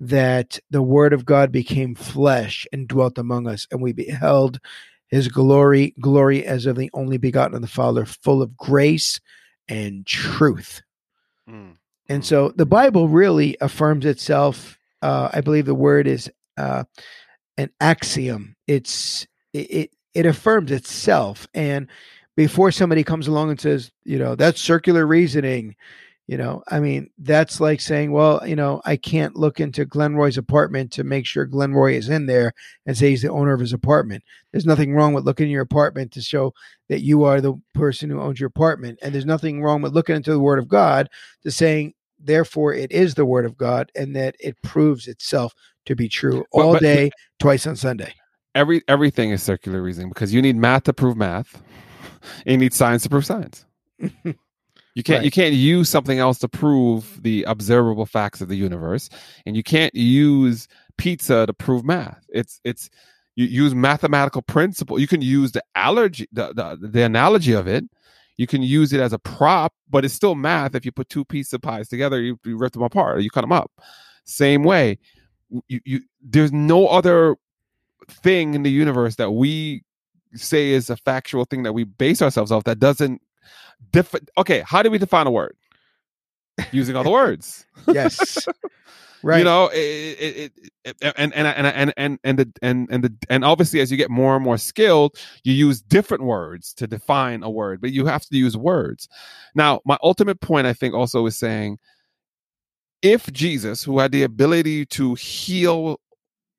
that 0.00 0.58
the 0.70 0.82
Word 0.82 1.12
of 1.12 1.24
God 1.24 1.52
became 1.52 1.94
flesh 1.94 2.66
and 2.72 2.88
dwelt 2.88 3.18
among 3.18 3.46
us, 3.46 3.66
and 3.70 3.82
we 3.82 3.92
beheld 3.92 4.58
his 5.08 5.28
glory, 5.28 5.94
glory 6.00 6.44
as 6.46 6.66
of 6.66 6.76
the 6.76 6.90
only 6.94 7.18
begotten 7.18 7.54
of 7.54 7.62
the 7.62 7.68
Father, 7.68 8.04
full 8.06 8.42
of 8.42 8.56
grace 8.56 9.20
and 9.68 10.06
truth. 10.06 10.82
And 12.08 12.22
Mm. 12.22 12.26
so 12.26 12.52
the 12.56 12.66
Bible 12.66 13.08
really 13.08 13.56
affirms 13.60 14.04
itself. 14.06 14.78
Uh, 15.02 15.30
I 15.32 15.40
believe 15.40 15.66
the 15.66 15.74
word 15.74 16.06
is 16.06 16.30
uh, 16.56 16.84
an 17.56 17.70
axiom. 17.80 18.56
It's 18.66 19.26
it, 19.52 19.70
it 19.70 19.90
it 20.14 20.26
affirms 20.26 20.70
itself. 20.72 21.46
And 21.54 21.88
before 22.36 22.70
somebody 22.70 23.04
comes 23.04 23.28
along 23.28 23.50
and 23.50 23.60
says, 23.60 23.90
you 24.04 24.18
know, 24.18 24.34
that's 24.34 24.60
circular 24.60 25.06
reasoning, 25.06 25.74
You 26.26 26.38
know, 26.38 26.62
I 26.68 26.78
mean, 26.78 27.10
that's 27.18 27.60
like 27.60 27.80
saying, 27.80 28.12
well, 28.12 28.46
you 28.46 28.54
know, 28.54 28.80
I 28.84 28.94
can't 28.96 29.34
look 29.34 29.58
into 29.58 29.84
Glenroy's 29.84 30.38
apartment 30.38 30.92
to 30.92 31.02
make 31.02 31.26
sure 31.26 31.44
Glenroy 31.44 31.94
is 31.94 32.08
in 32.08 32.26
there 32.26 32.52
and 32.86 32.96
say 32.96 33.10
he's 33.10 33.22
the 33.22 33.32
owner 33.32 33.52
of 33.52 33.58
his 33.58 33.72
apartment. 33.72 34.22
There's 34.52 34.64
nothing 34.64 34.94
wrong 34.94 35.12
with 35.12 35.24
looking 35.24 35.46
in 35.46 35.50
your 35.52 35.62
apartment 35.62 36.12
to 36.12 36.20
show 36.22 36.54
that 36.88 37.00
you 37.02 37.24
are 37.24 37.40
the 37.40 37.54
person 37.74 38.10
who 38.10 38.20
owns 38.20 38.38
your 38.38 38.46
apartment. 38.46 39.00
And 39.02 39.12
there's 39.12 39.26
nothing 39.26 39.60
wrong 39.60 39.82
with 39.82 39.92
looking 39.92 40.14
into 40.14 40.30
the 40.30 40.38
word 40.38 40.60
of 40.60 40.68
God 40.68 41.08
to 41.42 41.50
saying, 41.50 41.94
therefore, 42.20 42.74
it 42.74 42.92
is 42.92 43.14
the 43.16 43.26
word 43.26 43.44
of 43.44 43.56
God 43.56 43.90
and 43.96 44.14
that 44.14 44.36
it 44.38 44.56
proves 44.62 45.08
itself 45.08 45.52
to 45.86 45.96
be 45.96 46.08
true 46.08 46.44
But- 46.52 46.60
all 46.60 46.72
but- 46.74 46.82
day, 46.82 47.10
twice 47.40 47.66
on 47.66 47.74
Sunday. 47.74 48.14
Every 48.54 48.82
everything 48.86 49.30
is 49.30 49.42
circular 49.42 49.82
reasoning 49.82 50.10
because 50.10 50.32
you 50.32 50.42
need 50.42 50.54
math 50.56 50.84
to 50.84 50.92
prove 50.92 51.16
math, 51.16 51.60
and 52.46 52.52
you 52.52 52.58
need 52.58 52.74
science 52.74 53.02
to 53.04 53.08
prove 53.08 53.26
science. 53.26 53.64
You 54.94 55.02
can't 55.04 55.18
Right. 55.18 55.24
you 55.24 55.30
can't 55.30 55.54
use 55.54 55.88
something 55.88 56.18
else 56.18 56.38
to 56.40 56.48
prove 56.48 57.22
the 57.22 57.44
observable 57.44 58.06
facts 58.06 58.40
of 58.40 58.48
the 58.48 58.56
universe, 58.56 59.08
and 59.46 59.56
you 59.56 59.62
can't 59.62 59.94
use 59.94 60.66
pizza 60.98 61.46
to 61.46 61.52
prove 61.54 61.84
math. 61.84 62.24
It's 62.28 62.60
it's 62.64 62.90
you 63.36 63.46
use 63.46 63.74
mathematical 63.74 64.42
principle. 64.42 64.98
You 64.98 65.06
can 65.06 65.22
use 65.22 65.52
the 65.52 65.62
allergy 65.76 66.26
the, 66.32 66.52
the 66.54 66.88
the 66.88 67.02
analogy 67.02 67.52
of 67.52 67.68
it. 67.68 67.84
You 68.36 68.46
can 68.48 68.62
use 68.62 68.92
it 68.92 69.00
as 69.00 69.12
a 69.12 69.18
prop, 69.18 69.72
but 69.88 70.04
it's 70.04 70.14
still 70.14 70.34
math. 70.34 70.74
If 70.74 70.84
you 70.84 70.92
put 70.92 71.08
two 71.08 71.24
pieces 71.24 71.52
of 71.52 71.62
pies 71.62 71.88
together, 71.88 72.20
you, 72.20 72.38
you 72.44 72.56
rip 72.56 72.72
them 72.72 72.82
apart 72.82 73.18
or 73.18 73.20
you 73.20 73.30
cut 73.30 73.42
them 73.42 73.52
up. 73.52 73.70
Same 74.24 74.64
way, 74.64 74.98
you, 75.68 75.80
you 75.84 76.00
there's 76.22 76.52
no 76.52 76.88
other 76.88 77.36
thing 78.08 78.54
in 78.54 78.64
the 78.64 78.70
universe 78.70 79.16
that 79.16 79.30
we 79.30 79.84
say 80.34 80.70
is 80.70 80.90
a 80.90 80.96
factual 80.96 81.44
thing 81.44 81.62
that 81.64 81.72
we 81.72 81.84
base 81.84 82.22
ourselves 82.22 82.52
off 82.52 82.64
that 82.64 82.78
doesn't 82.78 83.20
Def- 83.92 84.14
okay, 84.36 84.62
how 84.66 84.82
do 84.82 84.90
we 84.90 84.98
define 84.98 85.26
a 85.26 85.30
word? 85.30 85.56
Using 86.72 86.96
other 86.96 87.10
words. 87.20 87.64
Yes. 87.88 88.46
right. 89.22 89.38
You 89.38 89.44
know, 89.44 89.68
it, 89.68 89.76
it, 89.78 90.52
it, 90.84 90.96
it- 91.02 91.14
and 91.16 91.32
and 91.34 91.46
and 91.46 91.66
and 91.66 91.94
and 91.96 92.18
and 92.22 92.38
the 92.38 92.52
and 92.62 92.88
and 92.90 93.04
the 93.04 93.14
and 93.30 93.44
obviously 93.44 93.80
as 93.80 93.90
you 93.90 93.96
get 93.96 94.10
more 94.10 94.36
and 94.36 94.44
more 94.44 94.58
skilled, 94.58 95.16
you 95.44 95.52
use 95.54 95.80
different 95.80 96.24
words 96.24 96.74
to 96.74 96.86
define 96.86 97.42
a 97.42 97.50
word, 97.50 97.80
but 97.80 97.92
you 97.92 98.06
have 98.06 98.22
to 98.26 98.36
use 98.36 98.56
words. 98.56 99.08
Now, 99.54 99.80
my 99.86 99.96
ultimate 100.02 100.40
point, 100.40 100.66
I 100.66 100.74
think, 100.74 100.94
also 100.94 101.24
is 101.26 101.36
saying, 101.38 101.78
if 103.02 103.32
Jesus, 103.32 103.82
who 103.82 103.98
had 103.98 104.12
the 104.12 104.22
ability 104.24 104.84
to 104.86 105.14
heal 105.14 106.00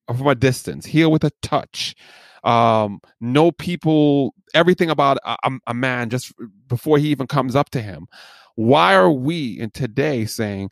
from 0.08 0.28
a 0.28 0.36
distance, 0.36 0.86
heal 0.88 1.12
with 1.12 1.24
a 1.24 1.32
touch, 1.44 1.96
um, 2.44 3.00
know 3.20 3.52
people, 3.52 4.34
everything 4.54 4.90
about 4.90 5.18
a, 5.26 5.38
a- 5.68 5.74
man 5.74 6.10
just 6.10 6.34
before 6.68 6.98
he 6.98 7.10
even 7.10 7.28
comes 7.28 7.56
up 7.56 7.70
to 7.72 7.82
him, 7.82 8.08
why 8.56 8.94
are 8.96 9.12
we 9.12 9.60
in 9.60 9.72
today 9.72 10.26
saying, 10.26 10.70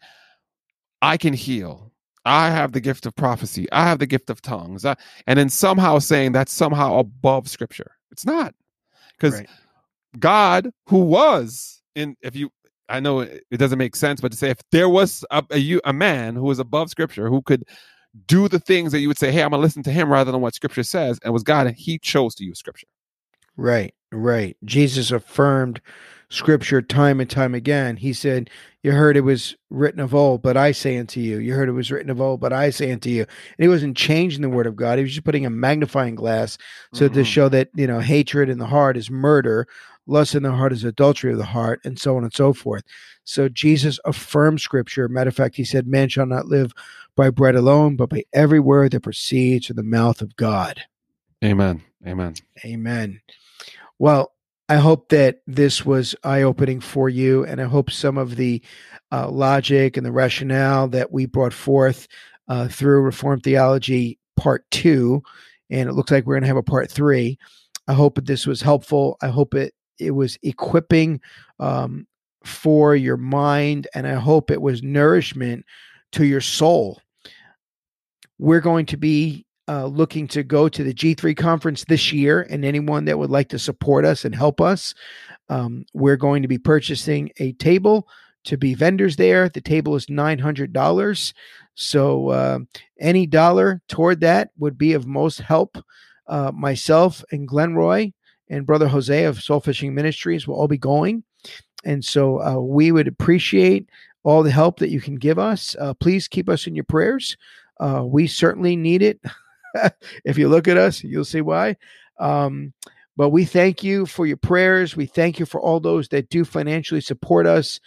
I 1.01 1.17
can 1.17 1.33
heal. 1.33 1.91
I 2.25 2.49
have 2.49 2.73
the 2.73 2.81
gift 2.81 3.05
of 3.05 3.15
prophecy. 3.15 3.71
I 3.71 3.83
have 3.83 3.99
the 3.99 4.05
gift 4.05 4.29
of 4.29 4.41
tongues. 4.41 4.85
I- 4.85 4.97
and 5.27 5.39
then 5.39 5.49
somehow 5.49 5.99
saying 5.99 6.33
that's 6.33 6.51
somehow 6.53 6.99
above 6.99 7.47
scripture. 7.47 7.91
It's 8.11 8.25
not. 8.25 8.53
Because 9.17 9.35
Right. 9.35 9.49
God, 10.19 10.71
who 10.87 10.99
was 10.99 11.81
in, 11.95 12.15
if 12.21 12.35
you, 12.35 12.49
I 12.89 12.99
know 12.99 13.19
it 13.19 13.43
it 13.51 13.57
doesn't 13.57 13.77
make 13.77 13.95
sense, 13.95 14.19
but 14.19 14.31
to 14.31 14.37
say 14.37 14.49
if 14.49 14.57
there 14.71 14.89
was 14.89 15.23
a, 15.31 15.43
a, 15.51 15.57
you- 15.57 15.81
a 15.85 15.93
man 15.93 16.35
who 16.35 16.43
was 16.43 16.59
above 16.59 16.89
scripture 16.89 17.29
who 17.29 17.41
could 17.41 17.63
do 18.27 18.47
the 18.47 18.59
things 18.59 18.91
that 18.91 18.99
you 18.99 19.07
would 19.07 19.17
say, 19.17 19.31
hey, 19.31 19.43
I'm 19.43 19.51
going 19.51 19.59
to 19.59 19.63
listen 19.63 19.83
to 19.83 19.91
him 19.91 20.11
rather 20.11 20.31
than 20.31 20.41
what 20.41 20.55
scripture 20.55 20.83
says, 20.83 21.19
and 21.23 21.33
was 21.33 21.43
God, 21.43 21.67
and 21.67 21.75
he 21.75 21.99
chose 21.99 22.35
to 22.35 22.43
use 22.43 22.59
scripture. 22.59 22.87
Right, 23.55 23.93
right. 24.11 24.55
Jesus 24.63 25.11
affirmed 25.11 25.81
scripture 26.29 26.81
time 26.81 27.19
and 27.19 27.29
time 27.29 27.53
again. 27.53 27.97
He 27.97 28.13
said, 28.13 28.49
You 28.83 28.91
heard 28.93 29.17
it 29.17 29.21
was 29.21 29.55
written 29.69 29.99
of 29.99 30.15
old, 30.15 30.41
but 30.41 30.55
I 30.55 30.71
say 30.71 30.97
unto 30.97 31.19
you. 31.19 31.39
You 31.39 31.53
heard 31.55 31.67
it 31.67 31.73
was 31.73 31.91
written 31.91 32.09
of 32.09 32.21
old, 32.21 32.39
but 32.39 32.53
I 32.53 32.69
say 32.69 32.91
unto 32.91 33.09
you. 33.09 33.21
And 33.23 33.63
he 33.63 33.67
wasn't 33.67 33.97
changing 33.97 34.41
the 34.41 34.49
word 34.49 34.67
of 34.67 34.75
God. 34.75 34.97
He 34.97 35.03
was 35.03 35.13
just 35.13 35.25
putting 35.25 35.45
a 35.45 35.49
magnifying 35.49 36.15
glass 36.15 36.57
so 36.93 37.09
to 37.09 37.19
Mhm. 37.19 37.25
show 37.25 37.49
that, 37.49 37.69
you 37.75 37.87
know, 37.87 37.99
hatred 37.99 38.49
in 38.49 38.59
the 38.59 38.67
heart 38.67 38.95
is 38.95 39.11
murder, 39.11 39.67
lust 40.07 40.35
in 40.35 40.43
the 40.43 40.51
heart 40.51 40.71
is 40.71 40.83
adultery 40.83 41.31
of 41.31 41.37
the 41.37 41.45
heart, 41.45 41.81
and 41.83 41.99
so 41.99 42.15
on 42.15 42.23
and 42.23 42.33
so 42.33 42.53
forth. 42.53 42.83
So 43.25 43.49
Jesus 43.49 43.99
affirmed 44.05 44.61
scripture. 44.61 45.07
Matter 45.09 45.27
of 45.27 45.35
fact, 45.35 45.55
he 45.55 45.65
said, 45.65 45.85
Man 45.87 46.09
shall 46.09 46.25
not 46.25 46.45
live 46.45 46.73
by 47.19 47.29
bread 47.29 47.55
alone, 47.55 47.97
but 47.97 48.09
by 48.09 48.23
every 48.31 48.61
word 48.61 48.93
that 48.93 49.01
proceeds 49.01 49.67
from 49.67 49.75
the 49.75 49.83
mouth 49.83 50.21
of 50.21 50.37
God. 50.37 50.79
Amen. 51.43 51.83
Amen. 52.07 52.35
Amen. 52.63 53.19
Well, 53.97 54.31
I 54.69 54.77
hope 54.77 55.09
that 55.09 55.41
this 55.45 55.85
was 55.85 56.15
eye 56.23 56.43
opening 56.43 56.79
for 56.79 57.09
you, 57.09 57.43
and 57.43 57.59
I 57.59 57.65
hope 57.65 57.91
some 57.91 58.17
of 58.17 58.37
the 58.37 58.61
uh, 59.11 59.29
logic 59.29 59.97
and 59.97 60.05
the 60.05 60.13
rationale 60.13 60.87
that 60.87 61.11
we 61.11 61.25
brought 61.25 61.51
forth 61.51 62.07
uh, 62.47 62.69
through 62.69 63.01
Reformed 63.01 63.43
Theology 63.43 64.17
Part 64.37 64.63
Two, 64.71 65.21
and 65.69 65.89
it 65.89 65.93
looks 65.93 66.11
like 66.11 66.25
we're 66.25 66.35
going 66.35 66.43
to 66.43 66.47
have 66.47 66.55
a 66.55 66.63
Part 66.63 66.89
Three. 66.89 67.37
I 67.89 67.93
hope 67.95 68.15
that 68.15 68.27
this 68.27 68.47
was 68.47 68.61
helpful. 68.61 69.17
I 69.21 69.27
hope 69.27 69.55
it 69.55 69.73
it 69.97 70.11
was 70.11 70.37
equipping 70.41 71.19
um, 71.59 72.07
for 72.45 72.95
your 72.95 73.17
mind, 73.17 73.89
and 73.93 74.07
I 74.07 74.13
hope 74.13 74.51
it 74.51 74.61
was 74.61 74.81
nourishment 74.81 75.65
to 76.13 76.23
your 76.23 76.39
soul. 76.39 77.01
We're 78.39 78.61
going 78.61 78.87
to 78.87 78.97
be 78.97 79.45
uh, 79.67 79.85
looking 79.85 80.27
to 80.29 80.41
go 80.41 80.67
to 80.67 80.83
the 80.83 80.93
G3 80.93 81.37
conference 81.37 81.85
this 81.85 82.11
year, 82.11 82.47
and 82.49 82.65
anyone 82.65 83.05
that 83.05 83.19
would 83.19 83.29
like 83.29 83.49
to 83.49 83.59
support 83.59 84.03
us 84.03 84.25
and 84.25 84.33
help 84.33 84.59
us, 84.59 84.95
um, 85.49 85.85
we're 85.93 86.17
going 86.17 86.41
to 86.41 86.47
be 86.47 86.57
purchasing 86.57 87.31
a 87.37 87.51
table 87.53 88.07
to 88.45 88.57
be 88.57 88.73
vendors 88.73 89.15
there. 89.15 89.49
The 89.49 89.61
table 89.61 89.95
is 89.95 90.07
$900. 90.07 91.33
So 91.75 92.29
uh, 92.29 92.59
any 92.99 93.25
dollar 93.27 93.81
toward 93.87 94.21
that 94.21 94.49
would 94.57 94.77
be 94.77 94.93
of 94.93 95.05
most 95.05 95.39
help. 95.39 95.77
Uh, 96.27 96.51
myself 96.53 97.23
and 97.31 97.47
Glenn 97.47 97.73
Roy 97.73 98.13
and 98.49 98.65
Brother 98.65 98.87
Jose 98.87 99.23
of 99.23 99.41
Soul 99.41 99.59
Fishing 99.59 99.95
Ministries 99.95 100.47
will 100.47 100.55
all 100.55 100.67
be 100.67 100.77
going. 100.77 101.23
And 101.83 102.03
so 102.03 102.41
uh, 102.41 102.59
we 102.59 102.91
would 102.91 103.07
appreciate 103.07 103.89
all 104.23 104.43
the 104.43 104.51
help 104.51 104.79
that 104.79 104.89
you 104.89 105.01
can 105.01 105.15
give 105.15 105.39
us. 105.39 105.75
Uh, 105.79 105.93
please 105.93 106.27
keep 106.27 106.49
us 106.49 106.67
in 106.67 106.75
your 106.75 106.83
prayers. 106.83 107.37
Uh, 107.79 108.03
we 108.05 108.27
certainly 108.27 108.75
need 108.75 109.01
it. 109.01 109.21
if 110.25 110.37
you 110.37 110.49
look 110.49 110.67
at 110.67 110.77
us, 110.77 111.03
you'll 111.03 111.25
see 111.25 111.41
why. 111.41 111.77
Um, 112.19 112.73
but 113.15 113.29
we 113.29 113.45
thank 113.45 113.83
you 113.83 114.05
for 114.05 114.25
your 114.25 114.37
prayers. 114.37 114.95
We 114.95 115.05
thank 115.05 115.39
you 115.39 115.45
for 115.45 115.59
all 115.59 115.79
those 115.79 116.07
that 116.09 116.29
do 116.29 116.45
financially 116.45 117.01
support 117.01 117.45
us. 117.45 117.79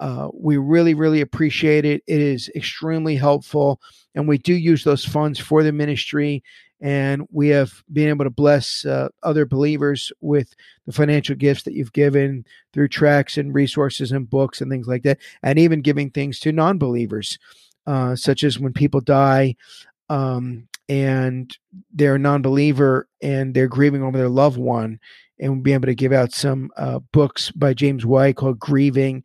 Uh, 0.00 0.28
we 0.32 0.56
really, 0.56 0.94
really 0.94 1.20
appreciate 1.20 1.84
it. 1.84 2.02
It 2.06 2.20
is 2.20 2.50
extremely 2.54 3.16
helpful. 3.16 3.80
And 4.14 4.28
we 4.28 4.38
do 4.38 4.54
use 4.54 4.84
those 4.84 5.04
funds 5.04 5.38
for 5.38 5.62
the 5.62 5.72
ministry. 5.72 6.42
And 6.80 7.26
we 7.32 7.48
have 7.48 7.82
been 7.92 8.08
able 8.08 8.24
to 8.24 8.30
bless 8.30 8.84
uh, 8.84 9.08
other 9.22 9.44
believers 9.44 10.12
with 10.20 10.54
the 10.86 10.92
financial 10.92 11.34
gifts 11.34 11.64
that 11.64 11.74
you've 11.74 11.92
given 11.92 12.46
through 12.72 12.88
tracks 12.88 13.36
and 13.36 13.52
resources 13.52 14.12
and 14.12 14.30
books 14.30 14.60
and 14.60 14.70
things 14.70 14.86
like 14.86 15.02
that, 15.02 15.18
and 15.42 15.58
even 15.58 15.82
giving 15.82 16.10
things 16.10 16.38
to 16.40 16.52
non 16.52 16.78
believers, 16.78 17.36
uh, 17.88 18.14
such 18.14 18.44
as 18.44 18.58
when 18.58 18.72
people 18.72 19.00
die 19.00 19.56
um, 20.10 20.68
and 20.88 21.56
they're 21.92 22.16
a 22.16 22.18
non-believer 22.18 23.08
and 23.22 23.54
they're 23.54 23.68
grieving 23.68 24.02
over 24.02 24.18
their 24.18 24.28
loved 24.28 24.58
one 24.58 25.00
and 25.40 25.52
we'll 25.52 25.62
be 25.62 25.72
able 25.72 25.86
to 25.86 25.94
give 25.94 26.12
out 26.12 26.32
some 26.32 26.70
uh, 26.76 26.98
books 27.12 27.50
by 27.52 27.72
james 27.72 28.04
white 28.04 28.36
called 28.36 28.58
grieving 28.58 29.24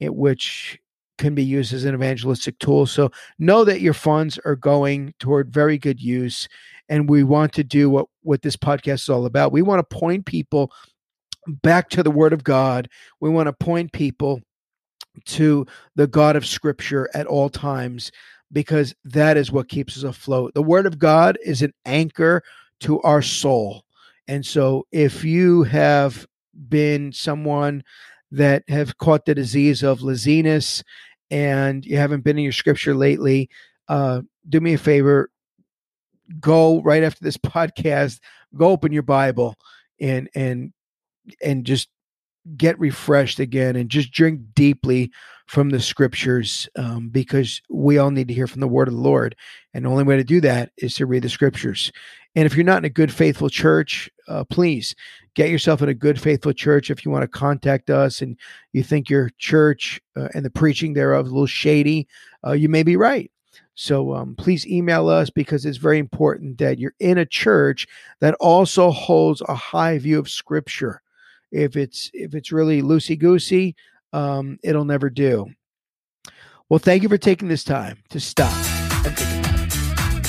it, 0.00 0.14
which 0.14 0.78
can 1.18 1.34
be 1.34 1.44
used 1.44 1.72
as 1.72 1.84
an 1.84 1.94
evangelistic 1.94 2.58
tool. 2.58 2.86
So 2.86 3.10
know 3.38 3.64
that 3.64 3.80
your 3.80 3.94
funds 3.94 4.38
are 4.44 4.56
going 4.56 5.14
toward 5.18 5.52
very 5.52 5.78
good 5.78 6.00
use 6.00 6.48
and 6.88 7.08
we 7.08 7.24
want 7.24 7.52
to 7.54 7.64
do 7.64 7.88
what 7.88 8.06
what 8.22 8.42
this 8.42 8.56
podcast 8.56 8.94
is 8.94 9.08
all 9.08 9.26
about. 9.26 9.52
We 9.52 9.62
want 9.62 9.78
to 9.78 9.96
point 9.96 10.26
people 10.26 10.72
back 11.46 11.88
to 11.90 12.02
the 12.02 12.10
word 12.10 12.32
of 12.32 12.44
god. 12.44 12.88
We 13.20 13.30
want 13.30 13.46
to 13.46 13.52
point 13.52 13.92
people 13.92 14.40
to 15.24 15.66
the 15.94 16.06
god 16.06 16.36
of 16.36 16.46
scripture 16.46 17.08
at 17.14 17.26
all 17.26 17.48
times 17.48 18.10
because 18.54 18.94
that 19.04 19.36
is 19.36 19.52
what 19.52 19.68
keeps 19.68 19.98
us 19.98 20.04
afloat. 20.04 20.54
The 20.54 20.62
word 20.62 20.86
of 20.86 20.98
God 20.98 21.36
is 21.44 21.60
an 21.60 21.74
anchor 21.84 22.42
to 22.80 23.00
our 23.02 23.20
soul. 23.20 23.84
And 24.28 24.46
so 24.46 24.86
if 24.92 25.24
you 25.24 25.64
have 25.64 26.26
been 26.68 27.12
someone 27.12 27.82
that 28.30 28.62
have 28.68 28.96
caught 28.96 29.26
the 29.26 29.34
disease 29.34 29.82
of 29.82 30.02
laziness 30.02 30.82
and 31.30 31.84
you 31.84 31.96
haven't 31.96 32.22
been 32.22 32.38
in 32.38 32.44
your 32.44 32.52
scripture 32.52 32.94
lately, 32.94 33.50
uh, 33.88 34.22
do 34.48 34.60
me 34.60 34.74
a 34.74 34.78
favor, 34.78 35.30
go 36.40 36.80
right 36.82 37.02
after 37.02 37.22
this 37.22 37.36
podcast, 37.38 38.20
go 38.56 38.70
open 38.70 38.92
your 38.92 39.02
Bible 39.02 39.56
and 40.00 40.28
and 40.34 40.72
and 41.42 41.64
just 41.64 41.88
get 42.56 42.78
refreshed 42.78 43.38
again 43.38 43.76
and 43.76 43.90
just 43.90 44.12
drink 44.12 44.40
deeply 44.54 45.10
from 45.46 45.70
the 45.70 45.80
scriptures 45.80 46.68
um, 46.76 47.08
because 47.08 47.60
we 47.68 47.98
all 47.98 48.10
need 48.10 48.28
to 48.28 48.34
hear 48.34 48.46
from 48.46 48.60
the 48.60 48.68
word 48.68 48.88
of 48.88 48.94
the 48.94 49.00
Lord. 49.00 49.36
And 49.72 49.84
the 49.84 49.90
only 49.90 50.04
way 50.04 50.16
to 50.16 50.24
do 50.24 50.40
that 50.42 50.72
is 50.78 50.94
to 50.96 51.06
read 51.06 51.22
the 51.22 51.28
scriptures. 51.28 51.92
And 52.34 52.46
if 52.46 52.56
you're 52.56 52.64
not 52.64 52.78
in 52.78 52.84
a 52.86 52.90
good, 52.90 53.12
faithful 53.12 53.48
church, 53.48 54.10
uh, 54.26 54.44
please 54.44 54.94
get 55.34 55.50
yourself 55.50 55.82
in 55.82 55.88
a 55.88 55.94
good, 55.94 56.20
faithful 56.20 56.52
church. 56.52 56.90
If 56.90 57.04
you 57.04 57.10
want 57.10 57.22
to 57.22 57.28
contact 57.28 57.90
us 57.90 58.22
and 58.22 58.36
you 58.72 58.82
think 58.82 59.08
your 59.08 59.30
church 59.38 60.00
uh, 60.16 60.28
and 60.34 60.44
the 60.44 60.50
preaching 60.50 60.94
thereof 60.94 61.26
is 61.26 61.30
a 61.30 61.34
little 61.34 61.46
shady, 61.46 62.08
uh, 62.46 62.52
you 62.52 62.68
may 62.68 62.82
be 62.82 62.96
right. 62.96 63.30
So 63.74 64.14
um, 64.14 64.34
please 64.36 64.66
email 64.66 65.08
us 65.08 65.30
because 65.30 65.66
it's 65.66 65.78
very 65.78 65.98
important 65.98 66.58
that 66.58 66.78
you're 66.78 66.94
in 67.00 67.18
a 67.18 67.26
church 67.26 67.86
that 68.20 68.34
also 68.34 68.90
holds 68.90 69.42
a 69.42 69.54
high 69.54 69.98
view 69.98 70.18
of 70.18 70.30
Scripture. 70.30 71.02
If 71.54 71.76
it's 71.76 72.10
if 72.12 72.34
it's 72.34 72.50
really 72.50 72.82
loosey 72.82 73.16
goosey, 73.16 73.76
um, 74.12 74.58
it'll 74.64 74.84
never 74.84 75.08
do. 75.08 75.46
Well, 76.68 76.80
thank 76.80 77.04
you 77.04 77.08
for 77.08 77.16
taking 77.16 77.46
this 77.46 77.62
time 77.62 77.98
to 78.10 78.18
stop. 78.18 78.52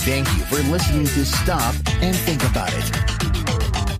Thank 0.00 0.28
you 0.36 0.44
for 0.44 0.58
listening 0.70 1.06
to 1.06 1.24
Stop 1.24 1.74
and 2.02 2.14
Think 2.14 2.44
About 2.44 2.70
It. 2.74 2.90